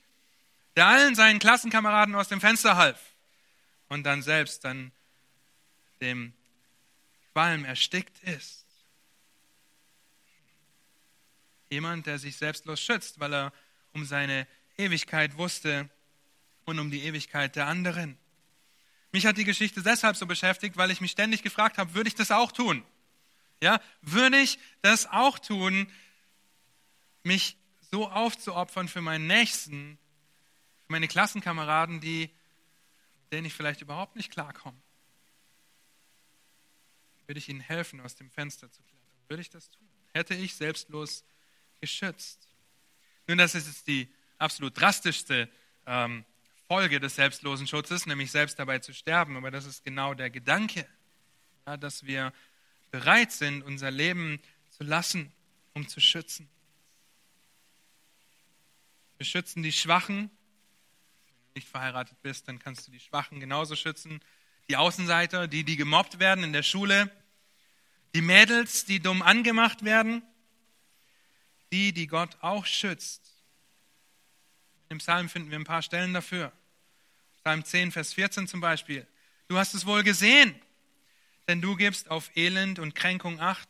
der 0.75 0.87
allen 0.87 1.15
seinen 1.15 1.39
Klassenkameraden 1.39 2.13
aus 2.13 2.27
dem 2.27 2.41
Fenster 2.41 2.75
half 2.75 2.99
und 3.87 4.03
dann 4.03 4.21
selbst 4.21 4.65
dann 4.65 4.91
dem 6.01 6.33
Qualm 7.31 7.63
erstickt 7.63 8.21
ist. 8.23 8.64
Jemand, 11.75 12.05
der 12.05 12.19
sich 12.19 12.37
selbstlos 12.37 12.79
schützt, 12.79 13.19
weil 13.19 13.33
er 13.33 13.53
um 13.91 14.05
seine 14.05 14.47
Ewigkeit 14.77 15.37
wusste 15.37 15.89
und 16.63 16.79
um 16.79 16.89
die 16.89 17.03
Ewigkeit 17.03 17.57
der 17.57 17.67
anderen. 17.67 18.17
Mich 19.11 19.25
hat 19.25 19.35
die 19.35 19.43
Geschichte 19.43 19.81
deshalb 19.81 20.15
so 20.15 20.25
beschäftigt, 20.25 20.77
weil 20.77 20.89
ich 20.89 21.01
mich 21.01 21.11
ständig 21.11 21.43
gefragt 21.43 21.77
habe, 21.77 21.93
würde 21.93 22.07
ich 22.07 22.15
das 22.15 22.31
auch 22.31 22.53
tun? 22.53 22.81
Ja, 23.61 23.81
würde 24.01 24.37
ich 24.37 24.57
das 24.83 25.05
auch 25.07 25.37
tun, 25.37 25.91
mich 27.23 27.57
so 27.91 28.09
aufzuopfern 28.09 28.87
für 28.87 29.01
meinen 29.01 29.27
Nächsten, 29.27 29.97
für 30.85 30.93
meine 30.93 31.09
Klassenkameraden, 31.09 31.99
die, 31.99 32.29
denen 33.33 33.47
ich 33.47 33.53
vielleicht 33.53 33.81
überhaupt 33.81 34.15
nicht 34.15 34.31
klarkomme? 34.31 34.81
Würde 37.27 37.39
ich 37.39 37.49
ihnen 37.49 37.59
helfen, 37.59 37.99
aus 37.99 38.15
dem 38.15 38.31
Fenster 38.31 38.71
zu 38.71 38.81
klettern? 38.81 39.25
Würde 39.27 39.41
ich 39.41 39.49
das 39.49 39.69
tun? 39.71 39.89
Hätte 40.13 40.35
ich 40.35 40.55
selbstlos 40.55 41.25
geschützt? 41.85 42.47
Nun, 43.27 43.37
das 43.37 43.53
ist 43.53 43.67
jetzt 43.67 43.87
die 43.87 44.09
absolut 44.39 44.79
drastischste 44.79 45.47
ähm, 45.85 46.25
Folge 46.67 46.99
des 46.99 47.13
selbstlosen 47.13 47.67
Schutzes, 47.67 48.07
nämlich 48.07 48.31
selbst 48.31 48.57
dabei 48.57 48.79
zu 48.79 48.91
sterben. 48.91 49.37
Aber 49.37 49.51
das 49.51 49.67
ist 49.67 49.83
genau 49.83 50.15
der 50.15 50.31
Gedanke, 50.31 50.87
ja, 51.67 51.77
dass 51.77 52.03
wir 52.03 52.33
bereit 52.89 53.31
sind, 53.31 53.61
unser 53.61 53.91
Leben 53.91 54.39
zu 54.71 54.83
lassen, 54.83 55.31
um 55.75 55.87
zu 55.87 55.99
schützen. 55.99 56.49
Wir 59.17 59.27
schützen 59.27 59.61
die 59.61 59.71
Schwachen. 59.71 60.17
Wenn 60.17 61.35
du 61.37 61.59
nicht 61.59 61.69
verheiratet 61.69 62.19
bist, 62.23 62.47
dann 62.47 62.57
kannst 62.57 62.87
du 62.87 62.91
die 62.91 62.99
Schwachen 62.99 63.39
genauso 63.39 63.75
schützen. 63.75 64.21
Die 64.69 64.75
Außenseiter, 64.75 65.47
die, 65.47 65.63
die 65.63 65.75
gemobbt 65.75 66.17
werden 66.17 66.43
in 66.43 66.51
der 66.51 66.63
Schule. 66.63 67.11
Die 68.15 68.21
Mädels, 68.21 68.85
die 68.85 68.99
dumm 68.99 69.21
angemacht 69.21 69.85
werden. 69.85 70.23
Die, 71.75 71.91
die 71.91 72.07
Gott 72.07 72.37
auch 72.39 72.65
schützt. 72.65 73.21
Im 74.87 74.99
Psalm 74.99 75.27
finden 75.27 75.51
wir 75.51 75.59
ein 75.59 75.65
paar 75.65 75.81
Stellen 75.81 76.13
dafür. 76.13 76.53
Psalm 77.41 77.65
10, 77.65 77.91
Vers 77.91 78.13
14 78.13 78.47
zum 78.47 78.61
Beispiel. 78.61 79.05
Du 79.49 79.57
hast 79.57 79.73
es 79.73 79.85
wohl 79.85 80.01
gesehen, 80.01 80.55
denn 81.49 81.61
du 81.61 81.75
gibst 81.75 82.09
auf 82.09 82.31
Elend 82.37 82.79
und 82.79 82.95
Kränkung 82.95 83.41
Acht, 83.41 83.67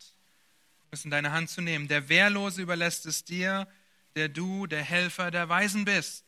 es 0.91 1.03
in 1.03 1.09
deine 1.09 1.31
Hand 1.31 1.49
zu 1.49 1.61
nehmen. 1.61 1.87
Der 1.87 2.07
Wehrlose 2.07 2.61
überlässt 2.61 3.07
es 3.07 3.23
dir, 3.23 3.67
der 4.15 4.29
du 4.29 4.67
der 4.67 4.83
Helfer 4.83 5.31
der 5.31 5.49
Weisen 5.49 5.83
bist. 5.83 6.25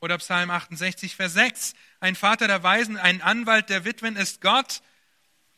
Oder 0.00 0.18
Psalm 0.18 0.50
68, 0.50 1.16
Vers 1.16 1.32
6. 1.32 1.72
Ein 2.00 2.14
Vater 2.14 2.46
der 2.46 2.62
Weisen, 2.62 2.98
ein 2.98 3.22
Anwalt 3.22 3.70
der 3.70 3.86
Witwen 3.86 4.16
ist 4.16 4.42
Gott, 4.42 4.82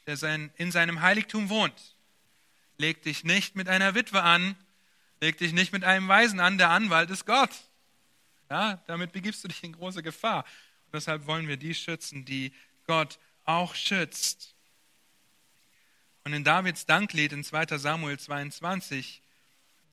der 0.06 0.16
sein, 0.16 0.52
in 0.54 0.70
seinem 0.70 1.00
Heiligtum 1.00 1.48
wohnt. 1.48 1.96
Leg 2.78 3.02
dich 3.02 3.24
nicht 3.24 3.56
mit 3.56 3.68
einer 3.68 3.96
Witwe 3.96 4.22
an, 4.22 4.54
leg 5.20 5.38
dich 5.38 5.52
nicht 5.52 5.72
mit 5.72 5.84
einem 5.84 6.08
Weisen 6.08 6.40
an, 6.40 6.58
der 6.58 6.70
Anwalt 6.70 7.10
ist 7.10 7.26
Gott. 7.26 7.50
Ja, 8.50 8.82
damit 8.86 9.12
begibst 9.12 9.42
du 9.42 9.48
dich 9.48 9.62
in 9.64 9.72
große 9.72 10.02
Gefahr. 10.02 10.44
Und 10.86 10.94
deshalb 10.94 11.26
wollen 11.26 11.48
wir 11.48 11.56
die 11.56 11.74
schützen, 11.74 12.24
die 12.24 12.52
Gott 12.86 13.18
auch 13.44 13.74
schützt. 13.74 14.54
Und 16.24 16.32
in 16.32 16.44
Davids 16.44 16.86
Danklied 16.86 17.32
in 17.32 17.44
2 17.44 17.78
Samuel 17.78 18.18
22 18.18 19.22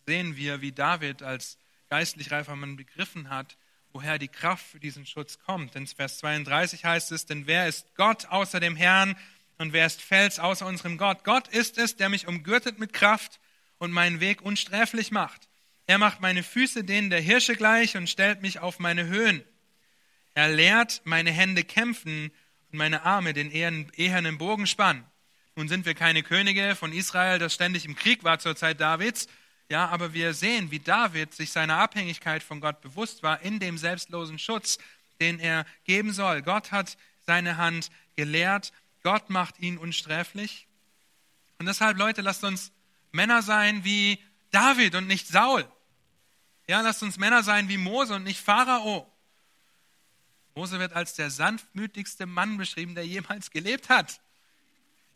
sehen 0.05 0.35
wir, 0.35 0.61
wie 0.61 0.71
David 0.71 1.23
als 1.23 1.57
geistlich 1.89 2.31
reifer 2.31 2.55
Mann 2.55 2.75
begriffen 2.75 3.29
hat, 3.29 3.55
woher 3.91 4.17
die 4.17 4.27
Kraft 4.27 4.65
für 4.65 4.79
diesen 4.79 5.05
Schutz 5.05 5.39
kommt. 5.39 5.75
In 5.75 5.85
Vers 5.85 6.17
32 6.17 6.85
heißt 6.85 7.11
es, 7.11 7.25
denn 7.25 7.45
wer 7.45 7.67
ist 7.67 7.95
Gott 7.95 8.25
außer 8.25 8.59
dem 8.59 8.75
Herrn 8.75 9.15
und 9.59 9.73
wer 9.73 9.85
ist 9.85 10.01
Fels 10.01 10.39
außer 10.39 10.65
unserem 10.65 10.97
Gott? 10.97 11.23
Gott 11.23 11.47
ist 11.47 11.77
es, 11.77 11.95
der 11.95 12.09
mich 12.09 12.27
umgürtet 12.27 12.79
mit 12.79 12.93
Kraft 12.93 13.39
und 13.77 13.91
meinen 13.91 14.19
Weg 14.19 14.41
unsträflich 14.41 15.11
macht. 15.11 15.47
Er 15.85 15.97
macht 15.97 16.21
meine 16.21 16.43
Füße 16.43 16.83
denen 16.83 17.09
der 17.09 17.19
Hirsche 17.19 17.55
gleich 17.55 17.97
und 17.97 18.09
stellt 18.09 18.41
mich 18.41 18.59
auf 18.59 18.79
meine 18.79 19.07
Höhen. 19.07 19.43
Er 20.33 20.49
lehrt 20.49 21.01
meine 21.03 21.31
Hände 21.31 21.63
kämpfen 21.63 22.31
und 22.71 22.77
meine 22.77 23.03
Arme 23.03 23.33
den 23.33 23.51
ehernen 23.51 24.37
Bogen 24.37 24.65
spannen. 24.67 25.05
Nun 25.55 25.67
sind 25.67 25.85
wir 25.85 25.93
keine 25.93 26.23
Könige 26.23 26.75
von 26.75 26.93
Israel, 26.93 27.37
das 27.37 27.53
ständig 27.53 27.85
im 27.85 27.95
Krieg 27.95 28.23
war 28.23 28.39
zur 28.39 28.55
Zeit 28.55 28.81
Davids. 28.81 29.27
Ja, 29.69 29.87
aber 29.87 30.13
wir 30.13 30.33
sehen, 30.33 30.71
wie 30.71 30.79
David 30.79 31.33
sich 31.33 31.51
seiner 31.51 31.77
Abhängigkeit 31.77 32.43
von 32.43 32.59
Gott 32.59 32.81
bewusst 32.81 33.23
war 33.23 33.41
in 33.41 33.59
dem 33.59 33.77
selbstlosen 33.77 34.39
Schutz, 34.39 34.77
den 35.19 35.39
er 35.39 35.65
geben 35.83 36.11
soll. 36.11 36.41
Gott 36.41 36.71
hat 36.71 36.97
seine 37.25 37.57
Hand 37.57 37.89
gelehrt. 38.15 38.71
Gott 39.03 39.29
macht 39.29 39.59
ihn 39.59 39.77
unsträflich. 39.77 40.67
Und 41.59 41.67
deshalb, 41.67 41.97
Leute, 41.97 42.21
lasst 42.21 42.43
uns 42.43 42.71
Männer 43.13 43.41
sein 43.41 43.83
wie 43.85 44.19
David 44.51 44.95
und 44.95 45.07
nicht 45.07 45.27
Saul. 45.27 45.65
Ja, 46.67 46.81
lasst 46.81 47.03
uns 47.03 47.17
Männer 47.17 47.43
sein 47.43 47.69
wie 47.69 47.77
Mose 47.77 48.15
und 48.15 48.23
nicht 48.23 48.41
Pharao. 48.41 49.09
Mose 50.55 50.79
wird 50.79 50.93
als 50.93 51.13
der 51.13 51.29
sanftmütigste 51.29 52.25
Mann 52.25 52.57
beschrieben, 52.57 52.95
der 52.95 53.05
jemals 53.05 53.51
gelebt 53.51 53.89
hat. 53.89 54.19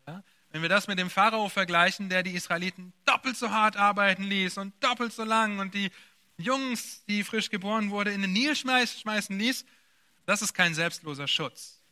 Ja, 0.06 0.22
wenn 0.50 0.62
wir 0.62 0.68
das 0.68 0.86
mit 0.86 0.98
dem 0.98 1.10
Pharao 1.10 1.48
vergleichen, 1.48 2.08
der 2.08 2.22
die 2.22 2.34
Israeliten 2.34 2.92
doppelt 3.04 3.36
so 3.36 3.50
hart 3.50 3.76
arbeiten 3.76 4.24
ließ 4.24 4.58
und 4.58 4.72
doppelt 4.82 5.12
so 5.12 5.24
lang 5.24 5.58
und 5.58 5.74
die 5.74 5.90
Jungs, 6.38 7.04
die 7.06 7.24
frisch 7.24 7.50
geboren 7.50 7.90
wurden, 7.90 8.14
in 8.14 8.22
den 8.22 8.32
Nil 8.32 8.54
schmeißen 8.54 9.38
ließ, 9.38 9.64
das 10.24 10.42
ist 10.42 10.54
kein 10.54 10.74
selbstloser 10.74 11.26
Schutz. 11.26 11.82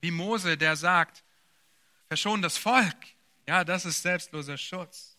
Wie 0.00 0.10
Mose, 0.10 0.56
der 0.56 0.76
sagt, 0.76 1.22
verschon 2.08 2.40
das 2.40 2.56
Volk. 2.56 2.96
Ja, 3.50 3.64
das 3.64 3.84
ist 3.84 4.02
selbstloser 4.02 4.56
Schutz. 4.56 5.16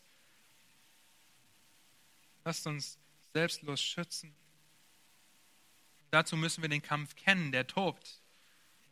Lasst 2.46 2.66
uns 2.66 2.98
selbstlos 3.34 3.82
schützen. 3.82 4.34
Dazu 6.12 6.38
müssen 6.38 6.62
wir 6.62 6.70
den 6.70 6.82
Kampf 6.82 7.18
kennen, 7.18 7.52
der 7.52 7.68
tobt. 7.68 8.22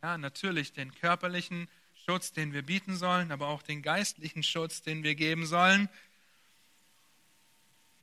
Ja, 0.02 0.18
natürlich 0.18 0.74
den 0.74 0.94
körperlichen 0.94 1.70
Schutz, 2.04 2.34
den 2.34 2.52
wir 2.52 2.60
bieten 2.60 2.96
sollen, 2.96 3.32
aber 3.32 3.48
auch 3.48 3.62
den 3.62 3.80
geistlichen 3.80 4.42
Schutz, 4.42 4.82
den 4.82 5.04
wir 5.04 5.14
geben 5.14 5.46
sollen. 5.46 5.88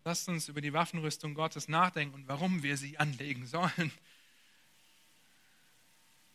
Lasst 0.05 0.27
uns 0.29 0.49
über 0.49 0.61
die 0.61 0.73
Waffenrüstung 0.73 1.35
Gottes 1.35 1.67
nachdenken 1.67 2.15
und 2.15 2.27
warum 2.27 2.63
wir 2.63 2.77
sie 2.77 2.97
anlegen 2.97 3.45
sollen. 3.45 3.91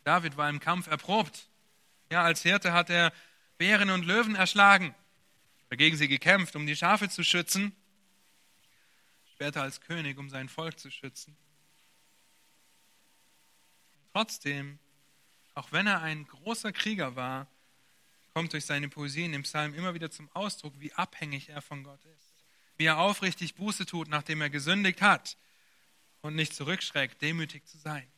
David 0.05 0.36
war 0.36 0.48
im 0.48 0.61
Kampf 0.61 0.86
erprobt. 0.86 1.48
Ja, 2.09 2.22
als 2.22 2.42
Hirte 2.42 2.72
hat 2.72 2.88
er 2.88 3.12
Bären 3.62 3.90
und 3.90 4.04
Löwen 4.04 4.34
erschlagen, 4.34 4.92
dagegen 5.70 5.96
sie 5.96 6.08
gekämpft, 6.08 6.56
um 6.56 6.66
die 6.66 6.74
Schafe 6.74 7.08
zu 7.08 7.22
schützen 7.22 7.72
später 9.34 9.62
als 9.62 9.80
König, 9.80 10.18
um 10.18 10.28
sein 10.28 10.48
Volk 10.48 10.80
zu 10.80 10.90
schützen. 10.90 11.36
Trotzdem, 14.12 14.80
auch 15.54 15.70
wenn 15.70 15.86
er 15.86 16.02
ein 16.02 16.26
großer 16.26 16.72
Krieger 16.72 17.14
war, 17.14 17.46
kommt 18.34 18.52
durch 18.52 18.66
seine 18.66 18.88
Poesie 18.88 19.26
in 19.26 19.32
dem 19.32 19.44
Psalm 19.44 19.74
immer 19.74 19.94
wieder 19.94 20.10
zum 20.10 20.28
Ausdruck, 20.32 20.74
wie 20.80 20.92
abhängig 20.94 21.48
er 21.48 21.62
von 21.62 21.84
Gott 21.84 22.04
ist. 22.16 22.34
Wie 22.78 22.86
er 22.86 22.98
aufrichtig 22.98 23.54
Buße 23.54 23.86
tut, 23.86 24.08
nachdem 24.08 24.40
er 24.40 24.50
gesündigt 24.50 25.02
hat 25.02 25.36
und 26.20 26.34
nicht 26.34 26.52
zurückschreckt, 26.52 27.22
demütig 27.22 27.64
zu 27.64 27.78
sein. 27.78 28.10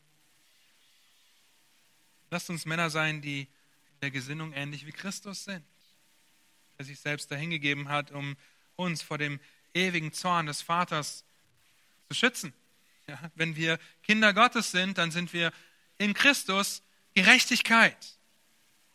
Lasst 2.31 2.49
uns 2.49 2.65
Männer 2.65 2.89
sein, 2.89 3.21
die 3.21 3.47
in 3.95 4.01
der 4.01 4.11
Gesinnung 4.11 4.53
ähnlich 4.53 4.85
wie 4.85 4.91
Christus 4.91 5.43
sind, 5.45 5.65
der 6.77 6.85
sich 6.85 6.99
selbst 6.99 7.31
dahingegeben 7.31 7.89
hat, 7.89 8.11
um 8.11 8.35
uns 8.75 9.01
vor 9.01 9.17
dem 9.17 9.39
ewigen 9.73 10.13
Zorn 10.13 10.45
des 10.45 10.61
Vaters 10.61 11.23
zu 12.07 12.13
schützen. 12.13 12.53
Ja, 13.07 13.19
wenn 13.35 13.55
wir 13.55 13.79
Kinder 14.03 14.33
Gottes 14.33 14.71
sind, 14.71 14.97
dann 14.97 15.11
sind 15.11 15.33
wir 15.33 15.51
in 15.97 16.13
Christus 16.13 16.81
Gerechtigkeit. 17.13 17.97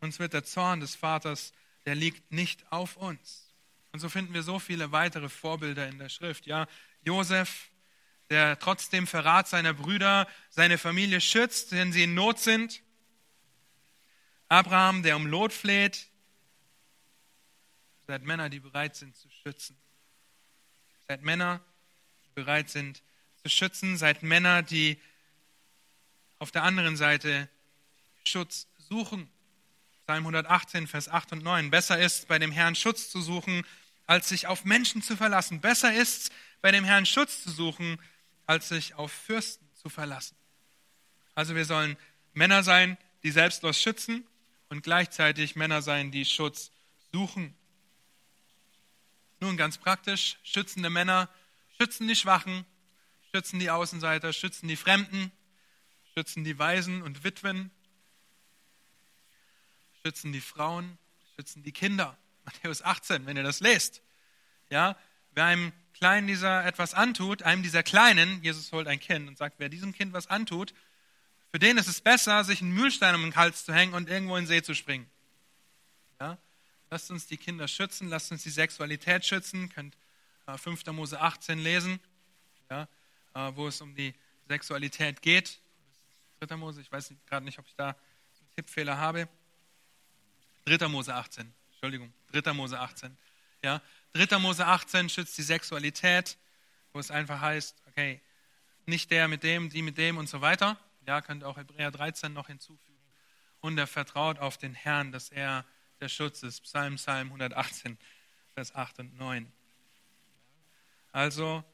Uns 0.00 0.18
wird 0.18 0.32
der 0.32 0.44
Zorn 0.44 0.80
des 0.80 0.94
Vaters, 0.94 1.52
der 1.86 1.94
liegt 1.94 2.32
nicht 2.32 2.70
auf 2.72 2.96
uns. 2.96 3.54
Und 3.92 4.00
so 4.00 4.08
finden 4.08 4.34
wir 4.34 4.42
so 4.42 4.58
viele 4.58 4.92
weitere 4.92 5.28
Vorbilder 5.28 5.88
in 5.88 5.98
der 5.98 6.08
Schrift. 6.08 6.46
Ja, 6.46 6.66
Josef, 7.02 7.70
der 8.30 8.58
trotz 8.58 8.88
dem 8.88 9.06
Verrat 9.06 9.48
seiner 9.48 9.74
Brüder 9.74 10.28
seine 10.50 10.78
Familie 10.78 11.20
schützt, 11.20 11.72
wenn 11.72 11.92
sie 11.92 12.04
in 12.04 12.14
Not 12.14 12.38
sind. 12.38 12.82
Abraham, 14.50 15.04
der 15.04 15.14
um 15.14 15.26
Lot 15.26 15.52
fleht. 15.52 16.08
Seid 18.08 18.24
Männer, 18.24 18.48
die 18.48 18.58
bereit 18.58 18.96
sind 18.96 19.16
zu 19.16 19.28
schützen. 19.30 19.80
Seid 21.06 21.22
Männer, 21.22 21.60
die 22.24 22.30
bereit 22.34 22.68
sind 22.68 23.00
zu 23.36 23.48
schützen. 23.48 23.96
Seid 23.96 24.24
Männer, 24.24 24.62
die 24.62 25.00
auf 26.40 26.50
der 26.50 26.64
anderen 26.64 26.96
Seite 26.96 27.48
Schutz 28.24 28.66
suchen. 28.76 29.30
Psalm 30.04 30.26
118, 30.26 30.88
Vers 30.88 31.08
8 31.08 31.30
und 31.30 31.44
9. 31.44 31.70
Besser 31.70 32.00
ist, 32.00 32.26
bei 32.26 32.40
dem 32.40 32.50
Herrn 32.50 32.74
Schutz 32.74 33.08
zu 33.08 33.22
suchen, 33.22 33.64
als 34.08 34.30
sich 34.30 34.48
auf 34.48 34.64
Menschen 34.64 35.00
zu 35.00 35.16
verlassen. 35.16 35.60
Besser 35.60 35.94
ist, 35.94 36.32
bei 36.60 36.72
dem 36.72 36.82
Herrn 36.82 37.06
Schutz 37.06 37.44
zu 37.44 37.52
suchen, 37.52 38.02
als 38.46 38.68
sich 38.68 38.94
auf 38.94 39.12
Fürsten 39.12 39.68
zu 39.80 39.88
verlassen. 39.88 40.36
Also 41.36 41.54
wir 41.54 41.64
sollen 41.64 41.96
Männer 42.32 42.64
sein, 42.64 42.98
die 43.22 43.30
selbstlos 43.30 43.80
schützen 43.80 44.26
und 44.70 44.82
gleichzeitig 44.82 45.56
Männer 45.56 45.82
sein, 45.82 46.10
die 46.10 46.24
Schutz 46.24 46.70
suchen. 47.12 47.54
Nun 49.40 49.56
ganz 49.56 49.78
praktisch, 49.78 50.38
schützende 50.42 50.90
Männer 50.90 51.28
schützen 51.76 52.08
die 52.08 52.16
Schwachen, 52.16 52.64
schützen 53.32 53.58
die 53.58 53.70
Außenseiter, 53.70 54.32
schützen 54.32 54.68
die 54.68 54.76
Fremden, 54.76 55.32
schützen 56.14 56.44
die 56.44 56.58
Waisen 56.58 57.02
und 57.02 57.24
Witwen, 57.24 57.70
schützen 60.02 60.32
die 60.32 60.40
Frauen, 60.40 60.98
schützen 61.34 61.62
die 61.62 61.72
Kinder. 61.72 62.16
Matthäus 62.44 62.82
18, 62.82 63.26
wenn 63.26 63.36
ihr 63.36 63.42
das 63.42 63.60
lest. 63.60 64.02
Ja, 64.70 64.96
wer 65.32 65.44
einem 65.46 65.72
Kleinen 65.94 66.26
dieser 66.26 66.64
etwas 66.64 66.94
antut, 66.94 67.42
einem 67.42 67.62
dieser 67.62 67.82
Kleinen, 67.82 68.42
Jesus 68.42 68.72
holt 68.72 68.86
ein 68.86 69.00
Kind 69.00 69.28
und 69.28 69.36
sagt, 69.36 69.56
wer 69.58 69.68
diesem 69.68 69.92
Kind 69.92 70.12
was 70.12 70.28
antut, 70.28 70.72
für 71.50 71.58
den 71.58 71.78
ist 71.78 71.88
es 71.88 72.00
besser, 72.00 72.44
sich 72.44 72.62
einen 72.62 72.72
Mühlstein 72.72 73.14
um 73.14 73.22
den 73.22 73.34
Hals 73.34 73.64
zu 73.64 73.74
hängen 73.74 73.94
und 73.94 74.08
irgendwo 74.08 74.36
in 74.36 74.44
den 74.44 74.48
See 74.48 74.62
zu 74.62 74.74
springen. 74.74 75.10
Ja? 76.20 76.38
Lasst 76.90 77.10
uns 77.10 77.26
die 77.26 77.36
Kinder 77.36 77.66
schützen, 77.66 78.08
lasst 78.08 78.30
uns 78.30 78.42
die 78.42 78.50
Sexualität 78.50 79.24
schützen. 79.24 79.68
Könnt 79.68 79.96
äh, 80.46 80.56
5. 80.56 80.86
Mose 80.86 81.20
18 81.20 81.58
lesen, 81.58 82.00
ja? 82.70 82.88
äh, 83.34 83.52
wo 83.54 83.66
es 83.68 83.80
um 83.80 83.94
die 83.94 84.14
Sexualität 84.48 85.22
geht. 85.22 85.58
3. 86.40 86.56
Mose, 86.56 86.80
ich 86.80 86.90
weiß 86.90 87.12
gerade 87.26 87.44
nicht, 87.44 87.58
ob 87.58 87.66
ich 87.66 87.74
da 87.74 87.88
einen 87.88 88.54
Tippfehler 88.54 88.96
habe. 88.98 89.28
3. 90.66 90.88
Mose 90.88 91.14
18, 91.14 91.52
Entschuldigung, 91.72 92.12
3. 92.32 92.52
Mose 92.52 92.78
18. 92.78 93.16
Ja? 93.62 93.82
3. 94.12 94.38
Mose 94.38 94.66
18 94.66 95.08
schützt 95.08 95.36
die 95.36 95.42
Sexualität, 95.42 96.36
wo 96.92 97.00
es 97.00 97.10
einfach 97.10 97.40
heißt, 97.40 97.76
okay, 97.88 98.20
nicht 98.86 99.10
der 99.10 99.28
mit 99.28 99.42
dem, 99.42 99.68
die 99.68 99.82
mit 99.82 99.98
dem 99.98 100.16
und 100.16 100.28
so 100.28 100.40
weiter. 100.40 100.78
Ja, 101.06 101.20
könnt 101.20 101.44
auch 101.44 101.56
Hebräer 101.56 101.90
13 101.90 102.32
noch 102.32 102.46
hinzufügen. 102.46 102.98
Und 103.60 103.78
er 103.78 103.86
vertraut 103.86 104.38
auf 104.38 104.58
den 104.58 104.74
Herrn, 104.74 105.12
dass 105.12 105.30
er 105.30 105.64
der 106.00 106.08
Schutz 106.08 106.42
ist. 106.42 106.62
Psalm, 106.62 106.96
Psalm 106.96 107.28
118, 107.28 107.98
Vers 108.54 108.74
8 108.74 109.00
und 109.00 109.18
9. 109.18 109.52
Also, 111.12 111.64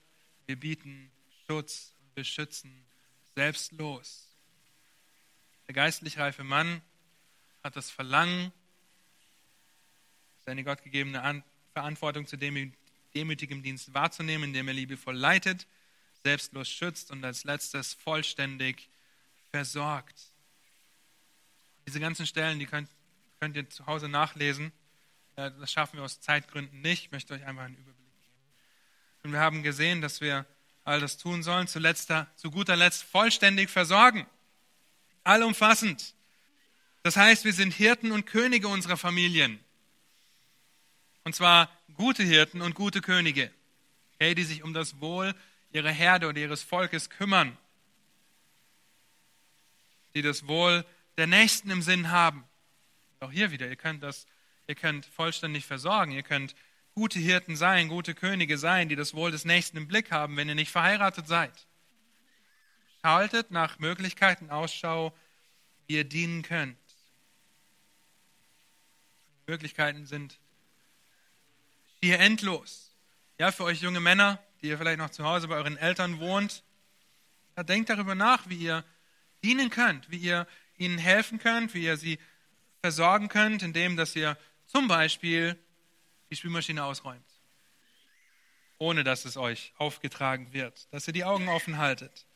wir 0.47 0.59
bieten 0.59 1.11
Schutz 1.47 1.97
wir 2.17 2.25
schützen 2.25 2.87
selbstlos. 3.35 4.27
Der 5.69 5.75
geistlich 5.75 6.19
reife 6.19 6.45
Mann 6.45 6.81
hat 7.63 7.77
das 7.77 7.91
Verlangen, 7.91 8.53
seine 10.47 10.65
gottgegebene 10.65 11.45
Verantwortung 11.75 12.27
zu 12.27 12.39
demütigem 12.39 13.63
Dienst 13.63 13.93
wahrzunehmen, 13.93 14.45
indem 14.45 14.69
er 14.69 14.75
liebevoll 14.75 15.17
leitet, 15.17 15.67
selbstlos 16.23 16.71
schützt 16.71 17.11
und 17.11 17.23
als 17.23 17.45
letztes 17.45 17.93
vollständig 17.93 18.89
versorgt. 19.57 20.21
Diese 21.87 21.99
ganzen 21.99 22.27
Stellen, 22.27 22.59
die 22.59 22.67
könnt, 22.67 22.91
könnt 23.41 23.57
ihr 23.57 23.67
zu 23.71 23.87
Hause 23.87 24.07
nachlesen. 24.07 24.71
Das 25.35 25.73
schaffen 25.73 25.97
wir 25.97 26.05
aus 26.05 26.21
Zeitgründen 26.21 26.83
nicht. 26.83 27.05
Ich 27.05 27.11
möchte 27.11 27.33
euch 27.33 27.43
einfach 27.47 27.63
einen 27.63 27.77
Überblick 27.77 28.21
geben. 28.21 28.37
Und 29.23 29.33
wir 29.33 29.41
haben 29.41 29.63
gesehen, 29.63 30.03
dass 30.03 30.21
wir 30.21 30.45
all 30.85 31.01
das 31.01 31.17
tun 31.17 31.43
sollen, 31.43 31.69
zu, 31.69 31.81
zu 32.37 32.51
guter 32.51 32.77
Letzt 32.77 33.03
vollständig 33.05 33.71
versorgen. 33.71 34.27
Allumfassend. 35.25 36.15
Das 37.03 37.17
heißt, 37.17 37.47
wir 37.47 37.55
sind 37.55 37.73
Hirten 37.73 38.13
und 38.13 38.27
Könige 38.27 38.69
unserer 38.69 38.99
Familien. 38.99 39.59
Und 41.25 41.35
zwar 41.35 41.71
gute 41.95 42.25
Hirten 42.25 42.61
und 42.61 42.75
gute 42.75 43.01
Könige, 43.01 43.51
okay, 44.15 44.35
die 44.35 44.45
sich 44.45 44.63
um 44.63 44.75
das 44.75 45.01
Wohl 45.01 45.35
ihrer 45.73 45.91
Herde 45.91 46.29
oder 46.29 46.39
ihres 46.39 46.63
Volkes 46.63 47.09
kümmern, 47.09 47.57
die 50.17 50.23
das 50.23 50.49
Wohl 50.49 50.83
der 51.19 51.27
Nächsten 51.27 51.69
im 51.69 51.83
Sinn 51.83 52.11
haben. 52.11 52.49
Auch 53.21 53.31
hier 53.31 53.51
wieder, 53.51 53.69
ihr 53.69 53.77
könnt 53.77 54.03
das, 54.03 54.27
ihr 54.67 54.75
könnt 54.75 55.05
vollständig 55.05 55.67
versorgen, 55.67 56.13
ihr 56.13 56.23
könnt 56.23 56.55
gute 56.95 57.19
Hirten 57.19 57.55
sein, 57.55 57.89
gute 57.89 58.15
Könige 58.15 58.57
sein, 58.57 58.89
die 58.89 58.97
das 58.97 59.13
Wohl 59.13 59.31
des 59.31 59.45
Nächsten 59.45 59.77
im 59.77 59.87
Blick 59.87 60.11
haben, 60.11 60.39
wenn 60.39 60.49
ihr 60.49 60.55
nicht 60.55 60.71
verheiratet 60.71 61.29
seid. 61.29 61.67
Haltet 63.03 63.51
nach 63.51 63.79
Möglichkeiten 63.79 64.49
Ausschau, 64.49 65.15
wie 65.87 65.97
ihr 65.97 66.05
dienen 66.05 66.41
könnt. 66.41 66.79
Möglichkeiten 69.47 70.07
sind 70.07 70.41
hier 72.01 72.21
endlos. 72.21 72.97
Ja, 73.39 73.53
für 73.53 73.65
euch 73.65 73.83
junge 73.83 74.01
Männer, 74.01 74.43
die 74.63 74.69
ihr 74.69 74.79
vielleicht 74.79 74.99
noch 74.99 75.11
zu 75.11 75.25
Hause 75.25 75.49
bei 75.49 75.57
euren 75.57 75.77
Eltern 75.77 76.21
wohnt, 76.21 76.65
ja, 77.55 77.63
denkt 77.63 77.91
darüber 77.91 78.15
nach, 78.15 78.49
wie 78.49 78.57
ihr 78.57 78.83
dienen 79.47 79.71
könnt, 79.71 80.11
wie 80.11 80.19
ihr 80.19 80.47
ihnen 80.77 80.99
helfen 80.99 81.39
könnt, 81.39 81.73
wie 81.73 81.85
ihr 81.85 81.97
sie 81.97 82.19
versorgen 82.81 83.29
könnt, 83.29 83.63
indem 83.63 83.97
dass 83.97 84.17
ihr 84.17 84.37
zum 84.67 84.89
Beispiel 84.89 85.57
die 86.31 86.37
Spülmaschine 86.37 86.83
ausräumt, 86.85 87.25
ohne 88.79 89.05
dass 89.05 89.25
es 89.25 89.37
euch 89.37 89.73
aufgetragen 89.79 90.53
wird, 90.53 90.93
dass 90.93 91.07
ihr 91.07 91.13
die 91.13 91.25
Augen 91.25 91.49
offen 91.49 91.79
haltet, 91.79 92.27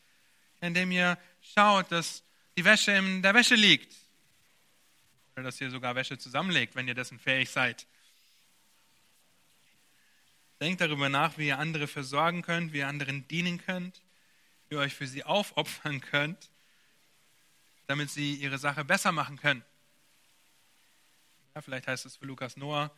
indem 0.61 0.91
ihr 0.91 1.17
schaut, 1.41 1.91
dass 1.91 2.23
die 2.57 2.63
Wäsche 2.63 2.93
in 2.93 3.21
der 3.21 3.33
Wäsche 3.33 3.55
liegt 3.55 3.93
oder 5.33 5.43
dass 5.43 5.59
ihr 5.59 5.69
sogar 5.69 5.95
Wäsche 5.95 6.17
zusammenlegt, 6.17 6.75
wenn 6.75 6.87
ihr 6.87 6.95
dessen 6.95 7.19
fähig 7.19 7.49
seid. 7.49 7.85
Denkt 10.61 10.79
darüber 10.79 11.09
nach, 11.09 11.37
wie 11.37 11.47
ihr 11.47 11.59
andere 11.59 11.87
versorgen 11.87 12.41
könnt, 12.41 12.71
wie 12.71 12.79
ihr 12.79 12.87
anderen 12.87 13.27
dienen 13.27 13.57
könnt, 13.57 14.01
wie 14.69 14.75
ihr 14.75 14.79
euch 14.79 14.93
für 14.93 15.07
sie 15.07 15.25
aufopfern 15.25 15.99
könnt, 15.99 16.51
damit 17.91 18.09
sie 18.09 18.35
ihre 18.35 18.57
Sache 18.57 18.85
besser 18.85 19.11
machen 19.11 19.35
können. 19.35 19.65
Ja, 21.53 21.61
vielleicht 21.61 21.87
heißt 21.87 22.05
es 22.05 22.15
für 22.15 22.25
Lukas 22.25 22.55
Noah, 22.55 22.89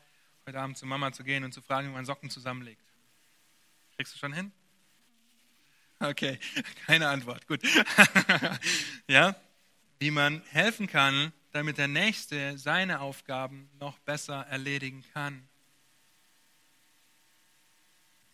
heute 0.45 0.59
Abend 0.59 0.77
zu 0.77 0.85
Mama 0.85 1.11
zu 1.11 1.23
gehen 1.23 1.43
und 1.43 1.51
zu 1.51 1.63
fragen, 1.63 1.87
wie 1.87 1.93
man 1.93 2.05
Socken 2.05 2.29
zusammenlegt. 2.29 2.85
Kriegst 3.95 4.13
du 4.13 4.19
schon 4.19 4.33
hin? 4.33 4.51
Okay, 5.99 6.39
keine 6.85 7.09
Antwort. 7.09 7.47
Gut. 7.47 7.63
ja, 9.07 9.35
wie 9.97 10.11
man 10.11 10.43
helfen 10.51 10.85
kann, 10.85 11.33
damit 11.53 11.79
der 11.79 11.87
Nächste 11.87 12.59
seine 12.59 12.99
Aufgaben 12.99 13.71
noch 13.79 13.97
besser 13.97 14.45
erledigen 14.45 15.03
kann. 15.11 15.49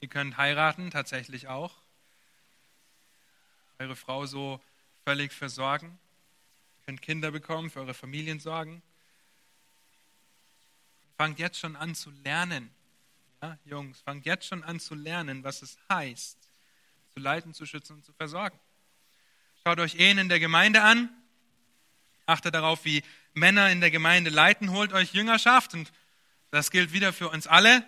Ihr 0.01 0.09
könnt 0.09 0.35
heiraten, 0.35 0.91
tatsächlich 0.91 1.47
auch. 1.47 1.77
Eure 3.77 3.95
Frau 3.95 4.25
so 4.25 4.61
völlig 5.05 5.31
versorgen. 5.31 5.97
Könnt 6.89 7.03
Kinder 7.03 7.29
bekommen, 7.29 7.69
für 7.69 7.81
eure 7.81 7.93
Familien 7.93 8.39
sorgen. 8.39 8.81
Fangt 11.17 11.37
jetzt 11.37 11.59
schon 11.59 11.75
an 11.75 11.93
zu 11.93 12.09
lernen. 12.09 12.71
Ja, 13.43 13.59
Jungs, 13.63 14.01
fangt 14.01 14.25
jetzt 14.25 14.47
schon 14.47 14.63
an 14.63 14.79
zu 14.79 14.95
lernen, 14.95 15.43
was 15.43 15.61
es 15.61 15.77
heißt, 15.87 16.49
zu 17.13 17.19
leiten, 17.19 17.53
zu 17.53 17.67
schützen 17.67 17.97
und 17.97 18.05
zu 18.05 18.11
versorgen. 18.13 18.59
Schaut 19.63 19.79
euch 19.79 19.99
Ehen 19.99 20.17
in 20.17 20.29
der 20.29 20.39
Gemeinde 20.39 20.81
an. 20.81 21.11
Achtet 22.25 22.55
darauf, 22.55 22.83
wie 22.85 23.03
Männer 23.35 23.69
in 23.69 23.81
der 23.81 23.91
Gemeinde 23.91 24.31
leiten. 24.31 24.71
Holt 24.71 24.91
euch 24.91 25.13
Jüngerschaft. 25.13 25.75
Und 25.75 25.91
das 26.49 26.71
gilt 26.71 26.91
wieder 26.91 27.13
für 27.13 27.29
uns 27.29 27.45
alle. 27.45 27.87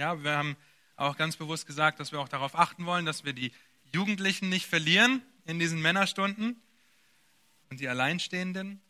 Ja, 0.00 0.24
wir 0.24 0.36
haben 0.36 0.56
auch 0.96 1.16
ganz 1.16 1.36
bewusst 1.36 1.68
gesagt, 1.68 2.00
dass 2.00 2.10
wir 2.10 2.18
auch 2.18 2.28
darauf 2.28 2.58
achten 2.58 2.84
wollen, 2.84 3.06
dass 3.06 3.22
wir 3.22 3.32
die 3.32 3.52
Jugendlichen 3.92 4.48
nicht 4.48 4.66
verlieren 4.66 5.22
in 5.44 5.60
diesen 5.60 5.80
Männerstunden 5.80 6.60
und 7.70 7.80
die 7.80 7.88
Alleinstehenden. 7.88 8.80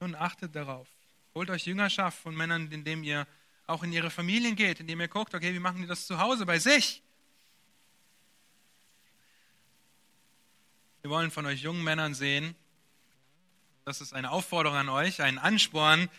Nun 0.00 0.14
achtet 0.14 0.54
darauf. 0.54 0.86
Holt 1.34 1.50
euch 1.50 1.66
Jüngerschaft 1.66 2.18
von 2.18 2.34
Männern, 2.36 2.70
indem 2.70 3.02
ihr 3.02 3.26
auch 3.66 3.82
in 3.82 3.92
ihre 3.92 4.10
Familien 4.10 4.54
geht, 4.54 4.80
indem 4.80 5.00
ihr 5.00 5.08
guckt, 5.08 5.34
okay, 5.34 5.52
wie 5.52 5.58
machen 5.58 5.82
die 5.82 5.88
das 5.88 6.06
zu 6.06 6.18
Hause 6.18 6.46
bei 6.46 6.58
sich? 6.58 7.02
Wir 11.02 11.10
wollen 11.10 11.30
von 11.30 11.46
euch 11.46 11.62
jungen 11.62 11.82
Männern 11.82 12.14
sehen, 12.14 12.54
das 13.84 14.00
ist 14.00 14.12
eine 14.12 14.30
Aufforderung 14.30 14.76
an 14.76 14.88
euch, 14.88 15.22
ein 15.22 15.38
Ansporn, 15.38 16.10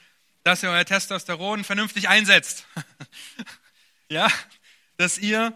dass 0.43 0.63
ihr 0.63 0.69
euer 0.69 0.85
Testosteron 0.85 1.63
vernünftig 1.63 2.09
einsetzt. 2.09 2.65
ja, 4.09 4.27
dass 4.97 5.17
ihr 5.17 5.55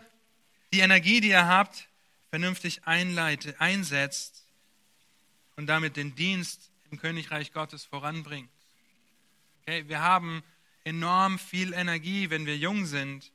die 0.71 0.81
Energie, 0.81 1.21
die 1.21 1.29
ihr 1.29 1.47
habt, 1.47 1.87
vernünftig 2.29 2.81
einsetzt 2.85 4.42
und 5.55 5.67
damit 5.67 5.97
den 5.97 6.15
Dienst 6.15 6.71
im 6.91 6.99
Königreich 6.99 7.53
Gottes 7.53 7.85
voranbringt. 7.85 8.51
Okay, 9.61 9.87
wir 9.87 10.01
haben 10.01 10.43
enorm 10.83 11.39
viel 11.39 11.73
Energie, 11.73 12.29
wenn 12.29 12.45
wir 12.45 12.57
jung 12.57 12.85
sind. 12.85 13.31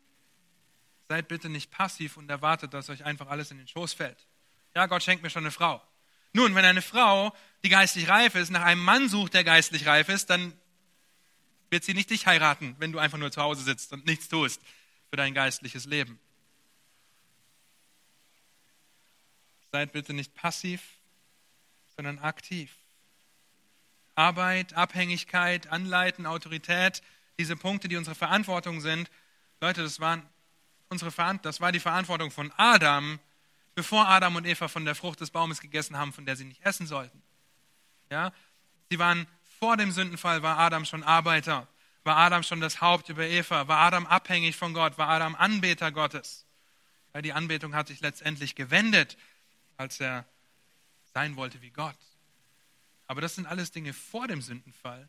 Seid 1.09 1.29
bitte 1.29 1.49
nicht 1.49 1.71
passiv 1.71 2.17
und 2.17 2.29
erwartet, 2.29 2.75
dass 2.75 2.91
euch 2.91 3.05
einfach 3.05 3.29
alles 3.29 3.51
in 3.51 3.59
den 3.59 3.67
Schoß 3.67 3.95
fällt. 3.95 4.27
Ja, 4.75 4.87
Gott 4.87 5.03
schenkt 5.03 5.23
mir 5.23 5.31
schon 5.31 5.45
eine 5.45 5.51
Frau. 5.51 5.83
Nun, 6.35 6.55
wenn 6.55 6.65
eine 6.65 6.83
Frau, 6.83 7.35
die 7.65 7.71
geistlich 7.71 8.09
reif 8.09 8.35
ist, 8.35 8.51
nach 8.51 8.63
einem 8.63 8.83
Mann 8.83 9.09
sucht, 9.09 9.35
der 9.35 9.45
geistlich 9.45 9.87
reif 9.87 10.09
ist, 10.09 10.29
dann 10.31 10.53
wird 11.71 11.85
sie 11.85 11.95
nicht 11.95 12.11
dich 12.11 12.27
heiraten, 12.27 12.77
wenn 12.79 12.93
du 12.93 12.99
einfach 12.99 13.19
nur 13.19 13.33
zu 13.33 13.43
Hause 13.43 13.63
sitzt 13.63 13.93
und 13.93 14.07
nichts 14.07 14.29
tust 14.29 14.61
für 15.11 15.17
dein 15.17 15.35
geistliches 15.35 15.87
Leben. 15.87 16.19
Seid 19.73 19.93
bitte 19.93 20.13
nicht 20.13 20.35
passiv, 20.35 20.98
sondern 21.99 22.21
aktiv. 22.21 22.71
Arbeit, 24.15 24.75
Abhängigkeit, 24.75 25.67
Anleiten, 25.67 26.27
Autorität, 26.27 27.03
diese 27.41 27.57
Punkte, 27.57 27.89
die 27.89 27.97
unsere 27.97 28.15
Verantwortung 28.15 28.81
sind. 28.81 29.11
Leute, 29.61 29.83
das, 29.83 29.99
waren 29.99 30.23
unsere 30.91 31.11
das 31.43 31.61
war 31.61 31.73
die 31.73 31.81
Verantwortung 31.81 32.31
von 32.31 32.53
Adam, 32.57 33.19
bevor 33.75 34.07
Adam 34.07 34.37
und 34.37 34.47
Eva 34.47 34.69
von 34.69 34.85
der 34.85 34.95
Frucht 34.95 35.21
des 35.21 35.31
Baumes 35.31 35.61
gegessen 35.61 35.99
haben, 35.99 36.13
von 36.13 36.25
der 36.25 36.37
sie 36.37 36.45
nicht 36.45 36.65
essen 36.65 36.87
sollten. 36.87 37.21
Ja? 38.13 38.33
Sie 38.91 39.01
waren 39.01 39.27
vor 39.59 39.77
dem 39.77 39.91
Sündenfall, 39.91 40.41
war 40.45 40.57
Adam 40.57 40.85
schon 40.85 41.03
Arbeiter. 41.03 41.67
War 42.05 42.17
Adam 42.17 42.45
schon 42.45 42.61
das 42.61 42.81
Haupt 42.81 43.09
über 43.09 43.25
Eva? 43.25 43.67
War 43.67 43.79
Adam 43.79 44.07
abhängig 44.07 44.57
von 44.57 44.73
Gott? 44.73 44.99
War 44.99 45.09
Adam 45.09 45.35
Anbeter 45.35 45.91
Gottes? 45.91 46.47
Ja, 47.13 47.23
die 47.23 47.33
Anbetung 47.33 47.75
hat 47.75 47.89
sich 47.89 48.01
letztendlich 48.01 48.55
gewendet, 48.55 49.17
als 49.77 49.99
er 49.99 50.25
sein 51.19 51.35
wollte 51.35 51.61
wie 51.63 51.71
Gott. 51.71 51.99
Aber 53.09 53.21
das 53.21 53.35
sind 53.35 53.47
alles 53.47 53.73
Dinge 53.73 53.93
vor 53.93 54.29
dem 54.29 54.41
Sündenfall. 54.41 55.09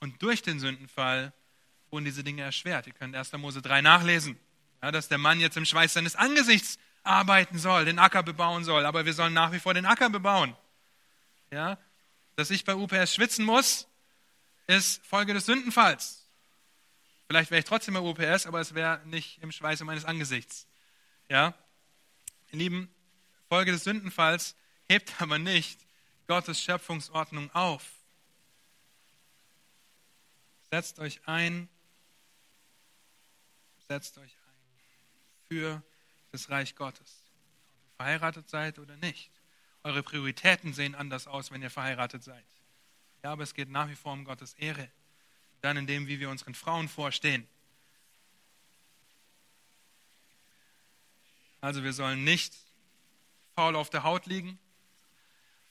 Und 0.00 0.22
durch 0.22 0.40
den 0.40 0.60
Sündenfall 0.60 1.34
wurden 1.90 2.06
diese 2.06 2.24
Dinge 2.24 2.40
erschwert. 2.40 2.86
Ihr 2.86 2.94
könnt 2.94 3.14
1. 3.14 3.32
Mose 3.32 3.60
3 3.60 3.82
nachlesen, 3.82 4.38
ja, 4.82 4.90
dass 4.90 5.08
der 5.08 5.18
Mann 5.18 5.40
jetzt 5.40 5.58
im 5.58 5.66
Schweiß 5.66 5.92
seines 5.92 6.16
Angesichts 6.16 6.78
arbeiten 7.02 7.58
soll, 7.58 7.84
den 7.84 7.98
Acker 7.98 8.22
bebauen 8.22 8.64
soll. 8.64 8.86
Aber 8.86 9.04
wir 9.04 9.12
sollen 9.12 9.34
nach 9.34 9.52
wie 9.52 9.58
vor 9.58 9.74
den 9.74 9.84
Acker 9.84 10.08
bebauen. 10.08 10.56
Ja, 11.50 11.76
dass 12.36 12.50
ich 12.50 12.64
bei 12.64 12.74
UPS 12.74 13.14
schwitzen 13.14 13.44
muss, 13.44 13.88
ist 14.68 15.04
Folge 15.04 15.34
des 15.34 15.44
Sündenfalls. 15.44 16.26
Vielleicht 17.26 17.50
wäre 17.50 17.58
ich 17.58 17.66
trotzdem 17.66 17.92
bei 17.92 18.00
UPS, 18.00 18.46
aber 18.46 18.60
es 18.60 18.74
wäre 18.74 19.02
nicht 19.04 19.42
im 19.42 19.52
Schweiße 19.52 19.84
meines 19.84 20.06
Angesichts. 20.06 20.66
Ja? 21.28 21.52
Lieben, 22.52 22.88
Folge 23.48 23.72
des 23.72 23.84
Sündenfalls 23.84 24.54
hebt 24.88 25.20
aber 25.20 25.38
nicht 25.38 25.78
Gottes 26.26 26.62
Schöpfungsordnung 26.62 27.50
auf. 27.54 27.84
Setzt 30.70 30.98
euch 30.98 31.20
ein, 31.26 31.68
setzt 33.88 34.18
euch 34.18 34.32
ein 34.32 35.48
für 35.48 35.82
das 36.30 36.50
Reich 36.50 36.74
Gottes. 36.74 37.24
Ob 37.76 37.84
ihr 37.84 37.96
verheiratet 37.96 38.48
seid 38.48 38.78
oder 38.78 38.96
nicht. 38.98 39.30
Eure 39.82 40.02
Prioritäten 40.02 40.74
sehen 40.74 40.94
anders 40.94 41.26
aus, 41.26 41.50
wenn 41.50 41.62
ihr 41.62 41.70
verheiratet 41.70 42.22
seid. 42.22 42.44
Ja, 43.22 43.32
aber 43.32 43.42
es 43.42 43.54
geht 43.54 43.70
nach 43.70 43.88
wie 43.88 43.96
vor 43.96 44.12
um 44.12 44.24
Gottes 44.24 44.54
Ehre. 44.54 44.90
Dann 45.62 45.76
in 45.76 45.86
dem, 45.86 46.06
wie 46.06 46.20
wir 46.20 46.30
unseren 46.30 46.54
Frauen 46.54 46.88
vorstehen. 46.88 47.48
Also 51.60 51.82
wir 51.82 51.92
sollen 51.92 52.22
nicht 52.22 52.54
faul 53.54 53.74
auf 53.74 53.90
der 53.90 54.04
Haut 54.04 54.26
liegen. 54.26 54.58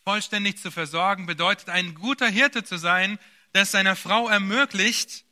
Vollständig 0.07 0.57
zu 0.57 0.71
versorgen 0.71 1.25
bedeutet 1.25 1.67
ein 1.67 1.93
guter 1.93 2.29
Hirte 2.29 2.63
zu 2.63 2.77
sein, 2.77 3.19
der 3.53 3.63
es 3.63 3.71
seiner 3.71 3.97
Frau 3.97 4.29
ermöglicht, 4.29 5.25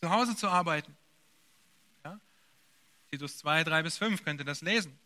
zu 0.00 0.08
Hause 0.08 0.36
zu 0.36 0.46
arbeiten. 0.46 0.96
Ja? 2.04 2.20
Titus 3.10 3.38
2, 3.38 3.64
3 3.64 3.82
bis 3.82 3.98
5 3.98 4.24
könnt 4.24 4.40
ihr 4.40 4.44
das 4.44 4.60
lesen. 4.60 4.96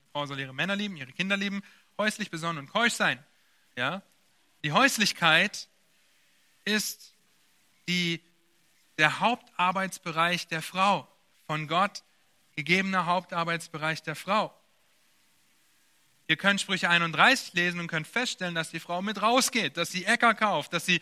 Die 0.00 0.12
Frau 0.12 0.24
soll 0.24 0.40
ihre 0.40 0.54
Männer 0.54 0.76
lieben, 0.76 0.96
ihre 0.96 1.12
Kinder 1.12 1.36
lieben, 1.36 1.62
häuslich 1.98 2.30
besonnen 2.30 2.60
und 2.60 2.70
keusch 2.70 2.94
sein. 2.94 3.22
Ja? 3.76 4.00
Die 4.62 4.72
Häuslichkeit 4.72 5.68
ist 6.64 7.12
die, 7.86 8.22
der 8.96 9.20
Hauptarbeitsbereich 9.20 10.48
der 10.48 10.62
Frau, 10.62 11.06
von 11.46 11.68
Gott 11.68 12.02
gegebener 12.56 13.04
Hauptarbeitsbereich 13.04 14.02
der 14.02 14.16
Frau. 14.16 14.58
Ihr 16.26 16.36
könnt 16.36 16.60
Sprüche 16.60 16.88
31 16.88 17.52
lesen 17.52 17.80
und 17.80 17.88
könnt 17.88 18.06
feststellen, 18.06 18.54
dass 18.54 18.70
die 18.70 18.80
Frau 18.80 19.02
mit 19.02 19.20
rausgeht, 19.20 19.76
dass 19.76 19.90
sie 19.90 20.04
Äcker 20.04 20.34
kauft, 20.34 20.72
dass 20.72 20.86
sie 20.86 21.00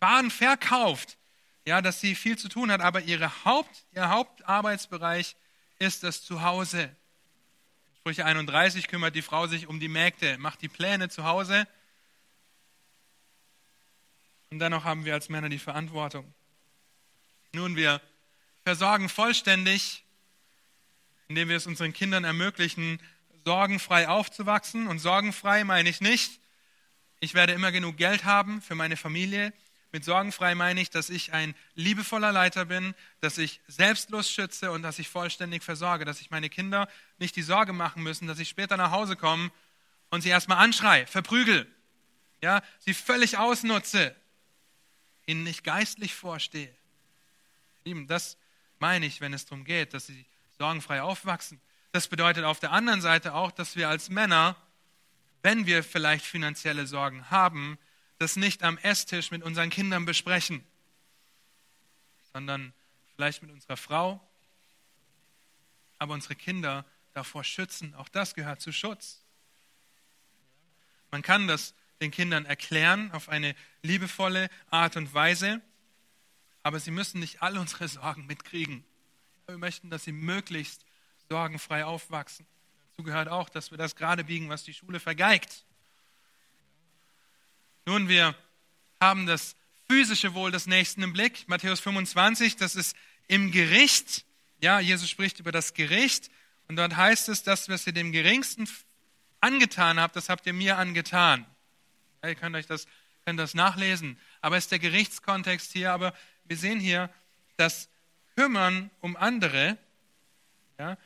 Waren 0.00 0.30
verkauft, 0.30 1.18
ja, 1.66 1.82
dass 1.82 2.00
sie 2.00 2.14
viel 2.14 2.38
zu 2.38 2.48
tun 2.48 2.70
hat, 2.70 2.80
aber 2.80 3.00
ihre 3.00 3.44
Haupt, 3.44 3.84
ihr 3.94 4.08
Hauptarbeitsbereich 4.08 5.36
ist 5.78 6.04
das 6.04 6.22
Zuhause. 6.22 6.94
Sprüche 7.98 8.24
31 8.24 8.88
kümmert 8.88 9.16
die 9.16 9.22
Frau 9.22 9.46
sich 9.48 9.66
um 9.66 9.80
die 9.80 9.88
Mägde, 9.88 10.38
macht 10.38 10.62
die 10.62 10.68
Pläne 10.68 11.08
zu 11.08 11.24
Hause. 11.24 11.66
Und 14.50 14.60
dennoch 14.60 14.84
haben 14.84 15.04
wir 15.04 15.14
als 15.14 15.28
Männer 15.28 15.48
die 15.48 15.58
Verantwortung. 15.58 16.32
Nun, 17.52 17.76
wir 17.76 18.00
versorgen 18.64 19.08
vollständig, 19.08 20.04
indem 21.26 21.48
wir 21.48 21.56
es 21.56 21.66
unseren 21.66 21.92
Kindern 21.92 22.24
ermöglichen, 22.24 23.00
sorgenfrei 23.48 24.08
aufzuwachsen. 24.08 24.88
Und 24.88 24.98
sorgenfrei 24.98 25.64
meine 25.64 25.88
ich 25.88 26.02
nicht, 26.02 26.38
ich 27.18 27.32
werde 27.32 27.54
immer 27.54 27.72
genug 27.72 27.96
Geld 27.96 28.26
haben 28.26 28.60
für 28.60 28.74
meine 28.74 28.98
Familie. 28.98 29.54
Mit 29.90 30.04
sorgenfrei 30.04 30.54
meine 30.54 30.82
ich, 30.82 30.90
dass 30.90 31.08
ich 31.08 31.32
ein 31.32 31.54
liebevoller 31.74 32.30
Leiter 32.30 32.66
bin, 32.66 32.94
dass 33.22 33.38
ich 33.38 33.62
selbstlos 33.66 34.30
schütze 34.30 34.70
und 34.70 34.82
dass 34.82 34.98
ich 34.98 35.08
vollständig 35.08 35.62
versorge, 35.62 36.04
dass 36.04 36.20
ich 36.20 36.30
meine 36.30 36.50
Kinder 36.50 36.90
nicht 37.16 37.36
die 37.36 37.42
Sorge 37.42 37.72
machen 37.72 38.02
müssen, 38.02 38.28
dass 38.28 38.38
ich 38.38 38.50
später 38.50 38.76
nach 38.76 38.90
Hause 38.90 39.16
komme 39.16 39.50
und 40.10 40.20
sie 40.20 40.28
erstmal 40.28 40.58
anschrei, 40.58 41.06
verprügel, 41.06 41.66
ja, 42.42 42.60
sie 42.80 42.92
völlig 42.92 43.38
ausnutze, 43.38 44.14
ihnen 45.24 45.42
nicht 45.42 45.64
geistlich 45.64 46.14
vorstehe. 46.14 46.74
Lieben, 47.84 48.06
das 48.08 48.36
meine 48.78 49.06
ich, 49.06 49.22
wenn 49.22 49.32
es 49.32 49.46
darum 49.46 49.64
geht, 49.64 49.94
dass 49.94 50.04
sie 50.04 50.26
sorgenfrei 50.58 51.00
aufwachsen. 51.00 51.62
Das 51.92 52.08
bedeutet 52.08 52.44
auf 52.44 52.60
der 52.60 52.72
anderen 52.72 53.00
Seite 53.00 53.34
auch, 53.34 53.50
dass 53.50 53.76
wir 53.76 53.88
als 53.88 54.10
Männer, 54.10 54.56
wenn 55.42 55.66
wir 55.66 55.82
vielleicht 55.82 56.24
finanzielle 56.24 56.86
Sorgen 56.86 57.30
haben, 57.30 57.78
das 58.18 58.36
nicht 58.36 58.62
am 58.62 58.78
Esstisch 58.78 59.30
mit 59.30 59.42
unseren 59.42 59.70
Kindern 59.70 60.04
besprechen, 60.04 60.64
sondern 62.32 62.72
vielleicht 63.14 63.42
mit 63.42 63.50
unserer 63.50 63.76
Frau, 63.76 64.20
aber 65.98 66.14
unsere 66.14 66.34
Kinder 66.34 66.84
davor 67.14 67.44
schützen. 67.44 67.94
Auch 67.94 68.08
das 68.08 68.34
gehört 68.34 68.60
zu 68.60 68.72
Schutz. 68.72 69.24
Man 71.10 71.22
kann 71.22 71.48
das 71.48 71.74
den 72.00 72.10
Kindern 72.10 72.44
erklären 72.44 73.10
auf 73.12 73.28
eine 73.28 73.54
liebevolle 73.82 74.48
Art 74.70 74.96
und 74.96 75.14
Weise, 75.14 75.60
aber 76.62 76.78
sie 76.80 76.90
müssen 76.90 77.18
nicht 77.18 77.42
all 77.42 77.56
unsere 77.56 77.88
Sorgen 77.88 78.26
mitkriegen. 78.26 78.84
Wir 79.46 79.58
möchten, 79.58 79.90
dass 79.90 80.04
sie 80.04 80.12
möglichst 80.12 80.84
sorgenfrei 81.28 81.84
aufwachsen. 81.84 82.46
Dazu 82.90 83.04
gehört 83.04 83.28
auch, 83.28 83.48
dass 83.48 83.70
wir 83.70 83.78
das 83.78 83.96
gerade 83.96 84.24
biegen, 84.24 84.48
was 84.48 84.64
die 84.64 84.74
Schule 84.74 85.00
vergeigt. 85.00 85.64
Nun, 87.86 88.08
wir 88.08 88.34
haben 89.00 89.26
das 89.26 89.54
physische 89.88 90.34
Wohl 90.34 90.50
des 90.50 90.66
Nächsten 90.66 91.02
im 91.02 91.12
Blick. 91.12 91.48
Matthäus 91.48 91.80
25, 91.80 92.56
das 92.56 92.74
ist 92.74 92.96
im 93.26 93.50
Gericht. 93.50 94.24
Ja, 94.60 94.80
Jesus 94.80 95.08
spricht 95.08 95.38
über 95.38 95.52
das 95.52 95.74
Gericht. 95.74 96.30
Und 96.66 96.76
dort 96.76 96.96
heißt 96.96 97.28
es, 97.28 97.42
dass 97.42 97.68
was 97.68 97.86
ihr 97.86 97.92
dem 97.92 98.12
Geringsten 98.12 98.68
angetan 99.40 100.00
habt, 100.00 100.16
das 100.16 100.28
habt 100.28 100.46
ihr 100.46 100.52
mir 100.52 100.76
angetan. 100.76 101.46
Ja, 102.22 102.30
ihr 102.30 102.34
könnt 102.34 102.56
euch 102.56 102.66
das, 102.66 102.86
könnt 103.24 103.38
das 103.38 103.54
nachlesen. 103.54 104.18
Aber 104.40 104.56
es 104.56 104.64
ist 104.64 104.72
der 104.72 104.80
Gerichtskontext 104.80 105.72
hier. 105.72 105.92
Aber 105.92 106.12
wir 106.44 106.56
sehen 106.56 106.80
hier, 106.80 107.10
das 107.56 107.88
Kümmern 108.34 108.90
um 109.00 109.16
andere 109.16 109.78
ja? 110.78 110.96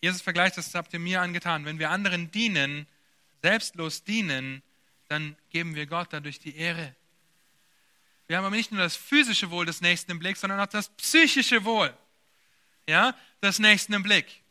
Jesus 0.00 0.22
vergleicht 0.22 0.56
das, 0.56 0.74
habt 0.74 0.92
ihr 0.92 0.98
mir 0.98 1.20
angetan. 1.20 1.64
Wenn 1.64 1.78
wir 1.78 1.90
anderen 1.90 2.30
dienen, 2.30 2.86
selbstlos 3.42 4.04
dienen, 4.04 4.62
dann 5.08 5.36
geben 5.50 5.74
wir 5.74 5.86
Gott 5.86 6.08
dadurch 6.12 6.38
die 6.38 6.56
Ehre. 6.56 6.94
Wir 8.26 8.36
haben 8.36 8.44
aber 8.44 8.56
nicht 8.56 8.72
nur 8.72 8.80
das 8.80 8.96
physische 8.96 9.50
Wohl 9.50 9.66
des 9.66 9.80
Nächsten 9.80 10.10
im 10.10 10.18
Blick, 10.18 10.36
sondern 10.36 10.60
auch 10.60 10.66
das 10.66 10.88
psychische 10.90 11.64
Wohl 11.64 11.96
ja, 12.88 13.14
des 13.42 13.58
Nächsten 13.58 13.92
im 13.92 14.02
Blick. 14.02 14.42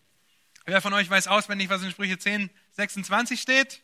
Wer 0.66 0.82
von 0.82 0.94
euch 0.94 1.10
weiß 1.10 1.28
auswendig, 1.28 1.70
was 1.70 1.84
in 1.84 1.92
Sprüche 1.92 2.18
10, 2.18 2.50
26 2.72 3.40
steht? 3.40 3.82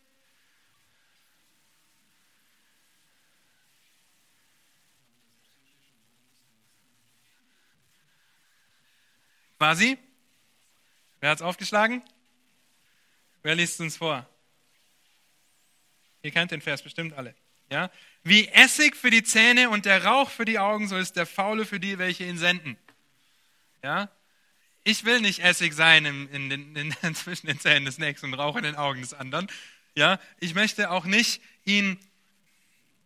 Quasi? 9.57 9.99
Wer 11.21 11.29
hat 11.29 11.37
es 11.37 11.41
aufgeschlagen? 11.43 12.03
Wer 13.43 13.55
liest 13.55 13.75
es 13.75 13.79
uns 13.79 13.97
vor? 13.97 14.27
Ihr 16.23 16.31
kennt 16.31 16.51
den 16.51 16.61
Vers 16.61 16.81
bestimmt 16.81 17.13
alle. 17.13 17.33
Ja? 17.69 17.89
Wie 18.23 18.47
Essig 18.49 18.95
für 18.95 19.09
die 19.09 19.23
Zähne 19.23 19.69
und 19.69 19.85
der 19.85 20.03
Rauch 20.03 20.29
für 20.29 20.45
die 20.45 20.59
Augen, 20.59 20.87
so 20.87 20.97
ist 20.97 21.15
der 21.15 21.25
Faule 21.25 21.65
für 21.65 21.79
die, 21.79 21.97
welche 21.97 22.25
ihn 22.25 22.37
senden. 22.37 22.75
Ja? 23.83 24.09
Ich 24.83 25.05
will 25.05 25.21
nicht 25.21 25.39
Essig 25.39 25.73
sein 25.73 26.05
in, 26.05 26.27
in 26.29 26.49
den, 26.49 26.75
in, 26.75 27.15
zwischen 27.15 27.47
den 27.47 27.59
Zähnen 27.59 27.85
des 27.85 27.97
Nächsten 27.97 28.27
und 28.27 28.33
Rauch 28.33 28.55
in 28.55 28.63
den 28.63 28.75
Augen 28.75 29.01
des 29.01 29.13
anderen. 29.13 29.47
Ja? 29.95 30.19
Ich 30.39 30.55
möchte 30.55 30.89
auch 30.89 31.05
nicht 31.05 31.41
ihn 31.65 31.99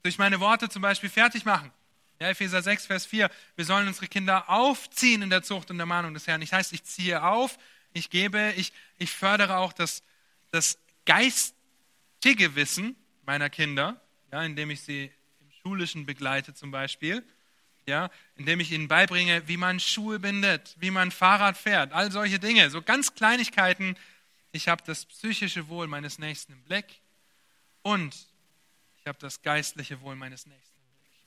durch 0.03 0.17
meine 0.17 0.39
Worte 0.39 0.69
zum 0.69 0.81
Beispiel 0.81 1.09
fertig 1.09 1.45
machen. 1.45 1.71
Ja, 2.19 2.29
Epheser 2.29 2.61
6, 2.61 2.85
Vers 2.85 3.05
4. 3.05 3.29
Wir 3.57 3.65
sollen 3.65 3.87
unsere 3.87 4.07
Kinder 4.07 4.49
aufziehen 4.49 5.21
in 5.21 5.29
der 5.29 5.43
Zucht 5.43 5.69
und 5.69 5.77
der 5.77 5.85
Mahnung 5.85 6.13
des 6.13 6.27
Herrn. 6.27 6.41
Ich 6.41 6.53
heißt, 6.53 6.71
ich 6.71 6.85
ziehe 6.85 7.21
auf, 7.21 7.57
ich 7.95 8.09
gebe, 8.09 8.53
ich, 8.57 8.73
ich 8.97 9.09
fördere 9.09 9.57
auch 9.57 9.71
das, 9.71 10.03
das 10.51 10.77
geistige 11.05 12.55
Wissen 12.55 12.95
meiner 13.25 13.49
Kinder, 13.49 13.99
ja, 14.33 14.43
indem 14.43 14.69
ich 14.69 14.81
sie 14.81 15.11
im 15.39 15.51
Schulischen 15.61 16.05
begleite 16.05 16.53
zum 16.53 16.71
Beispiel, 16.71 17.23
ja, 17.87 18.09
indem 18.35 18.59
ich 18.59 18.73
ihnen 18.73 18.89
beibringe, 18.89 19.47
wie 19.47 19.55
man 19.55 19.79
Schuhe 19.79 20.19
bindet, 20.19 20.75
wie 20.77 20.91
man 20.91 21.09
Fahrrad 21.09 21.57
fährt, 21.57 21.93
all 21.93 22.11
solche 22.11 22.37
Dinge, 22.37 22.69
so 22.69 22.81
ganz 22.81 23.15
Kleinigkeiten. 23.15 23.95
Ich 24.51 24.67
habe 24.67 24.83
das 24.85 25.05
psychische 25.05 25.69
Wohl 25.69 25.87
meines 25.87 26.19
Nächsten 26.19 26.51
im 26.51 26.63
Blick 26.63 26.99
und 27.81 28.13
ich 28.99 29.07
habe 29.07 29.19
das 29.19 29.41
geistliche 29.41 30.01
Wohl 30.01 30.15
meines 30.15 30.45
Nächsten 30.45 30.79
im 30.81 30.99
Blick. 30.99 31.19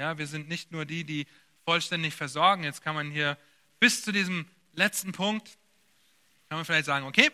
Ja, 0.00 0.18
wir 0.18 0.26
sind 0.26 0.48
nicht 0.48 0.72
nur 0.72 0.86
die, 0.86 1.04
die 1.04 1.26
vollständig 1.64 2.14
versorgen. 2.14 2.64
Jetzt 2.64 2.82
kann 2.82 2.96
man 2.96 3.12
hier 3.12 3.38
bis 3.78 4.02
zu 4.02 4.10
diesem 4.10 4.46
letzten 4.72 5.12
Punkt 5.12 5.56
Kann 6.54 6.60
man 6.60 6.66
vielleicht 6.66 6.86
sagen, 6.86 7.04
okay, 7.04 7.32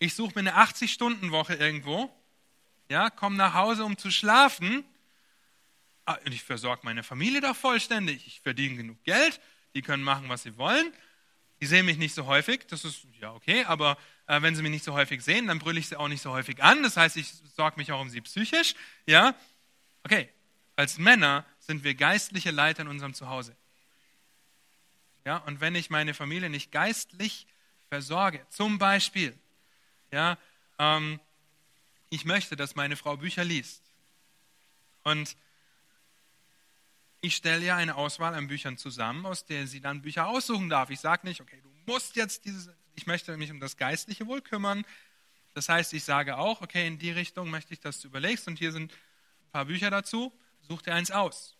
ich 0.00 0.16
suche 0.16 0.32
mir 0.34 0.40
eine 0.40 0.56
80-Stunden-Woche 0.56 1.54
irgendwo, 1.54 2.12
ja, 2.88 3.10
komme 3.10 3.36
nach 3.36 3.54
Hause, 3.54 3.84
um 3.84 3.96
zu 3.96 4.10
schlafen, 4.10 4.82
ah, 6.04 6.18
und 6.24 6.32
ich 6.32 6.42
versorge 6.42 6.80
meine 6.82 7.04
Familie 7.04 7.40
doch 7.40 7.54
vollständig. 7.54 8.26
Ich 8.26 8.40
verdiene 8.40 8.74
genug 8.74 9.04
Geld, 9.04 9.40
die 9.76 9.82
können 9.82 10.02
machen, 10.02 10.28
was 10.28 10.42
sie 10.42 10.58
wollen. 10.58 10.92
Die 11.60 11.66
sehen 11.66 11.86
mich 11.86 11.96
nicht 11.96 12.12
so 12.12 12.26
häufig, 12.26 12.66
das 12.66 12.84
ist 12.84 13.06
ja 13.20 13.32
okay, 13.34 13.62
aber 13.66 13.98
äh, 14.26 14.42
wenn 14.42 14.56
sie 14.56 14.62
mich 14.62 14.72
nicht 14.72 14.84
so 14.84 14.94
häufig 14.94 15.22
sehen, 15.22 15.46
dann 15.46 15.60
brülle 15.60 15.78
ich 15.78 15.86
sie 15.86 15.96
auch 15.96 16.08
nicht 16.08 16.22
so 16.22 16.32
häufig 16.32 16.60
an. 16.60 16.82
Das 16.82 16.96
heißt, 16.96 17.16
ich 17.18 17.34
sorge 17.54 17.76
mich 17.76 17.92
auch 17.92 18.00
um 18.00 18.10
sie 18.10 18.20
psychisch. 18.20 18.74
Ja, 19.06 19.36
okay. 20.02 20.28
Als 20.74 20.98
Männer 20.98 21.46
sind 21.60 21.84
wir 21.84 21.94
geistliche 21.94 22.50
Leiter 22.50 22.82
in 22.82 22.88
unserem 22.88 23.14
Zuhause. 23.14 23.54
Ja, 25.24 25.36
und 25.36 25.60
wenn 25.60 25.76
ich 25.76 25.88
meine 25.88 26.14
Familie 26.14 26.50
nicht 26.50 26.72
geistlich 26.72 27.46
versorge, 27.88 28.46
zum 28.50 28.78
Beispiel, 28.78 29.38
ja, 30.10 30.38
ähm, 30.78 31.20
ich 32.10 32.24
möchte, 32.24 32.56
dass 32.56 32.74
meine 32.74 32.96
Frau 32.96 33.16
Bücher 33.16 33.44
liest. 33.44 33.82
Und 35.02 35.36
ich 37.20 37.36
stelle 37.36 37.64
ja 37.64 37.76
eine 37.76 37.96
Auswahl 37.96 38.34
an 38.34 38.48
Büchern 38.48 38.76
zusammen, 38.76 39.26
aus 39.26 39.44
der 39.46 39.66
sie 39.66 39.80
dann 39.80 40.02
Bücher 40.02 40.28
aussuchen 40.28 40.68
darf. 40.68 40.90
Ich 40.90 41.00
sage 41.00 41.26
nicht, 41.26 41.40
okay, 41.40 41.60
du 41.62 41.70
musst 41.86 42.16
jetzt 42.16 42.44
dieses, 42.44 42.70
ich 42.94 43.06
möchte 43.06 43.36
mich 43.36 43.50
um 43.50 43.60
das 43.60 43.76
geistliche 43.76 44.26
Wohl 44.26 44.40
kümmern. 44.40 44.84
Das 45.54 45.68
heißt, 45.68 45.92
ich 45.94 46.04
sage 46.04 46.36
auch, 46.36 46.60
okay, 46.60 46.86
in 46.86 46.98
die 46.98 47.10
Richtung 47.10 47.50
möchte 47.50 47.72
ich, 47.72 47.80
dass 47.80 48.00
du 48.00 48.08
überlegst 48.08 48.46
und 48.46 48.58
hier 48.58 48.72
sind 48.72 48.92
ein 48.92 49.50
paar 49.52 49.64
Bücher 49.64 49.90
dazu, 49.90 50.32
such 50.60 50.82
dir 50.82 50.94
eins 50.94 51.10
aus. 51.10 51.56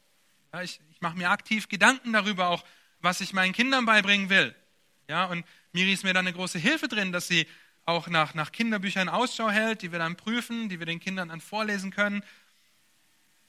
Ja, 0.53 0.62
ich, 0.62 0.81
ich 0.91 1.01
mache 1.01 1.16
mir 1.16 1.31
aktiv 1.31 1.68
Gedanken 1.68 2.12
darüber 2.12 2.49
auch, 2.49 2.64
was 3.01 3.20
ich 3.20 3.33
meinen 3.33 3.53
Kindern 3.53 3.87
beibringen 3.87 4.29
will. 4.29 4.55
Ja, 5.09 5.27
und 5.27 5.45
Miri 5.77 5.93
ist 5.93 6.05
mir 6.05 6.14
da 6.14 6.20
eine 6.20 6.33
große 6.33 6.59
Hilfe 6.59 6.89
drin, 6.89 7.12
dass 7.12 7.29
sie 7.29 7.47
auch 7.85 8.09
nach, 8.09 8.33
nach 8.33 8.51
Kinderbüchern 8.51 9.11
Ausschau 9.11 9.51
hält, 9.51 9.83
die 9.83 9.93
wir 9.93 9.99
dann 9.99 10.16
prüfen, 10.16 10.70
die 10.70 10.79
wir 10.79 10.87
den 10.87 11.01
Kindern 11.01 11.29
dann 11.29 11.43
vorlesen 11.43 11.91
können, 11.91 12.22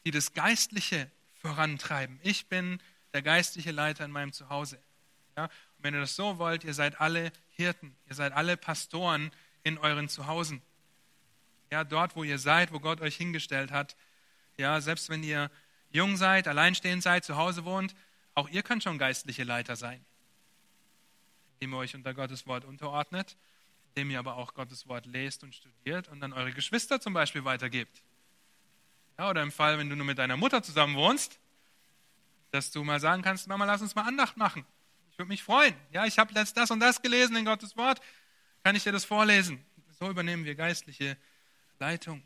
die 0.03 0.11
das 0.11 0.33
Geistliche 0.33 1.09
vorantreiben. 1.35 2.19
Ich 2.23 2.47
bin 2.47 2.81
der 3.13 3.21
geistliche 3.21 3.71
Leiter 3.71 4.03
in 4.03 4.11
meinem 4.11 4.33
Zuhause. 4.33 4.77
Ja? 5.37 5.45
Und 5.45 5.51
wenn 5.83 5.93
ihr 5.93 6.01
das 6.01 6.17
so 6.17 6.37
wollt, 6.37 6.65
ihr 6.65 6.73
seid 6.73 6.99
alle 6.99 7.31
Hirten, 7.51 7.95
ihr 8.09 8.15
seid 8.15 8.33
alle 8.33 8.57
Pastoren 8.57 9.31
in 9.63 9.77
euren 9.77 10.09
Zuhausen. 10.09 10.61
Ja, 11.71 11.85
dort, 11.85 12.17
wo 12.17 12.25
ihr 12.25 12.39
seid, 12.39 12.73
wo 12.73 12.81
Gott 12.81 12.99
euch 12.99 13.15
hingestellt 13.15 13.71
hat. 13.71 13.95
Ja, 14.57 14.81
selbst 14.81 15.07
wenn 15.07 15.23
ihr 15.23 15.49
jung 15.91 16.17
seid, 16.17 16.49
alleinstehend 16.49 17.03
seid, 17.03 17.23
zu 17.23 17.37
Hause 17.37 17.63
wohnt, 17.63 17.95
auch 18.33 18.49
ihr 18.49 18.63
könnt 18.63 18.83
schon 18.83 18.97
geistliche 18.97 19.45
Leiter 19.45 19.77
sein, 19.77 20.03
indem 21.59 21.73
ihr 21.73 21.77
euch 21.77 21.95
unter 21.95 22.13
Gottes 22.13 22.45
Wort 22.47 22.65
unterordnet, 22.65 23.35
indem 23.89 24.11
ihr 24.11 24.19
aber 24.19 24.35
auch 24.35 24.53
Gottes 24.53 24.87
Wort 24.87 25.05
lest 25.05 25.43
und 25.43 25.55
studiert 25.55 26.07
und 26.07 26.19
dann 26.19 26.33
eure 26.33 26.51
Geschwister 26.51 27.01
zum 27.01 27.13
Beispiel 27.13 27.43
weitergebt. 27.45 28.03
Ja, 29.17 29.29
oder 29.29 29.41
im 29.41 29.51
Fall, 29.51 29.79
wenn 29.79 29.89
du 29.89 29.95
nur 29.95 30.05
mit 30.05 30.19
deiner 30.19 30.37
Mutter 30.37 30.61
zusammen 30.61 30.95
wohnst, 30.95 31.39
dass 32.51 32.71
du 32.71 32.83
mal 32.83 32.99
sagen 32.99 33.23
kannst, 33.23 33.47
Mama, 33.47 33.65
lass 33.65 33.81
uns 33.81 33.95
mal 33.95 34.03
Andacht 34.03 34.37
machen. 34.37 34.65
Ich 35.11 35.17
würde 35.17 35.29
mich 35.29 35.41
freuen. 35.41 35.73
Ja, 35.91 36.05
ich 36.05 36.19
habe 36.19 36.31
letzt 36.33 36.55
das 36.55 36.69
und 36.69 36.79
das 36.79 37.01
gelesen 37.01 37.35
in 37.35 37.45
Gottes 37.45 37.75
Wort. 37.75 37.99
Kann 38.63 38.75
ich 38.75 38.83
dir 38.83 38.91
das 38.91 39.03
vorlesen? 39.03 39.65
So 39.99 40.09
übernehmen 40.09 40.45
wir 40.45 40.53
geistliche 40.53 41.17
Leitung. 41.79 42.21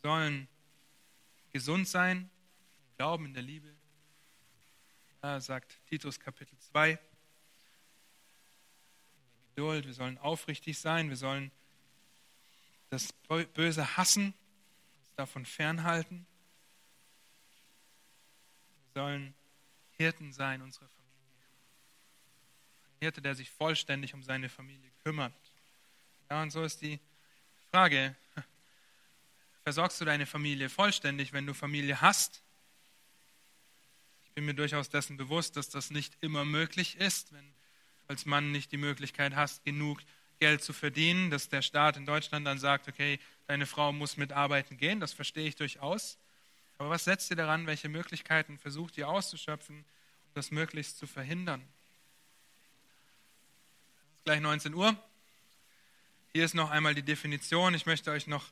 Wir 0.00 0.10
sollen 0.10 0.48
gesund 1.52 1.86
sein, 1.86 2.30
glauben 2.96 3.26
in 3.26 3.34
der 3.34 3.42
Liebe. 3.42 3.77
Sagt 5.20 5.80
Titus 5.88 6.20
Kapitel 6.20 6.56
2. 6.58 6.96
Geduld, 9.48 9.86
wir 9.86 9.92
sollen 9.92 10.16
aufrichtig 10.18 10.78
sein, 10.78 11.08
wir 11.08 11.16
sollen 11.16 11.50
das 12.90 13.12
Böse 13.54 13.96
hassen, 13.96 14.32
uns 15.00 15.14
davon 15.16 15.44
fernhalten. 15.44 16.24
Wir 18.94 19.02
sollen 19.02 19.34
Hirten 19.96 20.32
sein 20.32 20.62
unserer 20.62 20.88
Familie. 20.88 21.44
Ein 22.86 22.96
Hirte, 23.00 23.20
der 23.20 23.34
sich 23.34 23.50
vollständig 23.50 24.14
um 24.14 24.22
seine 24.22 24.48
Familie 24.48 24.92
kümmert. 25.02 25.34
Ja, 26.30 26.42
und 26.42 26.52
so 26.52 26.62
ist 26.62 26.80
die 26.80 27.00
Frage, 27.72 28.14
versorgst 29.64 30.00
du 30.00 30.04
deine 30.04 30.26
Familie 30.26 30.68
vollständig, 30.68 31.32
wenn 31.32 31.44
du 31.44 31.54
Familie 31.54 32.00
hast? 32.00 32.44
Bin 34.38 34.44
mir 34.44 34.54
durchaus 34.54 34.88
dessen 34.88 35.16
bewusst, 35.16 35.56
dass 35.56 35.68
das 35.68 35.90
nicht 35.90 36.16
immer 36.20 36.44
möglich 36.44 36.96
ist, 36.98 37.32
wenn 37.32 37.44
als 38.06 38.24
Mann 38.24 38.52
nicht 38.52 38.70
die 38.70 38.76
Möglichkeit 38.76 39.34
hast, 39.34 39.64
genug 39.64 40.00
Geld 40.38 40.62
zu 40.62 40.72
verdienen, 40.72 41.32
dass 41.32 41.48
der 41.48 41.60
Staat 41.60 41.96
in 41.96 42.06
Deutschland 42.06 42.46
dann 42.46 42.60
sagt, 42.60 42.86
okay, 42.86 43.18
deine 43.48 43.66
Frau 43.66 43.90
muss 43.92 44.16
mitarbeiten 44.16 44.76
gehen, 44.76 45.00
das 45.00 45.12
verstehe 45.12 45.48
ich 45.48 45.56
durchaus. 45.56 46.18
Aber 46.78 46.88
was 46.88 47.02
setzt 47.02 47.28
ihr 47.30 47.36
daran, 47.36 47.66
welche 47.66 47.88
Möglichkeiten 47.88 48.58
versucht 48.58 48.96
ihr 48.96 49.08
auszuschöpfen, 49.08 49.78
um 49.78 50.34
das 50.34 50.52
möglichst 50.52 50.98
zu 50.98 51.08
verhindern? 51.08 51.60
Es 54.12 54.18
ist 54.18 54.24
gleich 54.24 54.40
19 54.40 54.72
Uhr. 54.72 54.96
Hier 56.32 56.44
ist 56.44 56.54
noch 56.54 56.70
einmal 56.70 56.94
die 56.94 57.02
Definition. 57.02 57.74
Ich 57.74 57.86
möchte 57.86 58.12
euch 58.12 58.28
noch 58.28 58.44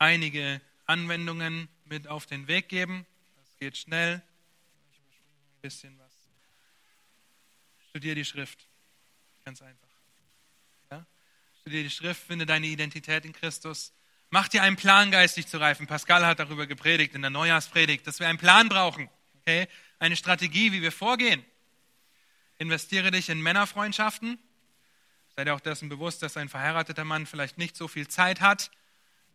einige 0.00 0.60
Anwendungen 0.86 1.68
mit 1.84 2.08
auf 2.08 2.26
den 2.26 2.48
Weg 2.48 2.68
geben. 2.68 3.06
Das 3.36 3.56
geht 3.60 3.76
schnell. 3.76 4.20
Ein 5.58 5.62
bisschen 5.62 5.98
was. 5.98 6.12
Studier 7.90 8.14
die 8.14 8.24
Schrift. 8.24 8.68
Ganz 9.44 9.60
einfach. 9.60 9.88
Studiere 11.68 11.84
die 11.84 11.90
Schrift, 11.90 12.22
finde 12.26 12.46
deine 12.46 12.66
Identität 12.66 13.26
in 13.26 13.34
Christus. 13.34 13.92
Mach 14.30 14.48
dir 14.48 14.62
einen 14.62 14.76
Plan, 14.76 15.10
geistig 15.10 15.48
zu 15.48 15.58
reifen. 15.58 15.86
Pascal 15.86 16.24
hat 16.24 16.38
darüber 16.38 16.66
gepredigt 16.66 17.14
in 17.14 17.20
der 17.20 17.30
Neujahrspredigt, 17.30 18.06
dass 18.06 18.20
wir 18.20 18.28
einen 18.28 18.38
Plan 18.38 18.70
brauchen. 18.70 19.10
Okay? 19.40 19.68
Eine 19.98 20.16
Strategie, 20.16 20.72
wie 20.72 20.80
wir 20.80 20.92
vorgehen. 20.92 21.44
Investiere 22.56 23.10
dich 23.10 23.28
in 23.28 23.42
Männerfreundschaften. 23.42 24.38
Sei 25.36 25.44
dir 25.44 25.54
auch 25.54 25.60
dessen 25.60 25.90
bewusst, 25.90 26.22
dass 26.22 26.38
ein 26.38 26.48
verheirateter 26.48 27.04
Mann 27.04 27.26
vielleicht 27.26 27.58
nicht 27.58 27.76
so 27.76 27.86
viel 27.86 28.08
Zeit 28.08 28.40
hat, 28.40 28.70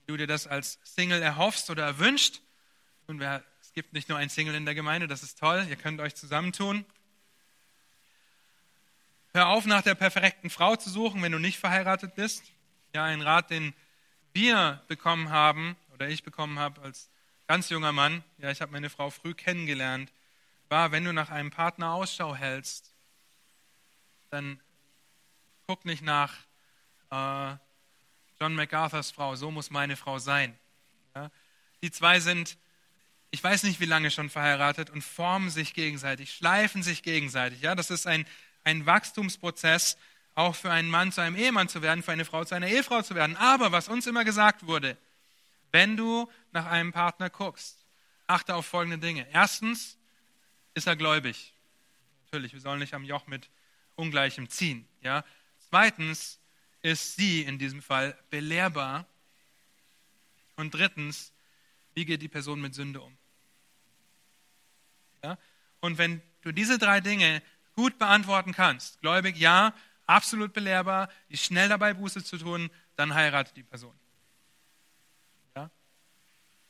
wie 0.07 0.13
du 0.13 0.17
dir 0.17 0.27
das 0.27 0.47
als 0.47 0.79
Single 0.83 1.21
erhoffst 1.21 1.69
oder 1.69 1.83
erwünscht. 1.83 2.41
Und 3.05 3.19
es 3.73 3.75
gibt 3.75 3.93
nicht 3.93 4.07
nur 4.07 4.19
ein 4.19 4.29
Single 4.29 4.53
in 4.53 4.65
der 4.65 4.75
Gemeinde, 4.75 5.07
das 5.07 5.23
ist 5.23 5.39
toll. 5.39 5.65
Ihr 5.67 5.75
könnt 5.75 5.99
euch 5.99 6.13
zusammentun. 6.13 6.85
Hör 9.33 9.47
auf, 9.47 9.65
nach 9.65 9.81
der 9.81 9.95
perfekten 9.95 10.51
Frau 10.51 10.75
zu 10.75 10.91
suchen, 10.91 11.23
wenn 11.23 11.31
du 11.31 11.39
nicht 11.39 11.57
verheiratet 11.57 12.13
bist. 12.13 12.43
Ja, 12.93 13.05
ein 13.05 13.23
Rat, 13.23 13.49
den 13.49 13.73
wir 14.31 14.83
bekommen 14.87 15.31
haben 15.31 15.75
oder 15.91 16.07
ich 16.07 16.21
bekommen 16.21 16.59
habe 16.59 16.83
als 16.83 17.09
ganz 17.47 17.69
junger 17.69 17.91
Mann. 17.91 18.23
Ja, 18.37 18.51
ich 18.51 18.61
habe 18.61 18.71
meine 18.71 18.91
Frau 18.91 19.09
früh 19.09 19.33
kennengelernt. 19.33 20.13
War, 20.69 20.91
wenn 20.91 21.05
du 21.05 21.11
nach 21.11 21.31
einem 21.31 21.49
Partner 21.49 21.93
Ausschau 21.93 22.35
hältst, 22.35 22.93
dann 24.29 24.59
guck 25.65 25.83
nicht 25.83 26.03
nach 26.03 26.31
äh, 27.09 27.55
John 28.39 28.53
MacArthurs 28.53 29.09
Frau. 29.09 29.35
So 29.35 29.49
muss 29.49 29.71
meine 29.71 29.95
Frau 29.95 30.19
sein. 30.19 30.55
Ja, 31.15 31.31
die 31.81 31.89
zwei 31.89 32.19
sind 32.19 32.55
ich 33.33 33.43
weiß 33.43 33.63
nicht 33.63 33.79
wie 33.79 33.85
lange 33.85 34.11
schon 34.11 34.29
verheiratet 34.29 34.89
und 34.89 35.01
formen 35.01 35.49
sich 35.49 35.73
gegenseitig, 35.73 36.33
schleifen 36.33 36.83
sich 36.83 37.03
gegenseitig. 37.03 37.61
Ja, 37.61 37.75
das 37.75 37.89
ist 37.89 38.07
ein 38.07 38.25
ein 38.63 38.85
Wachstumsprozess, 38.85 39.97
auch 40.35 40.55
für 40.55 40.71
einen 40.71 40.89
Mann 40.89 41.11
zu 41.11 41.21
einem 41.21 41.35
Ehemann 41.35 41.69
zu 41.69 41.81
werden, 41.81 42.03
für 42.03 42.11
eine 42.11 42.25
Frau 42.25 42.43
zu 42.43 42.55
einer 42.55 42.67
Ehefrau 42.67 43.01
zu 43.01 43.15
werden. 43.15 43.37
Aber 43.37 43.71
was 43.71 43.87
uns 43.87 44.07
immer 44.07 44.25
gesagt 44.25 44.65
wurde, 44.65 44.97
wenn 45.71 45.97
du 45.97 46.29
nach 46.51 46.65
einem 46.65 46.91
Partner 46.91 47.29
guckst, 47.29 47.85
achte 48.27 48.55
auf 48.55 48.65
folgende 48.65 48.97
Dinge. 48.97 49.27
Erstens, 49.31 49.97
ist 50.73 50.87
er 50.87 50.95
gläubig? 50.95 51.53
Natürlich, 52.25 52.53
wir 52.53 52.61
sollen 52.61 52.79
nicht 52.79 52.93
am 52.93 53.03
Joch 53.03 53.27
mit 53.27 53.49
Ungleichem 53.95 54.49
ziehen. 54.49 54.87
Ja? 55.01 55.23
Zweitens, 55.69 56.39
ist 56.81 57.15
sie 57.15 57.43
in 57.43 57.59
diesem 57.59 57.81
Fall 57.81 58.17
belehrbar? 58.29 59.05
Und 60.55 60.73
drittens, 60.73 61.31
wie 61.93 62.05
geht 62.05 62.21
die 62.21 62.27
Person 62.27 62.59
mit 62.59 62.73
Sünde 62.73 63.01
um? 63.01 63.15
Und 65.83 65.97
wenn 65.97 66.21
du 66.43 66.53
diese 66.53 66.77
drei 66.77 67.01
Dinge 67.01 67.41
gut 67.75 67.97
beantworten 67.99 68.53
kannst, 68.53 69.01
gläubig 69.01 69.35
ja, 69.35 69.73
absolut 70.05 70.53
belehrbar, 70.53 71.09
ist 71.27 71.43
schnell 71.43 71.67
dabei, 71.67 71.93
Buße 71.93 72.23
zu 72.23 72.37
tun, 72.37 72.69
dann 72.95 73.13
heiratet 73.13 73.57
die 73.57 73.63
Person. 73.63 73.93
Ja? 75.57 75.69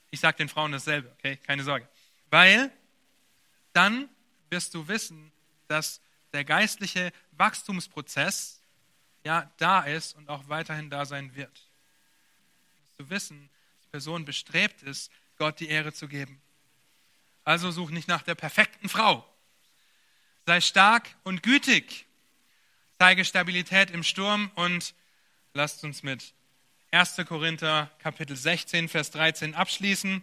Ich 0.09 0.19
sage 0.19 0.37
den 0.37 0.49
Frauen 0.49 0.71
dasselbe, 0.71 1.11
okay? 1.11 1.37
Keine 1.37 1.63
Sorge. 1.63 1.87
Weil 2.31 2.71
dann 3.71 4.09
wirst 4.49 4.73
du 4.73 4.87
wissen, 4.87 5.31
dass 5.67 6.01
der 6.31 6.43
geistliche 6.43 7.13
Wachstumsprozess 7.33 8.63
ja 9.23 9.47
da 9.57 9.81
ist 9.81 10.15
und 10.15 10.27
auch 10.27 10.49
weiterhin 10.49 10.89
da 10.89 11.05
sein 11.05 11.35
wird. 11.35 11.69
Wirst 12.87 12.97
du 12.97 13.09
wissen, 13.11 13.49
dass 13.51 13.83
die 13.83 13.89
Person 13.91 14.25
bestrebt 14.25 14.81
ist, 14.81 15.11
Gott 15.37 15.59
die 15.59 15.69
Ehre 15.69 15.93
zu 15.93 16.07
geben. 16.07 16.42
Also 17.43 17.71
such 17.71 17.89
nicht 17.89 18.07
nach 18.07 18.21
der 18.21 18.35
perfekten 18.35 18.89
Frau, 18.89 19.27
sei 20.45 20.61
stark 20.61 21.09
und 21.23 21.43
gütig. 21.43 22.05
Zeige 22.99 23.25
Stabilität 23.25 23.91
im 23.91 24.03
Sturm 24.03 24.49
und 24.55 24.93
lasst 25.53 25.83
uns 25.83 26.03
mit 26.03 26.33
1. 26.91 27.17
Korinther 27.27 27.91
Kapitel 27.99 28.35
16, 28.35 28.87
Vers 28.87 29.11
13 29.11 29.55
abschließen. 29.55 30.21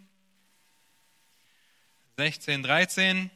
16, 2.16 2.62
13. 2.62 3.30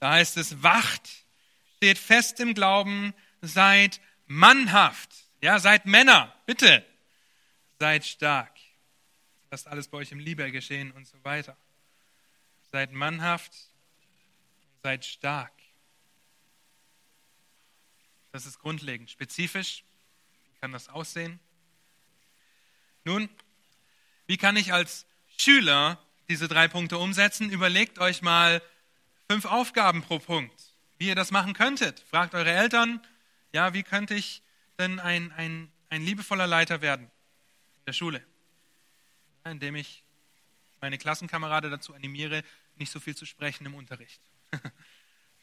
Da 0.00 0.12
heißt 0.12 0.36
es, 0.36 0.62
wacht, 0.62 1.08
steht 1.76 1.98
fest 1.98 2.40
im 2.40 2.54
Glauben, 2.54 3.14
seid 3.40 4.00
mannhaft. 4.26 5.10
Ja, 5.42 5.58
seid 5.58 5.86
Männer, 5.86 6.34
bitte. 6.46 6.84
Seid 7.78 8.04
stark. 8.04 8.52
Lasst 9.50 9.68
alles 9.68 9.88
bei 9.88 9.98
euch 9.98 10.12
im 10.12 10.18
Liebe 10.18 10.50
geschehen 10.50 10.90
und 10.92 11.06
so 11.06 11.22
weiter. 11.24 11.56
Seid 12.72 12.92
mannhaft, 12.92 13.52
seid 14.82 15.04
stark. 15.04 15.52
Das 18.32 18.46
ist 18.46 18.60
grundlegend. 18.60 19.10
Spezifisch, 19.10 19.84
wie 20.44 20.60
kann 20.60 20.72
das 20.72 20.88
aussehen? 20.88 21.40
Nun, 23.04 23.28
wie 24.26 24.36
kann 24.36 24.56
ich 24.56 24.72
als 24.72 25.06
Schüler 25.36 25.98
diese 26.28 26.46
drei 26.46 26.68
Punkte 26.68 26.98
umsetzen? 26.98 27.50
Überlegt 27.50 27.98
euch 27.98 28.22
mal 28.22 28.62
fünf 29.28 29.46
Aufgaben 29.46 30.02
pro 30.02 30.18
Punkt, 30.18 30.60
wie 30.98 31.08
ihr 31.08 31.16
das 31.16 31.32
machen 31.32 31.54
könntet. 31.54 32.00
Fragt 32.00 32.34
eure 32.34 32.52
Eltern, 32.52 33.04
ja, 33.52 33.74
wie 33.74 33.82
könnte 33.82 34.14
ich 34.14 34.42
denn 34.78 35.00
ein, 35.00 35.32
ein, 35.32 35.72
ein 35.88 36.02
liebevoller 36.02 36.46
Leiter 36.46 36.82
werden 36.82 37.06
in 37.06 37.84
der 37.86 37.92
Schule? 37.92 38.24
Ja, 39.44 39.50
indem 39.50 39.74
ich 39.74 40.04
meine 40.80 40.98
Klassenkameraden 40.98 41.70
dazu 41.70 41.94
animiere, 41.94 42.44
nicht 42.80 42.90
so 42.90 42.98
viel 42.98 43.16
zu 43.16 43.26
sprechen 43.26 43.66
im 43.66 43.74
Unterricht. 43.74 44.20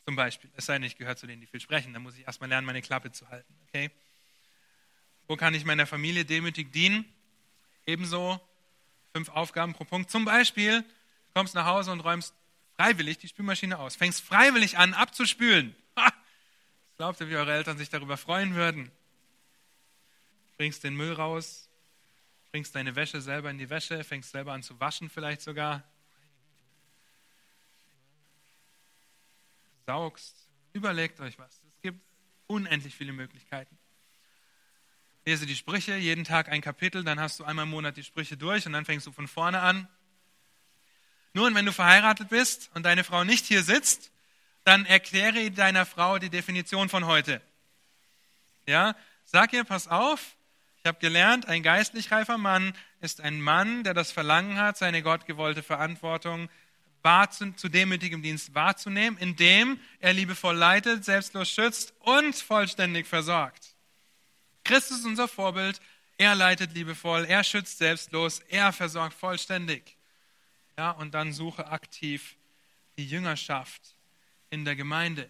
Zum 0.05 0.15
Beispiel. 0.15 0.49
Es 0.55 0.65
sei 0.65 0.73
denn, 0.73 0.83
ich 0.83 0.97
gehöre 0.97 1.15
zu 1.15 1.27
denen, 1.27 1.41
die 1.41 1.47
viel 1.47 1.59
sprechen. 1.59 1.93
Dann 1.93 2.01
muss 2.01 2.17
ich 2.17 2.25
erstmal 2.25 2.49
lernen, 2.49 2.65
meine 2.65 2.81
Klappe 2.81 3.11
zu 3.11 3.29
halten. 3.29 3.53
Okay? 3.67 3.91
Wo 5.27 5.35
kann 5.35 5.53
ich 5.53 5.65
meiner 5.65 5.85
Familie 5.85 6.25
demütig 6.25 6.71
dienen? 6.71 7.05
Ebenso 7.85 8.39
fünf 9.13 9.29
Aufgaben 9.29 9.73
pro 9.73 9.83
Punkt. 9.83 10.09
Zum 10.09 10.25
Beispiel, 10.25 10.83
kommst 11.33 11.55
nach 11.55 11.65
Hause 11.65 11.91
und 11.91 11.99
räumst 12.01 12.33
freiwillig 12.75 13.17
die 13.17 13.27
Spülmaschine 13.27 13.79
aus. 13.79 13.95
Fängst 13.95 14.21
freiwillig 14.21 14.77
an, 14.77 14.93
abzuspülen. 14.93 15.75
Glaubt 16.97 17.21
ihr, 17.21 17.29
wie 17.29 17.35
eure 17.35 17.53
Eltern 17.53 17.77
sich 17.77 17.89
darüber 17.89 18.17
freuen 18.17 18.55
würden? 18.55 18.91
Bringst 20.57 20.83
den 20.83 20.95
Müll 20.95 21.13
raus, 21.13 21.69
bringst 22.51 22.73
deine 22.73 22.95
Wäsche 22.95 23.21
selber 23.21 23.51
in 23.51 23.59
die 23.59 23.69
Wäsche, 23.69 24.03
fängst 24.03 24.31
selber 24.31 24.53
an 24.53 24.63
zu 24.63 24.79
waschen 24.79 25.09
vielleicht 25.09 25.41
sogar. 25.41 25.83
Saugst. 29.87 30.35
Überlegt 30.73 31.21
euch 31.21 31.39
was. 31.39 31.61
Es 31.65 31.81
gibt 31.81 32.01
unendlich 32.45 32.93
viele 32.93 33.13
Möglichkeiten. 33.13 33.79
Lese 35.25 35.45
die 35.45 35.55
Sprüche, 35.55 35.95
jeden 35.95 36.25
Tag 36.25 36.49
ein 36.49 36.59
Kapitel, 36.61 37.05
dann 37.05 37.21
hast 37.21 37.39
du 37.39 37.45
einmal 37.45 37.63
im 37.63 37.69
Monat 37.69 37.95
die 37.95 38.03
Sprüche 38.03 38.35
durch 38.35 38.65
und 38.65 38.73
dann 38.73 38.83
fängst 38.83 39.07
du 39.07 39.13
von 39.13 39.29
vorne 39.29 39.61
an. 39.61 39.87
Nun, 41.33 41.55
wenn 41.55 41.65
du 41.65 41.71
verheiratet 41.71 42.27
bist 42.27 42.69
und 42.73 42.83
deine 42.83 43.05
Frau 43.05 43.23
nicht 43.23 43.45
hier 43.45 43.63
sitzt, 43.63 44.11
dann 44.65 44.85
erkläre 44.85 45.51
deiner 45.51 45.85
Frau 45.85 46.19
die 46.19 46.29
Definition 46.29 46.89
von 46.89 47.05
heute. 47.05 47.41
Ja, 48.65 48.93
sag 49.23 49.53
ihr, 49.53 49.63
pass 49.63 49.87
auf, 49.87 50.35
ich 50.79 50.85
habe 50.85 50.99
gelernt, 50.99 51.47
ein 51.47 51.63
geistlich 51.63 52.11
reifer 52.11 52.37
Mann 52.37 52.73
ist 52.99 53.21
ein 53.21 53.39
Mann, 53.39 53.85
der 53.85 53.93
das 53.93 54.11
Verlangen 54.11 54.57
hat, 54.57 54.77
seine 54.77 55.01
gottgewollte 55.01 55.63
Verantwortung 55.63 56.49
zu, 57.55 57.69
demütigem 57.69 58.21
Dienst 58.21 58.53
wahrzunehmen, 58.53 59.17
indem 59.17 59.79
er 59.99 60.13
liebevoll 60.13 60.55
leitet, 60.55 61.05
selbstlos 61.05 61.49
schützt 61.49 61.93
und 61.99 62.35
vollständig 62.35 63.07
versorgt. 63.07 63.75
Christus 64.63 64.99
ist 64.99 65.05
unser 65.05 65.27
Vorbild. 65.27 65.79
Er 66.17 66.35
leitet 66.35 66.73
liebevoll, 66.73 67.25
er 67.25 67.43
schützt 67.43 67.77
selbstlos, 67.77 68.39
er 68.49 68.73
versorgt 68.73 69.13
vollständig. 69.13 69.95
Ja, 70.77 70.91
und 70.91 71.13
dann 71.13 71.31
suche 71.31 71.67
aktiv 71.67 72.35
die 72.97 73.07
Jüngerschaft 73.07 73.95
in 74.49 74.65
der 74.65 74.75
Gemeinde. 74.75 75.29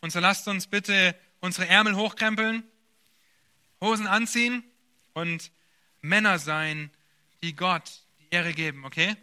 Und 0.00 0.12
so 0.12 0.18
lasst 0.18 0.48
uns 0.48 0.66
bitte 0.66 1.16
unsere 1.40 1.68
Ärmel 1.68 1.94
hochkrempeln, 1.94 2.64
Hosen 3.80 4.06
anziehen 4.06 4.64
und 5.14 5.50
Männer 6.00 6.38
sein, 6.38 6.90
die 7.42 7.54
Gott 7.54 8.02
die 8.20 8.26
Ehre 8.30 8.52
geben, 8.52 8.84
okay? 8.84 9.16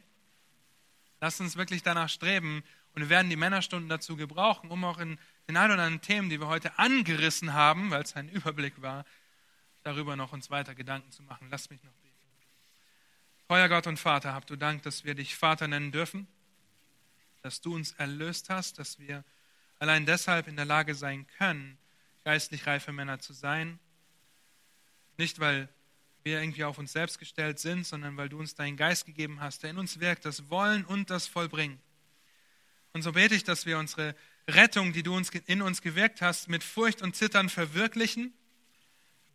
Lasst 1.22 1.42
uns 1.42 1.58
wirklich 1.58 1.84
danach 1.84 2.10
streben 2.10 2.64
und 2.94 3.04
wir 3.04 3.10
werden 3.10 3.30
die 3.30 3.36
Männerstunden 3.36 3.90
dazu 3.90 4.16
gebrauchen, 4.16 4.72
um 4.72 4.84
auch 4.84 5.00
in 5.00 5.20
den 5.48 5.58
ein 5.58 5.72
oder 5.72 5.84
anderen 5.84 6.02
Themen, 6.02 6.30
die 6.30 6.40
wir 6.40 6.48
heute 6.48 6.78
angerissen 6.80 7.54
haben, 7.54 7.92
weil 7.92 8.04
es 8.04 8.16
ein 8.16 8.30
Überblick 8.30 8.82
war, 8.82 9.06
darüber 9.84 10.16
noch 10.16 10.34
uns 10.34 10.50
weiter 10.50 10.76
Gedanken 10.76 11.12
zu 11.12 11.24
machen. 11.24 11.48
Lass 11.50 11.70
mich 11.70 11.84
noch 11.84 11.92
beten. 11.94 12.10
Euer 13.52 13.68
Gott 13.68 13.88
und 13.88 13.98
Vater, 13.98 14.34
habt 14.34 14.50
du 14.50 14.56
Dank, 14.56 14.84
dass 14.84 15.06
wir 15.06 15.16
dich 15.16 15.36
Vater 15.36 15.68
nennen 15.68 15.92
dürfen, 15.92 16.28
dass 17.42 17.62
du 17.62 17.74
uns 17.74 17.94
erlöst 17.94 18.50
hast, 18.50 18.78
dass 18.78 19.00
wir 19.00 19.24
allein 19.80 20.06
deshalb 20.06 20.48
in 20.48 20.56
der 20.56 20.66
Lage 20.66 20.94
sein 20.94 21.26
können, 21.38 21.78
geistlich 22.24 22.68
reife 22.68 22.92
Männer 22.92 23.20
zu 23.20 23.34
sein. 23.34 23.80
Nicht, 25.18 25.40
weil 25.40 25.68
wir 26.24 26.42
irgendwie 26.42 26.64
auf 26.64 26.78
uns 26.78 26.92
selbst 26.92 27.20
gestellt 27.20 27.60
sind, 27.60 27.86
sondern 27.86 28.18
weil 28.18 28.30
du 28.30 28.40
uns 28.40 28.56
deinen 28.56 28.78
Geist 28.78 29.06
gegeben 29.06 29.40
hast, 29.40 29.64
der 29.64 29.72
in 29.72 29.78
uns 29.78 30.00
wirkt, 30.00 30.26
das 30.26 30.50
Wollen 30.50 30.86
und 30.86 31.10
das 31.10 31.28
Vollbringen. 31.28 31.80
Und 32.94 33.02
so 33.02 33.12
bete 33.14 33.36
ich, 33.36 33.44
dass 33.44 33.66
wir 33.66 33.78
unsere 33.78 34.16
Rettung, 34.48 34.94
die 34.94 35.04
du 35.04 35.16
uns 35.16 35.30
in 35.30 35.62
uns 35.62 35.82
gewirkt 35.82 36.22
hast, 36.22 36.50
mit 36.50 36.64
Furcht 36.64 37.02
und 37.02 37.16
Zittern 37.16 37.50
verwirklichen 37.50 38.34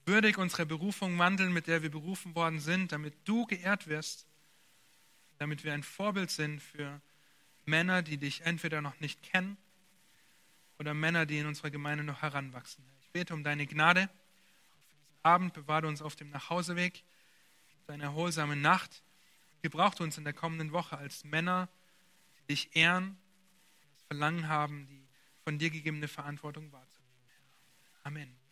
würdig 0.07 0.39
unserer 0.39 0.67
Berufung 0.67 1.19
wandeln, 1.19 1.53
mit 1.53 1.67
der 1.67 1.83
wir 1.83 1.91
berufen 1.91 2.35
worden 2.35 2.61
sind, 2.61 2.93
damit 2.93 3.15
du 3.25 3.47
geehrt 3.47 3.87
wirst, 3.87 4.27
damit 5.39 5.65
wir 5.65 5.73
ein 5.73 5.83
Vorbild 5.83 6.31
sind 6.31 6.61
für 6.61 7.01
Männer, 7.65 8.03
die 8.03 8.19
dich 8.19 8.43
entweder 8.43 8.83
noch 8.83 9.01
nicht 9.01 9.23
kennen 9.23 9.57
oder 10.79 10.93
Männer, 10.93 11.27
die 11.27 11.39
in 11.39 11.47
unserer 11.47 11.71
Gemeinde 11.71 12.05
noch 12.05 12.23
heranwachsen. 12.23 12.85
Ich 13.01 13.11
bete 13.11 13.33
um 13.33 13.45
deine 13.45 13.67
Gnade. 13.67 14.11
Abend 15.25 15.55
bewahre 15.55 15.87
uns 15.87 16.03
auf 16.03 16.17
dem 16.17 16.31
Nachhauseweg, 16.31 17.03
deine 17.87 18.05
erholsame 18.05 18.57
Nacht. 18.57 19.03
Gebraucht 19.63 20.01
uns 20.01 20.19
in 20.19 20.25
der 20.25 20.35
kommenden 20.35 20.73
Woche 20.73 20.99
als 20.99 21.25
Männer, 21.25 21.69
die 22.39 22.55
dich 22.55 22.77
ehren, 22.77 23.17
das 23.95 24.03
Verlangen 24.09 24.49
haben, 24.49 24.87
die 24.87 25.07
von 25.43 25.59
dir 25.59 25.71
gegebene 25.71 26.09
Verantwortung 26.09 26.71
wahrzunehmen. 26.73 27.15
Amen. 28.03 28.44